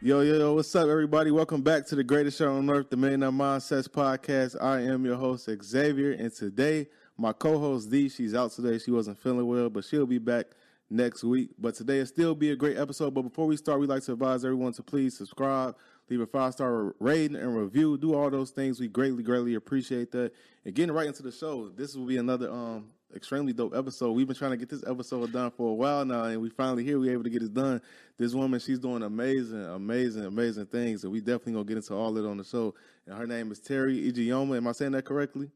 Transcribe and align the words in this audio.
Yo, 0.00 0.20
yo, 0.20 0.38
yo, 0.38 0.54
what's 0.54 0.76
up, 0.76 0.88
everybody? 0.88 1.32
Welcome 1.32 1.60
back 1.60 1.84
to 1.86 1.96
the 1.96 2.04
greatest 2.04 2.38
show 2.38 2.54
on 2.54 2.70
earth, 2.70 2.88
the 2.88 2.96
Millionaire 2.96 3.32
Mindsets 3.32 3.88
Podcast. 3.88 4.54
I 4.62 4.82
am 4.82 5.04
your 5.04 5.16
host, 5.16 5.50
Xavier, 5.64 6.12
and 6.12 6.32
today, 6.32 6.86
my 7.16 7.32
co 7.32 7.58
host, 7.58 7.90
Dee, 7.90 8.08
she's 8.08 8.32
out 8.32 8.52
today. 8.52 8.78
She 8.78 8.92
wasn't 8.92 9.18
feeling 9.18 9.44
well, 9.44 9.68
but 9.68 9.82
she'll 9.82 10.06
be 10.06 10.18
back 10.18 10.46
next 10.88 11.24
week. 11.24 11.50
But 11.58 11.74
today, 11.74 11.98
will 11.98 12.06
still 12.06 12.34
be 12.36 12.52
a 12.52 12.56
great 12.56 12.78
episode. 12.78 13.12
But 13.12 13.22
before 13.22 13.48
we 13.48 13.56
start, 13.56 13.80
we'd 13.80 13.88
like 13.88 14.04
to 14.04 14.12
advise 14.12 14.44
everyone 14.44 14.72
to 14.74 14.84
please 14.84 15.18
subscribe, 15.18 15.74
leave 16.08 16.20
a 16.20 16.26
five 16.26 16.52
star 16.52 16.94
rating 17.00 17.34
and 17.34 17.56
review, 17.56 17.98
do 17.98 18.14
all 18.14 18.30
those 18.30 18.50
things. 18.50 18.78
We 18.78 18.86
greatly, 18.86 19.24
greatly 19.24 19.56
appreciate 19.56 20.12
that. 20.12 20.30
And 20.64 20.76
getting 20.76 20.94
right 20.94 21.08
into 21.08 21.24
the 21.24 21.32
show, 21.32 21.70
this 21.70 21.96
will 21.96 22.06
be 22.06 22.18
another 22.18 22.48
um 22.52 22.84
extremely 23.18 23.52
dope 23.52 23.74
episode. 23.74 24.12
We've 24.12 24.26
been 24.26 24.36
trying 24.36 24.52
to 24.52 24.56
get 24.56 24.68
this 24.68 24.84
episode 24.86 25.32
done 25.32 25.50
for 25.50 25.70
a 25.70 25.74
while 25.74 26.04
now, 26.04 26.24
and 26.24 26.40
we 26.40 26.50
finally 26.50 26.84
here. 26.84 27.00
We 27.00 27.10
able 27.10 27.24
to 27.24 27.30
get 27.30 27.42
it 27.42 27.52
done. 27.52 27.82
This 28.16 28.32
woman, 28.32 28.60
she's 28.60 28.78
doing 28.78 29.02
amazing, 29.02 29.64
amazing, 29.64 30.24
amazing 30.24 30.66
things, 30.66 31.02
and 31.02 31.12
we 31.12 31.18
definitely 31.20 31.54
gonna 31.54 31.64
get 31.64 31.76
into 31.78 31.94
all 31.94 32.16
of 32.16 32.24
it 32.24 32.28
on 32.28 32.36
the 32.36 32.44
show. 32.44 32.74
And 33.06 33.18
her 33.18 33.26
name 33.26 33.50
is 33.50 33.60
Teri 33.60 34.10
Ijeoma. 34.10 34.56
Am 34.56 34.68
I 34.68 34.72
saying 34.72 34.92
that 34.92 35.04
correctly? 35.04 35.50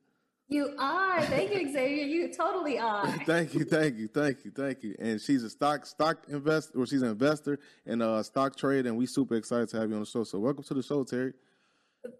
You 0.48 0.74
are. 0.76 1.22
Thank 1.22 1.54
you, 1.54 1.72
Xavier. 1.72 2.04
You 2.04 2.34
totally 2.34 2.80
are. 2.80 3.06
thank 3.26 3.54
you, 3.54 3.64
thank 3.64 3.96
you, 3.96 4.08
thank 4.08 4.44
you, 4.44 4.50
thank 4.50 4.82
you. 4.82 4.96
And 4.98 5.20
she's 5.20 5.44
a 5.44 5.50
stock 5.50 5.86
stock 5.86 6.26
investor, 6.28 6.80
or 6.80 6.86
she's 6.86 7.02
an 7.02 7.10
investor 7.10 7.60
in 7.86 8.02
a 8.02 8.14
uh, 8.14 8.22
stock 8.24 8.56
trade, 8.56 8.86
and 8.86 8.96
we 8.96 9.06
super 9.06 9.36
excited 9.36 9.68
to 9.68 9.78
have 9.78 9.88
you 9.88 9.94
on 9.94 10.00
the 10.00 10.06
show. 10.06 10.24
So 10.24 10.40
welcome 10.40 10.64
to 10.64 10.74
the 10.74 10.82
show, 10.82 11.04
Teri. 11.04 11.32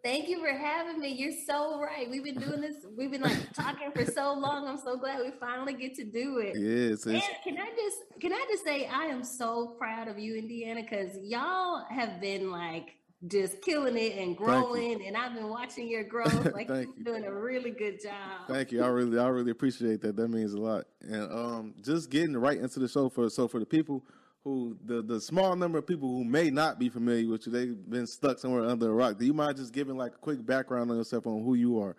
Thank 0.04 0.28
you 0.28 0.38
for 0.40 0.52
having 0.52 1.00
me. 1.00 1.08
You're 1.08 1.32
so 1.44 1.80
right. 1.80 2.08
We've 2.08 2.22
been 2.22 2.38
doing 2.38 2.60
this. 2.60 2.76
We've 2.96 3.10
been 3.10 3.22
like 3.22 3.52
talking 3.52 3.90
for 3.92 4.04
so 4.04 4.32
long. 4.32 4.68
I'm 4.68 4.78
so 4.78 4.96
glad 4.96 5.20
we 5.20 5.32
finally 5.40 5.74
get 5.74 5.94
to 5.96 6.04
do 6.04 6.38
it. 6.38 6.56
Yes. 6.56 7.04
And 7.06 7.20
can 7.42 7.58
I 7.58 7.70
just 7.76 8.20
can 8.20 8.32
I 8.32 8.44
just 8.50 8.64
say 8.64 8.86
I 8.86 9.06
am 9.06 9.24
so 9.24 9.74
proud 9.78 10.06
of 10.06 10.18
you, 10.18 10.38
and 10.38 10.48
Deanna, 10.48 10.88
because 10.88 11.16
y'all 11.22 11.84
have 11.90 12.20
been 12.20 12.50
like 12.50 12.94
just 13.26 13.62
killing 13.62 13.96
it 13.96 14.18
and 14.18 14.36
growing. 14.36 15.06
And 15.06 15.16
I've 15.16 15.34
been 15.34 15.48
watching 15.48 15.88
your 15.88 16.04
growth. 16.04 16.32
Like 16.52 16.68
you're 16.68 16.82
you. 16.82 17.04
doing 17.04 17.24
a 17.24 17.32
really 17.32 17.70
good 17.70 18.02
job. 18.02 18.46
Thank 18.48 18.72
you. 18.72 18.82
I 18.82 18.88
really 18.88 19.18
I 19.18 19.28
really 19.28 19.50
appreciate 19.50 20.00
that. 20.02 20.16
That 20.16 20.28
means 20.28 20.52
a 20.52 20.60
lot. 20.60 20.84
And 21.00 21.32
um 21.32 21.74
just 21.82 22.10
getting 22.10 22.36
right 22.36 22.58
into 22.58 22.78
the 22.78 22.88
show 22.88 23.08
for 23.08 23.28
so 23.30 23.48
for 23.48 23.58
the 23.58 23.66
people 23.66 24.04
who 24.44 24.76
the 24.84 25.02
the 25.02 25.20
small 25.20 25.54
number 25.54 25.78
of 25.78 25.86
people 25.86 26.08
who 26.08 26.24
may 26.24 26.50
not 26.50 26.78
be 26.78 26.88
familiar 26.88 27.28
with 27.30 27.46
you, 27.46 27.52
they've 27.52 27.90
been 27.90 28.06
stuck 28.06 28.38
somewhere 28.38 28.64
under 28.64 28.90
a 28.90 28.94
rock. 28.94 29.18
Do 29.18 29.24
you 29.24 29.34
mind 29.34 29.56
just 29.56 29.72
giving 29.72 29.96
like 29.96 30.14
a 30.14 30.18
quick 30.18 30.44
background 30.44 30.90
on 30.90 30.96
yourself 30.96 31.26
on 31.26 31.44
who 31.44 31.54
you 31.54 31.78
are? 31.80 31.96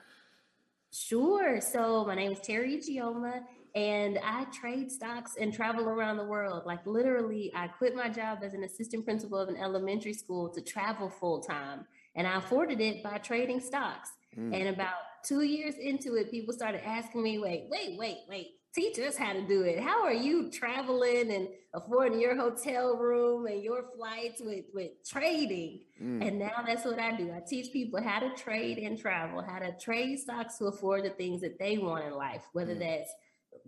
Sure. 0.91 1.59
So 1.61 2.05
my 2.05 2.15
name 2.15 2.33
is 2.33 2.39
Teri 2.39 2.77
Ijeoma, 2.77 3.41
and 3.75 4.19
I 4.23 4.45
trade 4.45 4.91
stocks 4.91 5.35
and 5.39 5.53
travel 5.53 5.85
around 5.87 6.17
the 6.17 6.25
world. 6.25 6.63
Like 6.65 6.85
literally, 6.85 7.51
I 7.55 7.67
quit 7.67 7.95
my 7.95 8.09
job 8.09 8.39
as 8.43 8.53
an 8.53 8.63
assistant 8.63 9.05
principal 9.05 9.39
of 9.39 9.47
an 9.47 9.57
elementary 9.57 10.13
school 10.13 10.49
to 10.49 10.61
travel 10.61 11.09
full 11.09 11.39
time, 11.41 11.85
and 12.15 12.27
I 12.27 12.37
afforded 12.37 12.81
it 12.81 13.01
by 13.03 13.19
trading 13.19 13.61
stocks. 13.61 14.11
Mm. 14.37 14.53
And 14.53 14.67
about 14.67 14.95
two 15.23 15.43
years 15.43 15.75
into 15.75 16.15
it, 16.15 16.29
people 16.29 16.53
started 16.53 16.85
asking 16.85 17.23
me, 17.23 17.39
"Wait, 17.39 17.67
wait, 17.69 17.97
wait, 17.97 18.17
wait." 18.27 18.47
Teach 18.73 18.97
us 18.99 19.15
how 19.15 19.33
to 19.33 19.41
do 19.45 19.61
it. 19.61 19.79
How 19.79 20.03
are 20.03 20.13
you 20.13 20.49
traveling 20.49 21.31
and 21.31 21.47
affording 21.73 22.19
your 22.19 22.35
hotel 22.35 22.97
room 22.97 23.45
and 23.45 23.63
your 23.63 23.85
flights 23.95 24.41
with, 24.43 24.65
with 24.73 24.91
trading? 25.07 25.81
Mm. 26.01 26.27
And 26.27 26.39
now 26.39 26.63
that's 26.65 26.85
what 26.85 26.99
I 26.99 27.15
do. 27.15 27.31
I 27.31 27.41
teach 27.47 27.71
people 27.71 28.01
how 28.01 28.19
to 28.19 28.33
trade 28.35 28.79
and 28.79 28.97
travel, 28.97 29.43
how 29.43 29.59
to 29.59 29.77
trade 29.77 30.19
stocks 30.19 30.57
to 30.57 30.65
afford 30.65 31.05
the 31.05 31.11
things 31.11 31.41
that 31.41 31.59
they 31.59 31.77
want 31.77 32.05
in 32.05 32.13
life, 32.13 32.43
whether 32.53 32.75
mm. 32.75 32.79
that's 32.79 33.11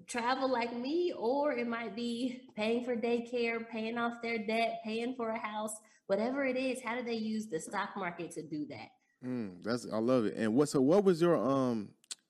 travel 0.07 0.51
like 0.51 0.75
me 0.75 1.13
or 1.15 1.53
it 1.53 1.67
might 1.67 1.95
be 1.95 2.41
paying 2.55 2.83
for 2.83 2.95
daycare, 2.95 3.67
paying 3.69 3.97
off 3.97 4.21
their 4.21 4.39
debt, 4.39 4.81
paying 4.83 5.15
for 5.15 5.29
a 5.29 5.39
house, 5.39 5.75
whatever 6.07 6.45
it 6.45 6.57
is. 6.57 6.81
How 6.81 6.95
do 6.95 7.03
they 7.03 7.13
use 7.13 7.47
the 7.47 7.59
stock 7.59 7.89
market 7.95 8.31
to 8.31 8.41
do 8.41 8.65
that? 8.69 8.89
Mm, 9.25 9.63
that's 9.63 9.87
I 9.91 9.97
love 9.97 10.25
it. 10.25 10.35
And 10.35 10.55
what 10.55 10.69
so 10.69 10.81
what 10.81 11.03
was 11.03 11.21
your 11.21 11.35
um 11.35 11.89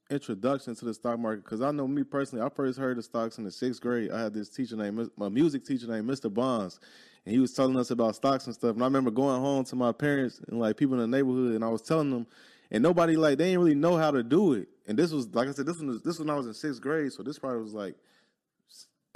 introduction 0.09 0.75
to 0.75 0.85
the 0.85 0.93
stock 0.93 1.19
market 1.19 1.43
because 1.43 1.61
I 1.61 1.71
know 1.71 1.87
me 1.87 2.03
personally, 2.03 2.45
I 2.45 2.49
first 2.49 2.77
heard 2.77 2.97
of 2.97 3.05
stocks 3.05 3.37
in 3.37 3.43
the 3.43 3.51
sixth 3.51 3.81
grade. 3.81 4.11
I 4.11 4.23
had 4.23 4.33
this 4.33 4.49
teacher 4.49 4.75
named 4.75 5.09
my 5.17 5.29
music 5.29 5.65
teacher 5.65 5.87
named 5.87 6.07
Mr. 6.09 6.31
Bonds, 6.33 6.79
and 7.25 7.33
he 7.33 7.39
was 7.39 7.53
telling 7.53 7.77
us 7.77 7.91
about 7.91 8.15
stocks 8.15 8.45
and 8.45 8.53
stuff. 8.53 8.75
And 8.75 8.83
I 8.83 8.85
remember 8.85 9.11
going 9.11 9.41
home 9.41 9.63
to 9.65 9.75
my 9.75 9.91
parents 9.91 10.41
and 10.47 10.59
like 10.59 10.77
people 10.77 10.95
in 10.95 11.09
the 11.09 11.17
neighborhood, 11.17 11.55
and 11.55 11.63
I 11.63 11.69
was 11.69 11.81
telling 11.81 12.11
them, 12.11 12.27
and 12.71 12.83
nobody 12.83 13.15
like 13.15 13.37
they 13.37 13.45
didn't 13.45 13.59
really 13.59 13.75
know 13.75 13.97
how 13.97 14.11
to 14.11 14.23
do 14.23 14.53
it. 14.53 14.67
And 14.87 14.97
this 14.97 15.11
was 15.11 15.27
like 15.33 15.47
I 15.47 15.51
said, 15.51 15.65
this 15.65 15.79
was 15.79 16.01
this 16.01 16.19
when 16.19 16.29
I 16.29 16.35
was 16.35 16.47
in 16.47 16.53
sixth 16.53 16.81
grade, 16.81 17.11
so 17.11 17.23
this 17.23 17.39
probably 17.39 17.61
was 17.61 17.73
like 17.73 17.95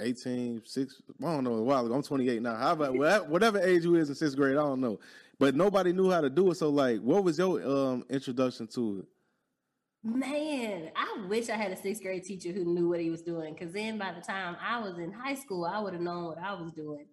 18, 0.00 0.62
6, 0.64 1.02
I 1.20 1.24
don't 1.24 1.44
know, 1.44 1.54
a 1.54 1.62
while 1.62 1.84
ago. 1.84 1.94
I'm 1.94 2.02
28 2.02 2.40
now. 2.42 2.56
How 2.56 2.72
about 2.72 3.28
whatever 3.28 3.60
age 3.60 3.84
you 3.84 3.96
is 3.96 4.08
in 4.08 4.14
sixth 4.14 4.36
grade, 4.36 4.56
I 4.56 4.62
don't 4.62 4.80
know. 4.80 4.98
But 5.38 5.54
nobody 5.54 5.92
knew 5.92 6.10
how 6.10 6.20
to 6.20 6.30
do 6.30 6.50
it. 6.50 6.56
So 6.56 6.70
like, 6.70 7.00
what 7.00 7.22
was 7.22 7.38
your 7.38 7.62
um, 7.66 8.04
introduction 8.08 8.66
to 8.68 9.00
it? 9.00 9.06
Man, 10.02 10.90
I 10.96 11.26
wish 11.28 11.50
I 11.50 11.56
had 11.56 11.72
a 11.72 11.76
sixth 11.76 12.02
grade 12.02 12.24
teacher 12.24 12.52
who 12.52 12.64
knew 12.64 12.88
what 12.88 13.00
he 13.00 13.10
was 13.10 13.20
doing. 13.20 13.54
Cause 13.54 13.72
then 13.72 13.98
by 13.98 14.12
the 14.12 14.22
time 14.22 14.56
I 14.60 14.80
was 14.80 14.98
in 14.98 15.12
high 15.12 15.34
school, 15.34 15.66
I 15.66 15.78
would 15.78 15.92
have 15.92 16.02
known 16.02 16.24
what 16.24 16.38
I 16.38 16.54
was 16.54 16.72
doing. 16.72 17.06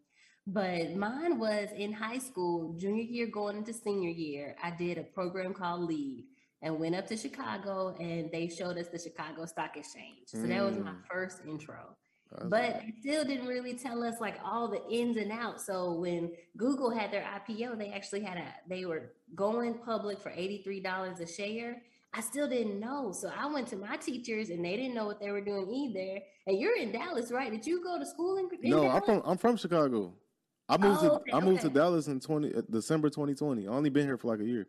But 0.45 0.95
mine 0.95 1.37
was 1.37 1.67
in 1.75 1.91
high 1.91 2.19
school, 2.19 2.73
junior 2.77 3.03
year 3.03 3.27
going 3.27 3.57
into 3.57 3.73
senior 3.73 4.09
year. 4.09 4.55
I 4.63 4.71
did 4.71 4.97
a 4.97 5.03
program 5.03 5.53
called 5.53 5.81
Lead 5.81 6.23
and 6.61 6.79
went 6.79 6.95
up 6.95 7.07
to 7.07 7.17
Chicago 7.17 7.93
and 7.99 8.31
they 8.31 8.47
showed 8.47 8.77
us 8.77 8.87
the 8.87 8.97
Chicago 8.97 9.45
Stock 9.45 9.75
Exchange. 9.75 10.27
So 10.27 10.37
mm. 10.37 10.47
that 10.47 10.63
was 10.63 10.77
my 10.77 10.91
mm. 10.91 11.05
first 11.11 11.41
intro. 11.45 11.97
That's 12.31 12.45
but 12.45 12.73
right. 12.73 12.93
still 13.01 13.25
didn't 13.25 13.47
really 13.47 13.73
tell 13.73 14.01
us 14.01 14.21
like 14.21 14.37
all 14.43 14.69
the 14.69 14.81
ins 14.89 15.17
and 15.17 15.31
outs. 15.33 15.65
So 15.65 15.91
when 15.91 16.31
Google 16.55 16.89
had 16.89 17.11
their 17.11 17.23
IPO, 17.23 17.77
they 17.77 17.91
actually 17.91 18.21
had 18.21 18.37
a 18.37 18.45
they 18.69 18.85
were 18.85 19.11
going 19.35 19.73
public 19.73 20.19
for 20.19 20.29
$83 20.29 21.19
a 21.19 21.27
share 21.27 21.81
I 22.13 22.21
still 22.21 22.47
didn't 22.47 22.79
know. 22.79 23.11
So 23.11 23.31
I 23.37 23.45
went 23.45 23.67
to 23.69 23.75
my 23.75 23.97
teachers 23.97 24.49
and 24.49 24.63
they 24.63 24.75
didn't 24.75 24.95
know 24.95 25.05
what 25.05 25.19
they 25.19 25.31
were 25.31 25.41
doing 25.41 25.69
either. 25.69 26.19
And 26.47 26.59
you're 26.59 26.77
in 26.77 26.91
Dallas, 26.91 27.31
right? 27.31 27.51
Did 27.51 27.65
you 27.65 27.83
go 27.83 27.99
to 27.99 28.05
school 28.05 28.37
in, 28.37 28.49
in 28.63 28.69
No, 28.69 28.83
Dallas? 28.83 28.95
I'm 28.95 29.01
from 29.03 29.21
I'm 29.25 29.37
from 29.37 29.57
Chicago. 29.57 30.13
I 30.69 30.77
moved 30.77 30.99
oh, 31.01 31.09
okay, 31.15 31.31
to 31.31 31.37
I 31.37 31.39
moved 31.39 31.59
okay. 31.59 31.69
to 31.69 31.73
Dallas 31.73 32.07
in 32.07 32.19
20 32.19 32.55
uh, 32.55 32.61
December 32.69 33.09
2020. 33.09 33.67
I 33.67 33.71
only 33.71 33.89
been 33.89 34.05
here 34.05 34.17
for 34.17 34.27
like 34.27 34.39
a 34.39 34.45
year. 34.45 34.67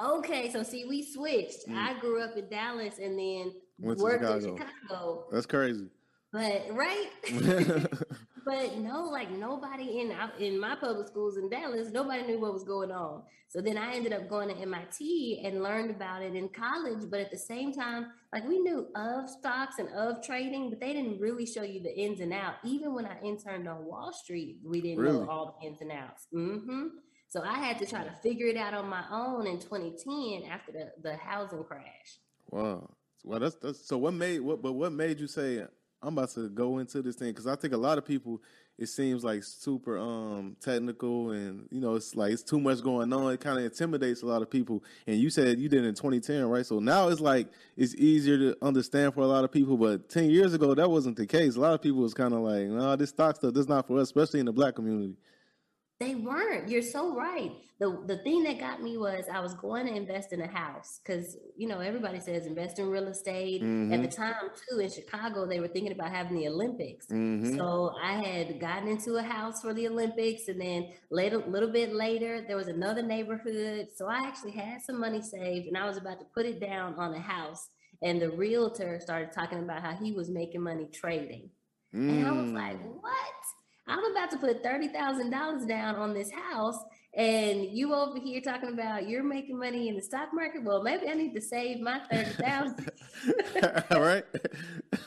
Okay, 0.00 0.50
so 0.50 0.62
see, 0.62 0.84
we 0.84 1.02
switched. 1.02 1.66
Mm. 1.68 1.76
I 1.76 1.98
grew 1.98 2.22
up 2.22 2.36
in 2.36 2.48
Dallas 2.48 2.98
and 2.98 3.18
then 3.18 3.52
Went 3.80 3.98
worked 3.98 4.22
Chicago. 4.22 4.54
in 4.54 4.58
Chicago. 4.58 5.24
That's 5.32 5.46
crazy. 5.46 5.88
But 6.32 6.66
right, 6.72 7.08
but 8.48 8.78
no, 8.78 9.04
like 9.04 9.30
nobody 9.30 10.00
in 10.00 10.14
in 10.38 10.58
my 10.58 10.74
public 10.74 11.06
schools 11.06 11.36
in 11.36 11.50
Dallas, 11.50 11.90
nobody 11.92 12.22
knew 12.22 12.40
what 12.40 12.54
was 12.54 12.64
going 12.64 12.90
on. 12.90 13.22
So 13.46 13.60
then 13.60 13.76
I 13.76 13.94
ended 13.94 14.14
up 14.14 14.26
going 14.26 14.48
to 14.48 14.56
MIT 14.56 15.42
and 15.44 15.62
learned 15.62 15.90
about 15.90 16.22
it 16.22 16.34
in 16.34 16.48
college. 16.48 17.10
But 17.10 17.20
at 17.20 17.30
the 17.30 17.36
same 17.36 17.74
time, 17.74 18.06
like 18.32 18.48
we 18.48 18.58
knew 18.58 18.86
of 18.96 19.28
stocks 19.28 19.78
and 19.78 19.90
of 19.90 20.22
trading, 20.24 20.70
but 20.70 20.80
they 20.80 20.94
didn't 20.94 21.20
really 21.20 21.44
show 21.44 21.62
you 21.62 21.82
the 21.82 21.94
ins 21.94 22.20
and 22.20 22.32
outs. 22.32 22.56
Even 22.64 22.94
when 22.94 23.04
I 23.04 23.20
interned 23.20 23.68
on 23.68 23.84
Wall 23.84 24.14
Street, 24.14 24.60
we 24.64 24.80
didn't 24.80 25.00
really? 25.00 25.18
know 25.18 25.28
all 25.28 25.58
the 25.60 25.66
ins 25.66 25.82
and 25.82 25.92
outs. 25.92 26.26
Mm-hmm. 26.34 26.86
So 27.28 27.42
I 27.42 27.58
had 27.58 27.78
to 27.80 27.86
try 27.86 28.02
to 28.02 28.12
figure 28.22 28.46
it 28.46 28.56
out 28.56 28.72
on 28.72 28.88
my 28.88 29.04
own 29.12 29.46
in 29.46 29.60
2010 29.60 30.50
after 30.50 30.72
the, 30.72 30.92
the 31.02 31.16
housing 31.18 31.64
crash. 31.64 32.16
Wow. 32.48 32.88
Well, 33.24 33.40
that's, 33.40 33.56
that's 33.56 33.86
so. 33.86 33.98
What 33.98 34.14
made 34.14 34.40
what? 34.40 34.62
But 34.62 34.72
what 34.72 34.92
made 34.92 35.20
you 35.20 35.26
say 35.26 35.66
I'm 36.02 36.16
about 36.16 36.30
to 36.30 36.48
go 36.48 36.78
into 36.78 37.02
this 37.02 37.16
thing 37.16 37.28
because 37.28 37.46
I 37.46 37.56
think 37.56 37.74
a 37.74 37.78
lot 37.78 37.98
of 37.98 38.04
people 38.04 38.40
it 38.78 38.88
seems 38.88 39.24
like 39.24 39.42
super 39.42 39.98
um 39.98 40.56
technical 40.60 41.32
and 41.32 41.66
you 41.70 41.80
know 41.80 41.96
it's 41.96 42.14
like 42.14 42.32
it's 42.32 42.44
too 42.44 42.60
much 42.60 42.82
going 42.82 43.12
on. 43.12 43.32
It 43.32 43.40
kind 43.40 43.58
of 43.58 43.64
intimidates 43.64 44.22
a 44.22 44.26
lot 44.26 44.40
of 44.40 44.48
people. 44.48 44.84
And 45.06 45.18
you 45.18 45.30
said 45.30 45.58
you 45.58 45.68
did 45.68 45.84
in 45.84 45.94
2010, 45.94 46.46
right? 46.46 46.64
So 46.64 46.78
now 46.78 47.08
it's 47.08 47.20
like 47.20 47.48
it's 47.76 47.96
easier 47.96 48.38
to 48.38 48.56
understand 48.62 49.14
for 49.14 49.22
a 49.22 49.26
lot 49.26 49.42
of 49.42 49.50
people. 49.50 49.76
But 49.76 50.08
10 50.08 50.30
years 50.30 50.54
ago, 50.54 50.74
that 50.74 50.88
wasn't 50.88 51.16
the 51.16 51.26
case. 51.26 51.56
A 51.56 51.60
lot 51.60 51.74
of 51.74 51.82
people 51.82 52.00
was 52.00 52.14
kind 52.14 52.32
of 52.32 52.40
like, 52.40 52.66
no, 52.66 52.76
nah, 52.76 52.96
this 52.96 53.10
stock 53.10 53.36
stuff, 53.36 53.52
this 53.52 53.66
not 53.66 53.88
for 53.88 53.98
us, 53.98 54.08
especially 54.08 54.40
in 54.40 54.46
the 54.46 54.52
black 54.52 54.76
community. 54.76 55.16
They 56.00 56.14
weren't. 56.14 56.68
You're 56.68 56.82
so 56.82 57.14
right. 57.16 57.50
The 57.80 58.02
the 58.06 58.18
thing 58.18 58.44
that 58.44 58.60
got 58.60 58.80
me 58.82 58.96
was 58.96 59.24
I 59.32 59.40
was 59.40 59.54
going 59.54 59.86
to 59.86 59.94
invest 59.94 60.32
in 60.32 60.40
a 60.40 60.46
house 60.46 61.00
because 61.02 61.36
you 61.56 61.66
know 61.66 61.80
everybody 61.80 62.20
says 62.20 62.46
invest 62.46 62.78
in 62.78 62.88
real 62.88 63.08
estate. 63.08 63.62
Mm-hmm. 63.62 63.92
At 63.92 64.02
the 64.02 64.08
mm-hmm. 64.08 64.22
time 64.22 64.50
too 64.68 64.78
in 64.78 64.90
Chicago, 64.90 65.44
they 65.44 65.58
were 65.58 65.66
thinking 65.66 65.92
about 65.92 66.10
having 66.10 66.36
the 66.36 66.46
Olympics. 66.46 67.06
Mm-hmm. 67.06 67.56
So 67.56 67.94
I 68.00 68.12
had 68.12 68.60
gotten 68.60 68.88
into 68.88 69.16
a 69.16 69.22
house 69.22 69.60
for 69.60 69.74
the 69.74 69.88
Olympics, 69.88 70.46
and 70.46 70.60
then 70.60 70.88
later, 71.10 71.40
a 71.40 71.48
little 71.48 71.70
bit 71.70 71.92
later, 71.92 72.44
there 72.46 72.56
was 72.56 72.68
another 72.68 73.02
neighborhood. 73.02 73.88
So 73.96 74.06
I 74.06 74.18
actually 74.26 74.52
had 74.52 74.80
some 74.82 75.00
money 75.00 75.20
saved, 75.20 75.66
and 75.66 75.76
I 75.76 75.86
was 75.86 75.96
about 75.96 76.20
to 76.20 76.26
put 76.32 76.46
it 76.46 76.60
down 76.60 76.94
on 76.94 77.12
a 77.14 77.20
house. 77.20 77.68
And 78.02 78.22
the 78.22 78.30
realtor 78.30 79.00
started 79.00 79.32
talking 79.32 79.58
about 79.58 79.82
how 79.82 79.96
he 79.96 80.12
was 80.12 80.28
making 80.28 80.62
money 80.62 80.88
trading. 80.92 81.50
Mm. 81.92 82.08
And 82.08 82.26
I 82.26 82.32
was 82.32 82.52
like, 82.52 82.80
mm. 82.80 83.00
what? 83.00 83.14
I'm 83.88 84.04
about 84.12 84.30
to 84.32 84.36
put 84.36 84.62
$30,000 84.62 85.66
down 85.66 85.96
on 85.96 86.14
this 86.14 86.30
house 86.30 86.78
and 87.14 87.64
you 87.64 87.94
over 87.94 88.20
here 88.20 88.40
talking 88.40 88.68
about 88.68 89.08
you're 89.08 89.24
making 89.24 89.58
money 89.58 89.88
in 89.88 89.96
the 89.96 90.02
stock 90.02 90.28
market. 90.32 90.62
Well, 90.62 90.82
maybe 90.82 91.08
I 91.08 91.14
need 91.14 91.34
to 91.34 91.40
save 91.40 91.80
my 91.80 92.00
30,000. 92.10 92.90
All 93.90 94.00
right. 94.00 94.24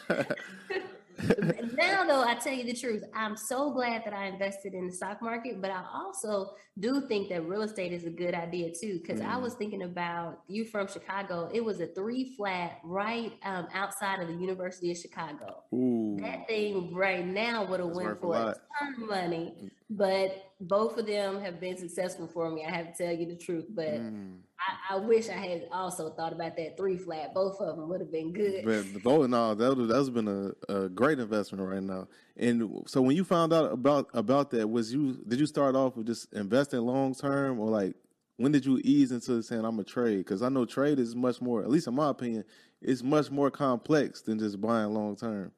now 1.78 2.06
though 2.06 2.24
i 2.24 2.36
tell 2.36 2.54
you 2.54 2.64
the 2.64 2.74
truth 2.74 3.04
i'm 3.16 3.36
so 3.36 3.72
glad 3.72 4.04
that 4.06 4.14
i 4.14 4.26
invested 4.26 4.74
in 4.74 4.88
the 4.88 4.94
stock 4.94 5.22
market 5.22 5.62
but 5.62 5.72
i 5.72 5.84
also 5.94 6.54
do 6.80 7.02
think 7.02 7.30
that 7.30 7.42
real 7.48 7.62
estate 7.62 7.92
is 7.92 8.06
a 8.06 8.10
good 8.10 8.34
idea 8.34 8.72
too 8.72 9.00
because 9.02 9.22
mm. 9.22 9.28
i 9.28 9.38
was 9.38 9.54
thinking 9.56 9.84
about 9.84 10.42
you 10.48 10.66
from 10.66 10.88
chicago 10.88 11.50
it 11.54 11.64
was 11.64 11.80
a 11.82 11.88
three 11.88 12.34
flat 12.36 12.80
right 12.84 13.34
um, 13.44 13.68
outside 13.74 14.20
of 14.22 14.28
the 14.28 14.34
university 14.34 14.92
of 14.92 14.98
chicago 14.98 15.64
Ooh. 15.74 16.18
that 16.22 16.48
thing 16.48 16.94
right 16.94 17.26
now 17.26 17.66
would 17.66 17.80
have 17.80 17.90
went 17.90 18.20
for 18.20 18.36
a, 18.36 18.48
a 18.48 18.56
ton 18.80 18.94
of 18.94 19.10
money 19.10 19.56
mm. 19.62 19.70
But 19.92 20.54
both 20.62 20.98
of 20.98 21.06
them 21.06 21.40
have 21.42 21.60
been 21.60 21.78
successful 21.78 22.28
for 22.28 22.50
me 22.50 22.66
i 22.66 22.72
have 22.72 22.96
to 22.96 23.04
tell 23.04 23.14
you 23.14 23.26
the 23.26 23.36
truth 23.36 23.66
but 23.70 23.94
mm. 23.96 24.38
I, 24.62 24.96
I, 24.96 24.98
wish 24.98 25.30
I 25.30 25.34
had 25.34 25.68
also 25.72 26.10
thought 26.12 26.34
about 26.34 26.56
that 26.58 26.78
three 26.78 26.98
flat. 26.98 27.34
Both 27.34 27.60
of 27.60 27.78
them 27.78 27.90
would 27.90 28.00
have 28.00 28.12
been 28.12 28.32
good. 28.32 28.64
But 28.66 29.02
both 29.02 29.30
no, 29.30 29.56
that 29.56 29.76
would 29.76 29.90
that's 29.90 30.10
been 30.10 30.28
a, 30.28 30.74
a 30.74 30.90
great 30.90 31.20
investment 31.20 31.68
right 31.68 31.82
now. 31.82 32.08
And 32.38 32.84
so 32.86 33.02
when 33.02 33.16
you 33.16 33.24
found 33.24 33.54
out 33.54 33.72
about 33.72 34.10
about 34.14 34.52
that, 34.52 34.70
was 34.70 34.94
you 34.94 35.20
did 35.28 35.40
you 35.40 35.46
start 35.46 35.76
off 35.76 35.96
with 35.98 36.08
just 36.08 36.32
investing 36.34 36.82
long 36.82 37.16
term, 37.16 37.60
or 37.60 37.70
like 37.70 37.96
when 38.38 38.52
did 38.52 38.66
you 38.66 38.80
ease 38.84 39.12
into 39.12 39.42
saying 39.42 39.66
I'm 39.66 39.80
a 39.80 39.84
trade? 39.84 40.20
Because 40.20 40.42
I 40.42 40.50
know 40.50 40.66
trade 40.66 41.00
is 41.00 41.16
much 41.16 41.42
more, 41.42 41.62
at 41.62 41.70
least 41.70 41.88
in 41.88 41.96
my 41.96 42.10
opinion, 42.10 42.44
it's 42.82 43.04
much 43.04 43.32
more 43.32 43.52
complex 43.52 44.22
than 44.22 44.40
just 44.40 44.60
buying 44.62 44.94
long 44.94 45.16
term. 45.16 45.52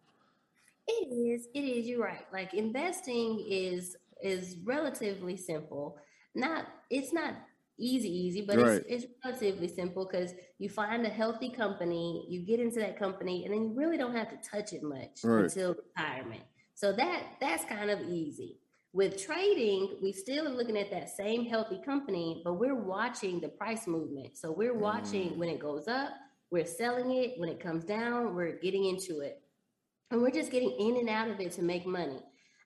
It 0.88 1.14
is. 1.14 1.48
It 1.54 1.62
is. 1.62 1.88
You're 1.88 2.04
right. 2.04 2.26
Like 2.34 2.54
investing 2.54 3.44
is 3.48 3.96
is 4.24 4.58
relatively 4.64 5.38
simple. 5.38 5.98
Not. 6.36 6.66
It's 6.90 7.14
not 7.14 7.36
easy, 7.80 8.10
easy, 8.10 8.42
but 8.42 8.58
right. 8.58 8.84
it's, 8.88 9.06
it's 9.06 9.14
relatively 9.24 9.68
simple 9.68 10.06
because 10.06 10.34
you 10.60 10.70
find 10.70 11.06
a 11.06 11.10
healthy 11.10 11.50
company, 11.50 12.26
you 12.30 12.46
get 12.46 12.60
into 12.60 12.80
that 12.80 12.98
company, 12.98 13.46
and 13.46 13.54
then 13.54 13.64
you 13.64 13.74
really 13.76 13.98
don't 13.98 14.16
have 14.16 14.30
to 14.30 14.50
touch 14.50 14.74
it 14.74 14.84
much 14.84 15.24
right. 15.24 15.46
until 15.46 15.76
retirement. 15.76 16.44
So 16.76 16.92
that 16.94 17.24
that's 17.40 17.66
kind 17.66 17.90
of 17.90 18.02
easy. 18.02 18.60
With 18.94 19.24
trading, 19.24 19.98
we 20.04 20.12
still 20.12 20.48
are 20.48 20.52
looking 20.52 20.78
at 20.78 20.92
that 20.92 21.10
same 21.10 21.46
healthy 21.46 21.82
company, 21.84 22.42
but 22.44 22.54
we're 22.54 22.76
watching 22.76 23.40
the 23.40 23.50
price 23.50 23.88
movement. 23.88 24.38
So 24.38 24.52
we're 24.52 24.78
watching 24.78 25.32
mm. 25.32 25.38
when 25.38 25.50
it 25.50 25.60
goes 25.60 25.88
up, 25.88 26.12
we're 26.52 26.66
selling 26.66 27.12
it. 27.12 27.34
When 27.40 27.50
it 27.50 27.60
comes 27.60 27.86
down, 27.86 28.36
we're 28.36 28.60
getting 28.60 28.86
into 28.86 29.22
it. 29.22 29.42
And 30.12 30.22
we're 30.22 30.30
just 30.30 30.52
getting 30.52 30.72
in 30.80 30.98
and 30.98 31.10
out 31.10 31.28
of 31.28 31.40
it 31.40 31.54
to 31.54 31.64
make 31.64 31.88
money. 31.88 32.22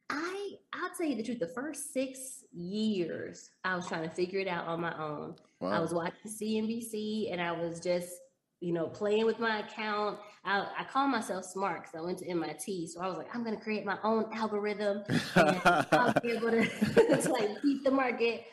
I 0.09 0.57
I'll 0.73 0.89
tell 0.97 1.07
you 1.07 1.15
the 1.15 1.23
truth. 1.23 1.39
The 1.39 1.47
first 1.47 1.93
six 1.93 2.43
years, 2.53 3.49
I 3.63 3.75
was 3.75 3.87
trying 3.87 4.03
to 4.03 4.09
figure 4.09 4.39
it 4.39 4.47
out 4.47 4.67
on 4.67 4.81
my 4.81 4.97
own. 4.97 5.35
Wow. 5.59 5.71
I 5.71 5.79
was 5.79 5.93
watching 5.93 6.13
CNBC, 6.25 7.31
and 7.31 7.41
I 7.41 7.51
was 7.51 7.79
just 7.79 8.09
you 8.59 8.73
know 8.73 8.87
playing 8.87 9.25
with 9.25 9.39
my 9.39 9.59
account. 9.59 10.19
I, 10.45 10.65
I 10.79 10.83
call 10.85 11.07
myself 11.07 11.45
smart 11.45 11.83
because 11.83 11.95
I 11.95 12.01
went 12.01 12.19
to 12.19 12.27
MIT, 12.27 12.87
so 12.87 13.01
I 13.01 13.07
was 13.07 13.17
like, 13.17 13.33
I'm 13.35 13.43
going 13.43 13.57
to 13.57 13.61
create 13.61 13.85
my 13.85 13.97
own 14.03 14.25
algorithm, 14.33 15.03
and 15.35 15.61
I'll 15.91 16.13
be 16.21 16.31
able 16.31 16.51
to, 16.51 16.65
to 17.21 17.29
like 17.31 17.61
beat 17.61 17.83
the 17.83 17.91
market. 17.91 18.45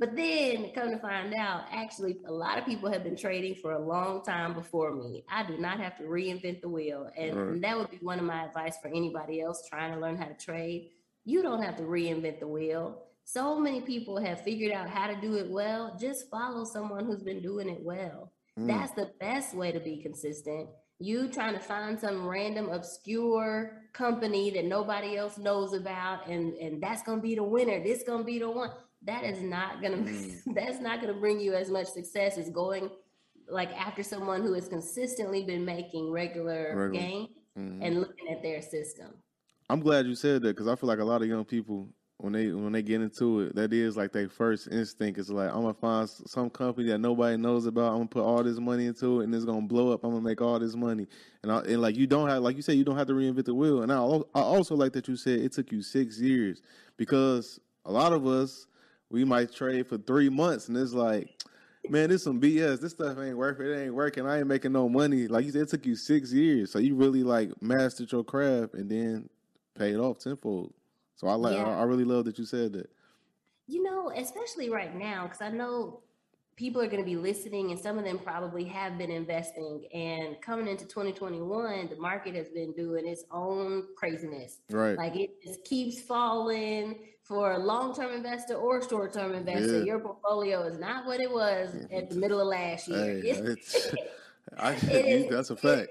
But 0.00 0.14
then 0.14 0.70
come 0.76 0.90
to 0.90 0.98
find 0.98 1.34
out, 1.34 1.64
actually, 1.72 2.18
a 2.24 2.32
lot 2.32 2.56
of 2.56 2.64
people 2.64 2.88
have 2.88 3.02
been 3.02 3.16
trading 3.16 3.56
for 3.56 3.72
a 3.72 3.80
long 3.80 4.22
time 4.22 4.54
before 4.54 4.94
me. 4.94 5.24
I 5.28 5.44
do 5.44 5.58
not 5.58 5.80
have 5.80 5.96
to 5.98 6.04
reinvent 6.04 6.60
the 6.60 6.68
wheel. 6.68 7.10
And, 7.18 7.34
right. 7.36 7.48
and 7.54 7.64
that 7.64 7.76
would 7.76 7.90
be 7.90 7.96
one 7.96 8.20
of 8.20 8.24
my 8.24 8.44
advice 8.44 8.78
for 8.80 8.86
anybody 8.86 9.40
else 9.40 9.64
trying 9.68 9.92
to 9.92 9.98
learn 9.98 10.16
how 10.16 10.26
to 10.26 10.34
trade 10.34 10.90
you 11.28 11.42
don't 11.42 11.62
have 11.62 11.76
to 11.76 11.82
reinvent 11.82 12.40
the 12.40 12.48
wheel. 12.48 13.02
So 13.24 13.60
many 13.60 13.82
people 13.82 14.18
have 14.18 14.40
figured 14.40 14.72
out 14.72 14.88
how 14.88 15.08
to 15.08 15.20
do 15.20 15.34
it 15.34 15.50
well. 15.50 15.94
Just 16.00 16.30
follow 16.30 16.64
someone 16.64 17.04
who's 17.04 17.22
been 17.22 17.42
doing 17.42 17.68
it 17.68 17.82
well. 17.82 18.32
Mm. 18.58 18.66
That's 18.66 18.92
the 18.92 19.10
best 19.20 19.54
way 19.54 19.70
to 19.70 19.78
be 19.78 19.98
consistent. 19.98 20.70
You 20.98 21.28
trying 21.28 21.52
to 21.52 21.60
find 21.60 22.00
some 22.00 22.26
random 22.26 22.70
obscure 22.70 23.82
company 23.92 24.50
that 24.52 24.64
nobody 24.64 25.18
else 25.18 25.36
knows 25.36 25.74
about, 25.74 26.26
and 26.26 26.54
and 26.54 26.82
that's 26.82 27.02
gonna 27.02 27.20
be 27.20 27.34
the 27.34 27.44
winner. 27.44 27.84
This 27.84 28.02
gonna 28.04 28.24
be 28.24 28.38
the 28.38 28.50
one. 28.50 28.70
That 29.02 29.24
is 29.24 29.42
not 29.42 29.82
gonna. 29.82 29.98
Mm. 29.98 30.54
that's 30.54 30.80
not 30.80 31.02
gonna 31.02 31.12
bring 31.12 31.40
you 31.40 31.52
as 31.52 31.70
much 31.70 31.88
success 31.88 32.38
as 32.38 32.48
going 32.48 32.88
like 33.50 33.70
after 33.72 34.02
someone 34.02 34.40
who 34.40 34.54
has 34.54 34.66
consistently 34.66 35.44
been 35.44 35.64
making 35.64 36.10
regular, 36.10 36.74
regular. 36.74 36.90
gain 36.90 37.28
mm-hmm. 37.56 37.82
and 37.82 38.00
looking 38.00 38.28
at 38.30 38.42
their 38.42 38.62
system. 38.62 39.08
I'm 39.70 39.80
glad 39.80 40.06
you 40.06 40.14
said 40.14 40.42
that 40.42 40.56
because 40.56 40.68
I 40.68 40.76
feel 40.76 40.88
like 40.88 40.98
a 40.98 41.04
lot 41.04 41.22
of 41.22 41.28
young 41.28 41.44
people 41.44 41.88
when 42.18 42.32
they 42.32 42.48
when 42.50 42.72
they 42.72 42.82
get 42.82 43.00
into 43.00 43.40
it, 43.40 43.54
that 43.54 43.72
is 43.72 43.96
like 43.96 44.12
their 44.12 44.28
first 44.28 44.68
instinct 44.72 45.20
is 45.20 45.30
like 45.30 45.50
I'm 45.50 45.62
gonna 45.62 45.74
find 45.74 46.08
some 46.08 46.50
company 46.50 46.88
that 46.88 46.98
nobody 46.98 47.36
knows 47.36 47.66
about. 47.66 47.92
I'm 47.92 47.98
gonna 47.98 48.08
put 48.08 48.24
all 48.24 48.42
this 48.42 48.58
money 48.58 48.86
into 48.86 49.20
it, 49.20 49.24
and 49.24 49.34
it's 49.34 49.44
gonna 49.44 49.66
blow 49.66 49.92
up. 49.92 50.02
I'm 50.02 50.10
gonna 50.10 50.22
make 50.22 50.40
all 50.40 50.58
this 50.58 50.74
money, 50.74 51.06
and 51.42 51.52
I, 51.52 51.58
and 51.60 51.80
like 51.80 51.96
you 51.96 52.08
don't 52.08 52.28
have 52.28 52.42
like 52.42 52.56
you 52.56 52.62
said 52.62 52.72
you 52.72 52.82
don't 52.82 52.98
have 52.98 53.06
to 53.06 53.12
reinvent 53.12 53.44
the 53.44 53.54
wheel. 53.54 53.82
And 53.82 53.92
I 53.92 53.96
I 53.96 54.42
also 54.42 54.74
like 54.74 54.92
that 54.94 55.06
you 55.06 55.16
said 55.16 55.38
it 55.40 55.52
took 55.52 55.70
you 55.70 55.80
six 55.80 56.18
years 56.18 56.60
because 56.96 57.60
a 57.84 57.92
lot 57.92 58.12
of 58.12 58.26
us 58.26 58.66
we 59.10 59.24
might 59.24 59.52
trade 59.52 59.86
for 59.86 59.96
three 59.98 60.28
months, 60.28 60.68
and 60.68 60.76
it's 60.76 60.92
like. 60.92 61.28
Man, 61.90 62.10
this 62.10 62.24
some 62.24 62.38
BS. 62.38 62.80
This 62.80 62.92
stuff 62.92 63.16
ain't 63.18 63.38
worth 63.38 63.60
it. 63.60 63.70
It 63.70 63.84
ain't 63.84 63.94
working. 63.94 64.26
I 64.26 64.40
ain't 64.40 64.46
making 64.46 64.72
no 64.72 64.90
money. 64.90 65.26
Like 65.26 65.46
you 65.46 65.52
said, 65.52 65.62
it 65.62 65.68
took 65.70 65.86
you 65.86 65.96
six 65.96 66.30
years. 66.34 66.70
So 66.70 66.80
you 66.80 66.94
really 66.94 67.22
like 67.22 67.50
mastered 67.62 68.12
your 68.12 68.24
craft 68.24 68.74
and 68.74 68.90
then 68.90 69.30
paid 69.78 69.96
off 69.96 70.18
tenfold. 70.18 70.72
So 71.16 71.26
I 71.26 71.34
like 71.34 71.56
yeah. 71.56 71.66
I, 71.66 71.80
I 71.80 71.82
really 71.84 72.04
love 72.04 72.24
that 72.26 72.38
you 72.38 72.44
said 72.44 72.72
that. 72.74 72.90
You 73.66 73.82
know, 73.82 74.10
especially 74.14 74.70
right 74.70 74.94
now, 74.94 75.24
because 75.24 75.42
I 75.42 75.50
know 75.50 76.00
people 76.58 76.82
are 76.82 76.88
going 76.88 77.02
to 77.02 77.08
be 77.08 77.16
listening 77.16 77.70
and 77.70 77.78
some 77.78 77.98
of 77.98 78.04
them 78.04 78.18
probably 78.18 78.64
have 78.64 78.98
been 78.98 79.12
investing 79.12 79.86
and 79.94 80.40
coming 80.42 80.66
into 80.66 80.84
2021 80.84 81.88
the 81.88 81.96
market 81.96 82.34
has 82.34 82.48
been 82.48 82.72
doing 82.72 83.06
its 83.06 83.22
own 83.30 83.84
craziness 83.96 84.58
right 84.70 84.98
like 84.98 85.14
it 85.14 85.40
just 85.40 85.64
keeps 85.64 86.00
falling 86.00 86.96
for 87.22 87.52
a 87.52 87.58
long-term 87.58 88.12
investor 88.12 88.54
or 88.54 88.86
short-term 88.88 89.34
investor 89.34 89.78
yeah. 89.78 89.84
your 89.84 90.00
portfolio 90.00 90.62
is 90.62 90.78
not 90.78 91.06
what 91.06 91.20
it 91.20 91.30
was 91.30 91.86
at 91.92 92.10
the 92.10 92.16
middle 92.16 92.40
of 92.40 92.48
last 92.48 92.88
year 92.88 93.20
hey, 93.20 93.28
it's, 93.28 93.94
I, 94.58 94.72
it 94.72 95.30
that's 95.30 95.50
a 95.50 95.56
fact 95.56 95.90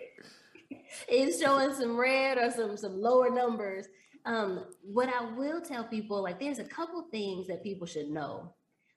is 1.09 1.39
showing 1.39 1.73
some 1.73 1.97
red 1.97 2.37
or 2.37 2.51
some 2.51 2.77
some 2.77 3.01
lower 3.01 3.29
numbers. 3.29 3.87
Um, 4.25 4.65
what 4.81 5.09
I 5.09 5.23
will 5.35 5.61
tell 5.61 5.85
people, 5.85 6.21
like 6.21 6.39
there's 6.39 6.59
a 6.59 6.63
couple 6.63 7.07
things 7.11 7.47
that 7.47 7.63
people 7.63 7.87
should 7.87 8.09
know. 8.09 8.53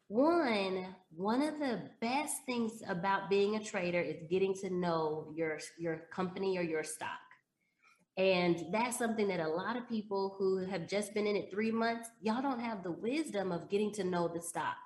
One, 0.08 0.86
one 1.14 1.40
of 1.40 1.60
the 1.60 1.82
best 2.00 2.44
things 2.44 2.82
about 2.88 3.30
being 3.30 3.54
a 3.54 3.62
trader 3.62 4.00
is 4.00 4.24
getting 4.28 4.54
to 4.54 4.70
know 4.70 5.32
your 5.34 5.60
your 5.78 6.02
company 6.12 6.58
or 6.58 6.62
your 6.62 6.82
stock. 6.82 7.10
And 8.16 8.66
that's 8.72 8.98
something 8.98 9.28
that 9.28 9.40
a 9.40 9.48
lot 9.48 9.76
of 9.76 9.88
people 9.88 10.34
who 10.36 10.58
have 10.66 10.88
just 10.88 11.14
been 11.14 11.26
in 11.26 11.36
it 11.36 11.50
three 11.50 11.70
months, 11.70 12.08
y'all 12.20 12.42
don't 12.42 12.60
have 12.60 12.82
the 12.82 12.90
wisdom 12.90 13.52
of 13.52 13.70
getting 13.70 13.92
to 13.92 14.04
know 14.04 14.28
the 14.28 14.42
stock. 14.42 14.76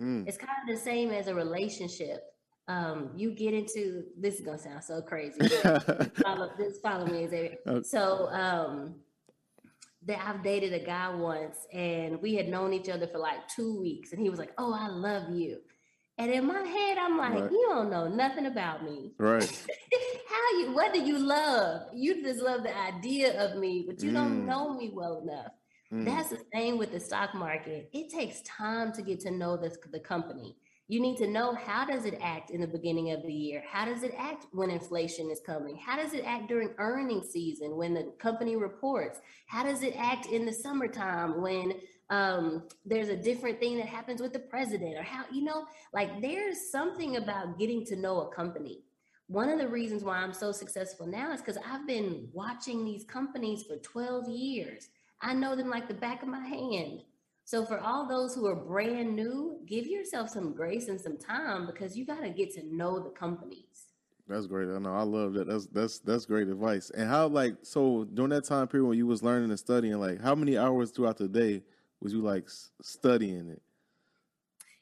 Mm. 0.00 0.28
It's 0.28 0.36
kind 0.36 0.52
of 0.62 0.76
the 0.76 0.80
same 0.80 1.10
as 1.10 1.26
a 1.26 1.34
relationship 1.34 2.33
um, 2.68 3.10
you 3.16 3.32
get 3.32 3.52
into 3.54 4.04
this 4.18 4.36
is 4.36 4.40
gonna 4.42 4.58
sound 4.58 4.84
so 4.84 5.02
crazy. 5.02 5.40
follow, 6.22 6.50
just 6.58 6.82
follow 6.82 7.06
me, 7.06 7.26
Xavier. 7.28 7.56
Okay. 7.66 7.82
So 7.82 8.28
um, 8.30 8.96
that 10.06 10.18
I've 10.26 10.42
dated 10.42 10.72
a 10.72 10.84
guy 10.84 11.14
once, 11.14 11.66
and 11.72 12.20
we 12.20 12.34
had 12.34 12.48
known 12.48 12.72
each 12.72 12.88
other 12.88 13.06
for 13.06 13.18
like 13.18 13.48
two 13.48 13.80
weeks, 13.80 14.12
and 14.12 14.20
he 14.20 14.28
was 14.30 14.38
like, 14.38 14.52
"Oh, 14.58 14.72
I 14.72 14.88
love 14.88 15.30
you," 15.34 15.58
And 16.18 16.30
in 16.30 16.46
my 16.46 16.62
head, 16.62 16.96
I'm 16.98 17.18
like, 17.18 17.34
Right. 17.34 17.50
you 17.50 17.66
don't 17.70 17.90
know 17.90 18.06
nothing 18.08 18.46
about 18.46 18.84
me. 18.84 19.12
Right. 19.18 19.42
How 20.28 20.58
you 20.58 20.72
what 20.74 20.92
do 20.94 21.00
you 21.02 21.18
love? 21.18 21.88
You 21.94 22.22
just 22.22 22.40
love 22.40 22.62
the 22.62 22.76
idea 22.76 23.42
of 23.44 23.58
me, 23.58 23.84
but 23.86 24.02
you 24.02 24.12
don't 24.12 24.42
Mm. 24.42 24.46
know 24.46 24.74
me 24.74 24.90
well 24.94 25.20
enough. 25.22 25.52
Mm. 25.92 26.04
That's 26.04 26.30
the 26.30 26.40
same 26.54 26.78
with 26.78 26.92
the 26.92 27.00
stock 27.00 27.34
market. 27.34 27.88
It 27.92 28.10
takes 28.10 28.42
time 28.42 28.92
to 28.92 29.02
get 29.02 29.20
to 29.20 29.30
know 29.30 29.56
this 29.56 29.76
the 29.90 30.00
company. 30.00 30.56
You 30.86 31.00
need 31.00 31.16
to 31.18 31.26
know 31.26 31.54
how 31.54 31.86
does 31.86 32.04
it 32.04 32.18
act 32.20 32.50
in 32.50 32.60
the 32.60 32.66
beginning 32.66 33.12
of 33.12 33.22
the 33.22 33.32
year? 33.32 33.62
How 33.66 33.86
does 33.86 34.02
it 34.02 34.14
act 34.18 34.46
when 34.52 34.70
inflation 34.70 35.30
is 35.30 35.40
coming? 35.40 35.78
How 35.78 35.96
does 35.96 36.12
it 36.12 36.24
act 36.26 36.48
during 36.48 36.70
earnings 36.78 37.30
season 37.30 37.76
when 37.76 37.94
the 37.94 38.12
company 38.18 38.56
reports? 38.56 39.20
How 39.46 39.64
does 39.64 39.82
it 39.82 39.94
act 39.96 40.26
in 40.26 40.44
the 40.44 40.52
summertime 40.52 41.40
when 41.40 41.72
um, 42.10 42.64
there's 42.84 43.08
a 43.08 43.16
different 43.16 43.60
thing 43.60 43.78
that 43.78 43.86
happens 43.86 44.20
with 44.20 44.32
the 44.32 44.38
president 44.38 44.96
or 44.98 45.02
how 45.02 45.24
you 45.32 45.42
know 45.42 45.64
like 45.92 46.20
there's 46.20 46.70
something 46.70 47.16
about 47.16 47.58
getting 47.58 47.84
to 47.86 47.96
know 47.96 48.20
a 48.20 48.34
company 48.34 48.82
one 49.26 49.48
of 49.48 49.58
the 49.58 49.66
reasons 49.66 50.04
why 50.04 50.18
i'm 50.18 50.34
so 50.34 50.52
successful 50.52 51.06
now 51.06 51.32
is 51.32 51.40
because 51.40 51.56
i've 51.66 51.86
been 51.86 52.28
watching 52.32 52.84
these 52.84 53.04
companies 53.04 53.62
for 53.62 53.76
12 53.76 54.28
years 54.28 54.88
i 55.22 55.32
know 55.32 55.56
them 55.56 55.70
like 55.70 55.88
the 55.88 55.94
back 55.94 56.22
of 56.22 56.28
my 56.28 56.46
hand 56.46 57.02
so 57.44 57.64
for 57.64 57.78
all 57.78 58.08
those 58.08 58.34
who 58.34 58.46
are 58.46 58.56
brand 58.56 59.14
new 59.14 59.58
give 59.66 59.86
yourself 59.86 60.30
some 60.30 60.52
grace 60.52 60.88
and 60.88 61.00
some 61.00 61.16
time 61.16 61.66
because 61.66 61.96
you 61.96 62.04
got 62.04 62.22
to 62.22 62.30
get 62.30 62.52
to 62.54 62.62
know 62.74 62.98
the 62.98 63.10
companies 63.10 63.88
That's 64.26 64.46
great. 64.46 64.68
I 64.68 64.78
know. 64.78 64.94
I 64.94 65.02
love 65.02 65.34
that. 65.34 65.46
That's 65.46 65.66
that's 65.66 65.98
that's 65.98 66.24
great 66.24 66.48
advice. 66.48 66.90
And 66.90 67.08
how 67.08 67.26
like 67.28 67.56
so 67.62 68.04
during 68.04 68.30
that 68.30 68.44
time 68.44 68.68
period 68.68 68.86
when 68.86 68.96
you 68.98 69.06
was 69.06 69.22
learning 69.22 69.50
and 69.50 69.58
studying, 69.58 69.98
like 70.00 70.20
how 70.20 70.34
many 70.34 70.56
hours 70.56 70.90
throughout 70.90 71.18
the 71.18 71.28
day 71.28 71.62
was 72.00 72.14
you 72.14 72.22
like 72.22 72.48
studying 72.80 73.50
it? 73.50 73.60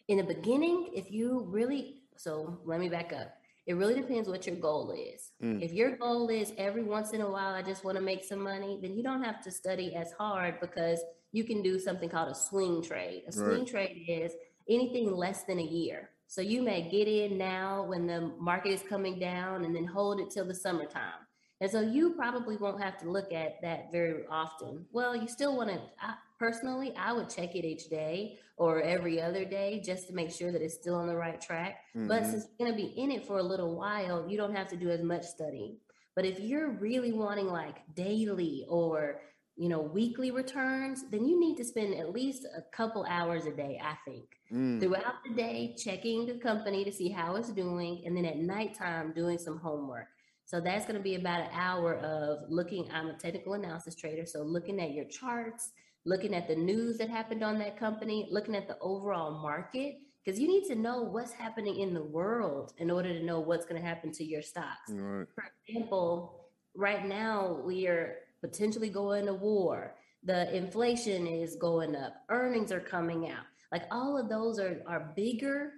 in 0.09 0.19
the 0.19 0.25
beginning, 0.25 0.91
if 0.95 1.11
you 1.11 1.47
really, 1.49 2.03
so 2.17 2.59
let 2.65 2.81
me 2.81 2.89
back 2.89 3.13
up. 3.13 3.42
It 3.67 3.75
really 3.75 3.95
depends 3.95 4.29
what 4.29 4.47
your 4.47 4.57
goal 4.57 4.91
is. 4.91 5.31
Mm. 5.43 5.63
If 5.63 5.73
your 5.73 5.97
goal 5.97 6.29
is 6.29 6.53
every 6.59 6.83
once 6.83 7.13
in 7.13 7.21
a 7.21 7.31
while, 7.31 7.55
I 7.55 7.63
just 7.63 7.85
want 7.85 7.97
to 7.97 8.03
make 8.03 8.25
some 8.25 8.43
money, 8.43 8.79
then 8.83 8.95
you 8.97 9.03
don't 9.03 9.23
have 9.23 9.41
to 9.43 9.51
study 9.51 9.95
as 9.95 10.13
hard 10.13 10.61
because 10.61 11.01
you 11.31 11.45
can 11.45 11.63
do 11.63 11.79
something 11.79 12.09
called 12.09 12.31
a 12.31 12.35
swing 12.35 12.83
trade. 12.83 13.23
A 13.29 13.33
swing 13.33 13.61
Right. 13.61 13.67
trade 13.67 14.05
is 14.09 14.33
anything 14.69 15.15
less 15.15 15.45
than 15.45 15.59
a 15.59 15.63
year. 15.63 16.11
So 16.27 16.41
you 16.41 16.63
may 16.63 16.89
get 16.89 17.09
in 17.09 17.39
now 17.39 17.85
when 17.85 18.07
the 18.07 18.33
market 18.39 18.71
is 18.71 18.83
coming 18.83 19.19
down 19.19 19.65
and 19.65 19.75
then 19.77 19.85
hold 19.85 20.19
it 20.19 20.31
till 20.31 20.47
the 20.47 20.55
summertime. 20.55 21.27
And 21.63 21.71
so 21.71 21.81
you 21.81 22.15
probably 22.15 22.57
won't 22.57 22.83
have 22.83 22.99
to 22.99 23.09
look 23.09 23.33
at 23.33 23.63
that 23.63 23.93
very 23.93 24.27
often. 24.29 24.85
Well, 24.91 25.15
you 25.15 25.29
still 25.29 25.57
want 25.57 25.71
to, 25.71 25.81
I, 26.01 26.15
personally, 26.37 26.93
I 26.97 27.13
would 27.13 27.31
check 27.31 27.55
it 27.55 27.65
each 27.65 27.89
day 27.89 28.41
or 28.57 28.83
every 28.83 29.23
other 29.23 29.45
day 29.45 29.81
just 29.81 30.09
to 30.09 30.13
make 30.13 30.33
sure 30.33 30.51
that 30.51 30.61
it's 30.61 30.75
still 30.75 30.97
on 30.97 31.07
the 31.07 31.15
right 31.17 31.41
track. 31.41 31.85
But 31.95 32.25
Mhm. 32.25 32.31
since 32.31 32.49
you're 32.49 32.67
going 32.69 32.77
to 32.77 32.85
be 32.85 32.93
in 33.01 33.13
it 33.13 33.25
for 33.25 33.39
a 33.39 33.43
little 33.45 33.77
while, 33.77 34.29
you 34.29 34.37
don't 34.37 34.57
have 34.57 34.67
to 34.71 34.77
do 34.77 34.91
as 34.91 35.03
much 35.05 35.23
studying. 35.23 35.79
But 36.17 36.25
if 36.25 36.41
you're 36.41 36.69
really 36.69 37.13
wanting 37.13 37.47
like 37.47 37.77
daily 37.95 38.67
or 38.69 39.23
you 39.57 39.69
know 39.69 39.83
weekly 39.83 40.33
returns, 40.33 41.05
then 41.11 41.27
you 41.27 41.39
need 41.39 41.57
to 41.59 41.65
spend 41.65 41.95
at 41.95 42.13
least 42.13 42.45
a 42.45 42.63
couple 42.77 43.05
hours 43.09 43.47
a 43.47 43.53
day, 43.53 43.81
I 43.81 43.95
think 44.05 44.25
Mm. 44.51 44.81
throughout 44.81 45.23
the 45.25 45.33
day 45.35 45.77
checking 45.79 46.27
the 46.27 46.35
company 46.35 46.85
to 46.85 46.93
see 46.93 47.09
how 47.09 47.37
it's 47.37 47.51
doing 47.53 48.03
and 48.05 48.17
then 48.17 48.25
at 48.25 48.39
nighttime 48.39 49.13
doing 49.13 49.39
some 49.39 49.59
homework 49.59 50.09
so 50.53 50.61
that's 50.61 50.85
going 50.85 50.99
to 50.99 51.03
be 51.03 51.15
about 51.15 51.41
an 51.41 51.49
hour 51.55 51.97
of 51.97 52.41
looking 52.51 52.87
i'm 52.93 53.09
a 53.09 53.15
technical 53.15 53.55
analysis 53.55 53.95
trader 53.95 54.27
so 54.27 54.43
looking 54.43 54.81
at 54.81 54.93
your 54.93 55.07
charts 55.07 55.71
looking 56.05 56.35
at 56.35 56.47
the 56.47 56.55
news 56.55 56.99
that 56.99 57.09
happened 57.09 57.43
on 57.43 57.59
that 57.59 57.79
company 57.79 58.29
looking 58.31 58.55
at 58.55 58.69
the 58.69 58.77
overall 58.81 59.41
market 59.41 59.97
because 60.23 60.39
you 60.39 60.47
need 60.47 60.65
to 60.65 60.75
know 60.75 61.03
what's 61.03 61.33
happening 61.33 61.81
in 61.81 61.95
the 61.95 62.03
world 62.03 62.75
in 62.79 62.91
order 62.91 63.13
to 63.19 63.25
know 63.25 63.41
what's 63.41 63.65
going 63.65 63.81
to 63.81 63.87
happen 63.87 64.13
to 64.13 64.25
your 64.25 64.43
stocks 64.43 64.91
Right. 64.91 65.27
for 65.35 65.45
example, 65.67 66.51
right 66.75 67.07
now 67.07 67.61
we 67.65 67.87
are 67.87 68.17
potentially 68.43 68.91
going 68.91 69.27
to 69.27 69.35
war. 69.35 69.95
The 70.25 70.55
inflation 70.55 71.27
is 71.27 71.57
going 71.57 71.97
up. 71.97 72.15
Earnings 72.29 72.71
are 72.73 72.81
coming 72.81 73.31
out. 73.31 73.47
Like 73.71 73.85
all 73.91 74.19
of 74.19 74.29
those 74.29 74.59
are, 74.59 74.83
are 74.87 75.13
bigger 75.17 75.73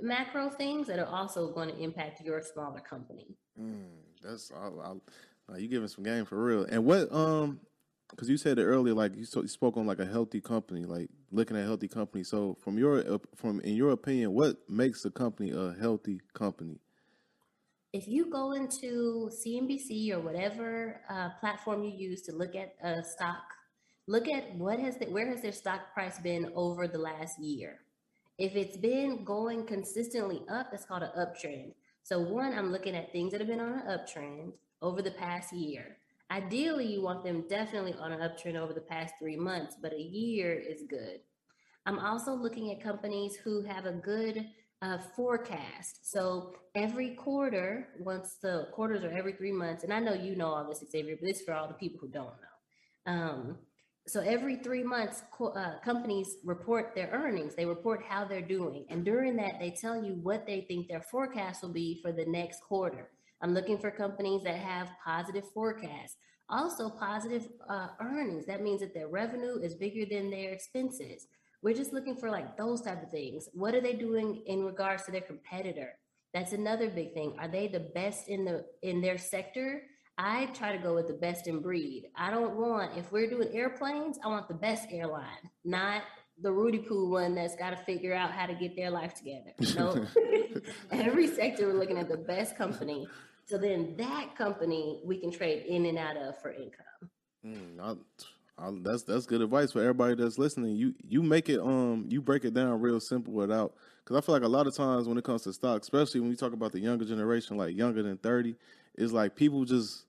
macro 0.00 0.48
things 0.48 0.86
that 0.86 0.98
are 0.98 1.06
also 1.06 1.52
going 1.52 1.68
to 1.68 1.78
impact 1.78 2.20
your 2.22 2.40
smaller 2.42 2.80
company. 2.80 3.36
Mm, 3.60 3.86
that's 4.26 4.52
uh, 4.52 5.56
you 5.56 5.68
giving 5.68 5.88
some 5.88 6.04
game 6.04 6.24
for 6.24 6.42
real. 6.42 6.64
And 6.64 6.84
what 6.84 7.12
um, 7.12 7.60
because 8.10 8.28
you 8.28 8.36
said 8.36 8.58
it 8.58 8.64
earlier, 8.64 8.94
like 8.94 9.16
you, 9.16 9.24
so, 9.24 9.42
you 9.42 9.48
spoke 9.48 9.76
on 9.76 9.86
like 9.86 9.98
a 9.98 10.06
healthy 10.06 10.40
company, 10.40 10.84
like 10.84 11.08
looking 11.30 11.56
at 11.56 11.64
healthy 11.64 11.88
company. 11.88 12.24
So 12.24 12.56
from 12.60 12.78
your 12.78 13.20
from 13.34 13.60
in 13.60 13.74
your 13.74 13.90
opinion, 13.90 14.32
what 14.32 14.56
makes 14.68 15.04
a 15.04 15.10
company 15.10 15.50
a 15.50 15.74
healthy 15.80 16.20
company? 16.34 16.78
If 17.92 18.06
you 18.06 18.30
go 18.30 18.52
into 18.52 19.30
CNBC 19.32 20.12
or 20.12 20.20
whatever 20.20 21.00
uh, 21.08 21.30
platform 21.40 21.82
you 21.82 21.90
use 21.90 22.22
to 22.22 22.32
look 22.32 22.54
at 22.54 22.74
a 22.82 23.02
stock, 23.02 23.44
look 24.06 24.28
at 24.28 24.54
what 24.56 24.78
has 24.78 24.98
the, 24.98 25.06
where 25.06 25.28
has 25.28 25.40
their 25.40 25.52
stock 25.52 25.94
price 25.94 26.18
been 26.18 26.52
over 26.54 26.86
the 26.86 26.98
last 26.98 27.38
year. 27.38 27.78
If 28.38 28.54
it's 28.54 28.76
been 28.76 29.24
going 29.24 29.64
consistently 29.64 30.42
up, 30.50 30.70
that's 30.70 30.84
called 30.84 31.04
an 31.04 31.10
uptrend. 31.16 31.72
So 32.06 32.20
one, 32.20 32.56
I'm 32.56 32.70
looking 32.70 32.94
at 32.94 33.10
things 33.10 33.32
that 33.32 33.40
have 33.40 33.48
been 33.48 33.58
on 33.58 33.80
an 33.80 33.98
uptrend 33.98 34.52
over 34.80 35.02
the 35.02 35.10
past 35.10 35.52
year. 35.52 35.96
Ideally, 36.30 36.86
you 36.86 37.02
want 37.02 37.24
them 37.24 37.42
definitely 37.48 37.94
on 37.94 38.12
an 38.12 38.20
uptrend 38.20 38.54
over 38.54 38.72
the 38.72 38.80
past 38.80 39.14
three 39.18 39.34
months, 39.34 39.74
but 39.82 39.92
a 39.92 40.00
year 40.00 40.52
is 40.52 40.84
good. 40.88 41.18
I'm 41.84 41.98
also 41.98 42.32
looking 42.32 42.70
at 42.70 42.80
companies 42.80 43.34
who 43.34 43.64
have 43.64 43.86
a 43.86 43.92
good 43.92 44.46
uh, 44.82 44.98
forecast. 45.16 46.08
So 46.08 46.54
every 46.76 47.16
quarter, 47.16 47.88
once 47.98 48.36
the 48.40 48.68
quarters 48.72 49.02
are 49.02 49.10
every 49.10 49.32
three 49.32 49.50
months, 49.50 49.82
and 49.82 49.92
I 49.92 49.98
know 49.98 50.14
you 50.14 50.36
know 50.36 50.46
all 50.46 50.68
this, 50.68 50.84
Xavier, 50.88 51.16
but 51.16 51.26
this 51.26 51.40
is 51.40 51.44
for 51.44 51.54
all 51.54 51.66
the 51.66 51.74
people 51.74 51.98
who 52.00 52.08
don't 52.08 52.26
know. 52.26 53.12
Um, 53.12 53.58
so 54.08 54.20
every 54.20 54.56
three 54.56 54.84
months, 54.84 55.22
co- 55.32 55.48
uh, 55.52 55.80
companies 55.80 56.36
report 56.44 56.94
their 56.94 57.10
earnings. 57.12 57.54
They 57.54 57.66
report 57.66 58.04
how 58.08 58.24
they're 58.24 58.40
doing, 58.40 58.86
and 58.88 59.04
during 59.04 59.36
that, 59.36 59.58
they 59.58 59.70
tell 59.70 60.02
you 60.02 60.14
what 60.22 60.46
they 60.46 60.62
think 60.62 60.88
their 60.88 61.02
forecast 61.02 61.62
will 61.62 61.72
be 61.72 62.00
for 62.02 62.12
the 62.12 62.26
next 62.26 62.60
quarter. 62.62 63.10
I'm 63.42 63.52
looking 63.52 63.78
for 63.78 63.90
companies 63.90 64.42
that 64.44 64.56
have 64.56 64.90
positive 65.04 65.44
forecasts, 65.52 66.16
also 66.48 66.88
positive 66.88 67.48
uh, 67.68 67.88
earnings. 68.00 68.46
That 68.46 68.62
means 68.62 68.80
that 68.80 68.94
their 68.94 69.08
revenue 69.08 69.58
is 69.58 69.74
bigger 69.74 70.06
than 70.08 70.30
their 70.30 70.52
expenses. 70.52 71.26
We're 71.62 71.74
just 71.74 71.92
looking 71.92 72.16
for 72.16 72.30
like 72.30 72.56
those 72.56 72.82
type 72.82 73.02
of 73.02 73.10
things. 73.10 73.48
What 73.52 73.74
are 73.74 73.80
they 73.80 73.94
doing 73.94 74.42
in 74.46 74.64
regards 74.64 75.04
to 75.04 75.10
their 75.10 75.20
competitor? 75.20 75.94
That's 76.32 76.52
another 76.52 76.90
big 76.90 77.12
thing. 77.12 77.34
Are 77.40 77.48
they 77.48 77.66
the 77.66 77.90
best 77.94 78.28
in 78.28 78.44
the 78.44 78.64
in 78.82 79.00
their 79.00 79.18
sector? 79.18 79.82
I 80.18 80.46
try 80.46 80.74
to 80.74 80.82
go 80.82 80.94
with 80.94 81.08
the 81.08 81.14
best 81.14 81.46
in 81.46 81.60
breed. 81.60 82.06
I 82.16 82.30
don't 82.30 82.56
want 82.56 82.96
if 82.96 83.12
we're 83.12 83.28
doing 83.28 83.48
airplanes, 83.52 84.18
I 84.24 84.28
want 84.28 84.48
the 84.48 84.54
best 84.54 84.88
airline, 84.90 85.50
not 85.64 86.02
the 86.40 86.52
Rudy 86.52 86.78
Poo 86.78 87.10
one 87.10 87.34
that's 87.34 87.56
got 87.56 87.70
to 87.70 87.76
figure 87.76 88.14
out 88.14 88.30
how 88.30 88.46
to 88.46 88.54
get 88.54 88.76
their 88.76 88.90
life 88.90 89.14
together. 89.14 89.52
No, 89.76 90.06
every 90.90 91.26
sector 91.26 91.66
we're 91.66 91.78
looking 91.78 91.98
at 91.98 92.08
the 92.08 92.16
best 92.16 92.56
company. 92.56 93.06
So 93.44 93.58
then 93.58 93.94
that 93.98 94.34
company 94.36 95.00
we 95.04 95.18
can 95.18 95.30
trade 95.30 95.66
in 95.66 95.86
and 95.86 95.98
out 95.98 96.16
of 96.16 96.40
for 96.40 96.50
income. 96.50 97.10
Mm, 97.46 97.80
I, 97.80 97.94
I, 98.58 98.70
that's 98.82 99.02
that's 99.02 99.26
good 99.26 99.42
advice 99.42 99.72
for 99.72 99.80
everybody 99.80 100.14
that's 100.14 100.38
listening. 100.38 100.76
You 100.76 100.94
you 101.06 101.22
make 101.22 101.48
it 101.48 101.60
um 101.60 102.06
you 102.08 102.22
break 102.22 102.44
it 102.44 102.54
down 102.54 102.80
real 102.80 103.00
simple 103.00 103.34
without 103.34 103.74
because 104.02 104.16
I 104.16 104.20
feel 104.24 104.34
like 104.34 104.44
a 104.44 104.48
lot 104.48 104.66
of 104.66 104.74
times 104.74 105.06
when 105.06 105.18
it 105.18 105.24
comes 105.24 105.42
to 105.42 105.52
stock, 105.52 105.82
especially 105.82 106.20
when 106.20 106.30
we 106.30 106.36
talk 106.36 106.54
about 106.54 106.72
the 106.72 106.80
younger 106.80 107.04
generation, 107.04 107.56
like 107.56 107.76
younger 107.76 108.02
than 108.02 108.16
thirty, 108.16 108.56
it's 108.96 109.12
like 109.12 109.36
people 109.36 109.64
just 109.64 110.05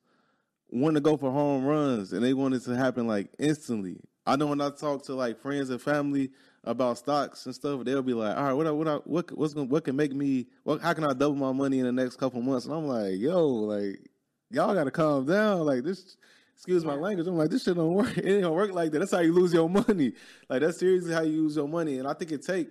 want 0.69 0.95
to 0.95 1.01
go 1.01 1.17
for 1.17 1.31
home 1.31 1.65
runs 1.65 2.13
and 2.13 2.23
they 2.23 2.33
want 2.33 2.53
it 2.53 2.63
to 2.63 2.75
happen 2.75 3.07
like 3.07 3.29
instantly. 3.39 3.97
I 4.25 4.35
know 4.35 4.47
when 4.47 4.61
I 4.61 4.69
talk 4.69 5.03
to 5.05 5.15
like 5.15 5.39
friends 5.39 5.69
and 5.69 5.81
family 5.81 6.31
about 6.63 6.97
stocks 6.97 7.45
and 7.45 7.55
stuff, 7.55 7.85
they'll 7.85 8.01
be 8.01 8.13
like, 8.13 8.35
"All 8.35 8.43
right, 8.43 8.53
what 8.53 8.67
I, 8.67 8.71
what 8.71 8.87
I, 8.87 8.95
what 9.05 9.37
what's 9.37 9.53
gonna, 9.53 9.67
what 9.67 9.85
can 9.85 9.95
make 9.95 10.13
me 10.13 10.47
what 10.63 10.81
how 10.81 10.93
can 10.93 11.05
I 11.05 11.13
double 11.13 11.35
my 11.35 11.53
money 11.53 11.79
in 11.79 11.85
the 11.85 11.91
next 11.91 12.17
couple 12.17 12.41
months?" 12.41 12.65
And 12.65 12.75
I'm 12.75 12.87
like, 12.87 13.17
"Yo, 13.19 13.47
like 13.47 14.09
y'all 14.51 14.73
got 14.73 14.85
to 14.85 14.91
calm 14.91 15.25
down. 15.25 15.61
Like 15.61 15.83
this, 15.83 16.17
excuse 16.53 16.85
my 16.85 16.95
language. 16.95 17.27
I'm 17.27 17.37
like, 17.37 17.49
this 17.49 17.63
shit 17.63 17.75
don't 17.75 17.93
work. 17.93 18.17
It 18.17 18.25
ain't 18.25 18.41
gonna 18.43 18.53
work 18.53 18.73
like 18.73 18.91
that. 18.91 18.99
That's 18.99 19.11
how 19.11 19.19
you 19.19 19.33
lose 19.33 19.53
your 19.53 19.69
money. 19.69 20.13
Like 20.49 20.61
that's 20.61 20.79
seriously 20.79 21.13
how 21.13 21.21
you 21.21 21.43
lose 21.43 21.55
your 21.55 21.67
money. 21.67 21.99
And 21.99 22.07
I 22.07 22.13
think 22.13 22.31
it 22.31 22.45
take. 22.45 22.69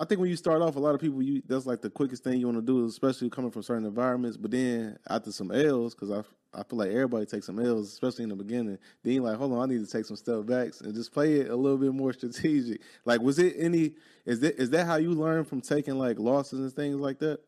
I 0.00 0.04
think 0.04 0.20
when 0.20 0.30
you 0.30 0.36
start 0.36 0.62
off, 0.62 0.76
a 0.76 0.80
lot 0.80 0.94
of 0.94 1.00
people, 1.00 1.22
you 1.22 1.42
that's 1.46 1.66
like 1.66 1.80
the 1.80 1.90
quickest 1.90 2.24
thing 2.24 2.40
you 2.40 2.46
want 2.46 2.58
to 2.58 2.62
do, 2.62 2.86
especially 2.86 3.30
coming 3.30 3.50
from 3.50 3.62
certain 3.62 3.84
environments. 3.84 4.36
But 4.36 4.50
then 4.50 4.98
after 5.08 5.30
some 5.30 5.52
L's, 5.52 5.94
because 5.94 6.10
I 6.10 6.22
I 6.54 6.62
feel 6.62 6.78
like 6.78 6.90
everybody 6.90 7.24
takes 7.24 7.46
some 7.46 7.58
L's, 7.58 7.88
especially 7.92 8.24
in 8.24 8.28
the 8.28 8.36
beginning. 8.36 8.78
Then 9.02 9.14
you're 9.14 9.22
like, 9.22 9.38
hold 9.38 9.52
on, 9.52 9.58
I 9.60 9.72
need 9.72 9.84
to 9.84 9.90
take 9.90 10.04
some 10.04 10.16
step 10.16 10.44
backs 10.44 10.80
and 10.82 10.94
just 10.94 11.12
play 11.12 11.40
it 11.40 11.50
a 11.50 11.56
little 11.56 11.78
bit 11.78 11.94
more 11.94 12.12
strategic. 12.12 12.82
Like, 13.04 13.20
was 13.20 13.38
it 13.38 13.54
any? 13.58 13.94
Is 14.26 14.40
that 14.40 14.56
is 14.56 14.70
that 14.70 14.86
how 14.86 14.96
you 14.96 15.12
learn 15.12 15.44
from 15.44 15.60
taking 15.60 15.98
like 15.98 16.18
losses 16.18 16.60
and 16.60 16.72
things 16.72 16.96
like 16.96 17.18
that? 17.20 17.40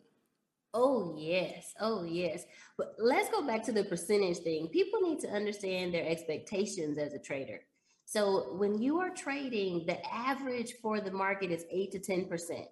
Oh, 0.72 1.14
yes. 1.16 1.72
Oh, 1.80 2.02
yes. 2.02 2.44
But 2.76 2.96
let's 2.98 3.30
go 3.30 3.46
back 3.46 3.62
to 3.64 3.72
the 3.72 3.84
percentage 3.84 4.38
thing. 4.38 4.66
People 4.68 5.00
need 5.00 5.20
to 5.20 5.28
understand 5.28 5.94
their 5.94 6.06
expectations 6.06 6.98
as 6.98 7.12
a 7.12 7.18
trader. 7.18 7.60
So 8.06 8.54
when 8.56 8.82
you 8.82 8.98
are 9.00 9.10
trading, 9.10 9.86
the 9.86 10.04
average 10.12 10.74
for 10.82 11.00
the 11.00 11.12
market 11.12 11.52
is 11.52 11.64
8 11.70 11.92
to 11.92 11.98
10%. 12.00 12.66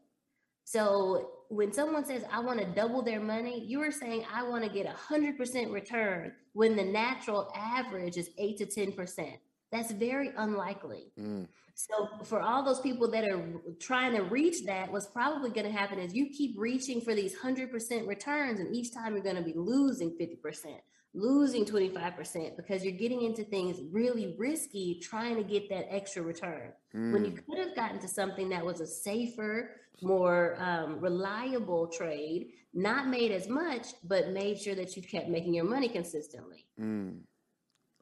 So 0.64 1.30
when 1.48 1.72
someone 1.72 2.04
says, 2.04 2.24
I 2.30 2.40
want 2.40 2.60
to 2.60 2.66
double 2.66 3.02
their 3.02 3.20
money, 3.20 3.64
you 3.64 3.82
are 3.82 3.90
saying, 3.90 4.24
I 4.32 4.42
want 4.42 4.64
to 4.64 4.70
get 4.70 4.86
a 4.86 4.94
100% 5.12 5.72
return 5.72 6.32
when 6.52 6.76
the 6.76 6.84
natural 6.84 7.52
average 7.54 8.16
is 8.16 8.30
8 8.38 8.58
to 8.58 8.66
10%. 8.66 9.32
That's 9.70 9.90
very 9.90 10.30
unlikely. 10.36 11.12
Mm. 11.18 11.48
So 11.74 12.08
for 12.24 12.40
all 12.40 12.62
those 12.62 12.80
people 12.80 13.10
that 13.10 13.24
are 13.24 13.42
trying 13.80 14.14
to 14.14 14.22
reach 14.22 14.64
that, 14.66 14.92
what's 14.92 15.06
probably 15.06 15.50
going 15.50 15.66
to 15.66 15.72
happen 15.72 15.98
is 15.98 16.14
you 16.14 16.28
keep 16.28 16.54
reaching 16.58 17.00
for 17.00 17.14
these 17.14 17.34
100% 17.36 18.06
returns 18.06 18.60
and 18.60 18.74
each 18.74 18.92
time 18.92 19.14
you're 19.14 19.22
going 19.22 19.36
to 19.36 19.42
be 19.42 19.54
losing 19.56 20.10
50%, 20.10 20.66
losing 21.14 21.64
25% 21.64 22.56
because 22.56 22.82
you're 22.82 22.92
getting 22.92 23.22
into 23.22 23.44
things 23.44 23.78
really 23.90 24.34
risky 24.38 24.98
trying 25.02 25.36
to 25.36 25.42
get 25.42 25.68
that 25.68 25.92
extra 25.92 26.22
return. 26.22 26.72
Mm. 26.94 27.12
When 27.12 27.24
you 27.24 27.32
mm. 27.32 27.46
could 27.46 27.58
have 27.58 27.76
gotten 27.76 27.98
to 28.00 28.08
something 28.08 28.48
that 28.48 28.64
was 28.64 28.80
a 28.80 28.86
safer, 28.86 29.72
more 30.00 30.56
um, 30.58 31.00
reliable 31.00 31.86
trade, 31.86 32.52
not 32.74 33.08
made 33.08 33.30
as 33.30 33.48
much, 33.48 33.88
but 34.04 34.30
made 34.30 34.58
sure 34.58 34.74
that 34.74 34.96
you 34.96 35.02
kept 35.02 35.28
making 35.28 35.54
your 35.54 35.64
money 35.64 35.88
consistently. 35.88 36.66
Mm. 36.80 37.18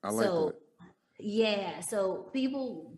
I 0.03 0.11
like 0.11 0.27
so, 0.27 0.55
that. 0.79 0.87
Yeah. 1.19 1.81
So 1.81 2.29
people 2.33 2.93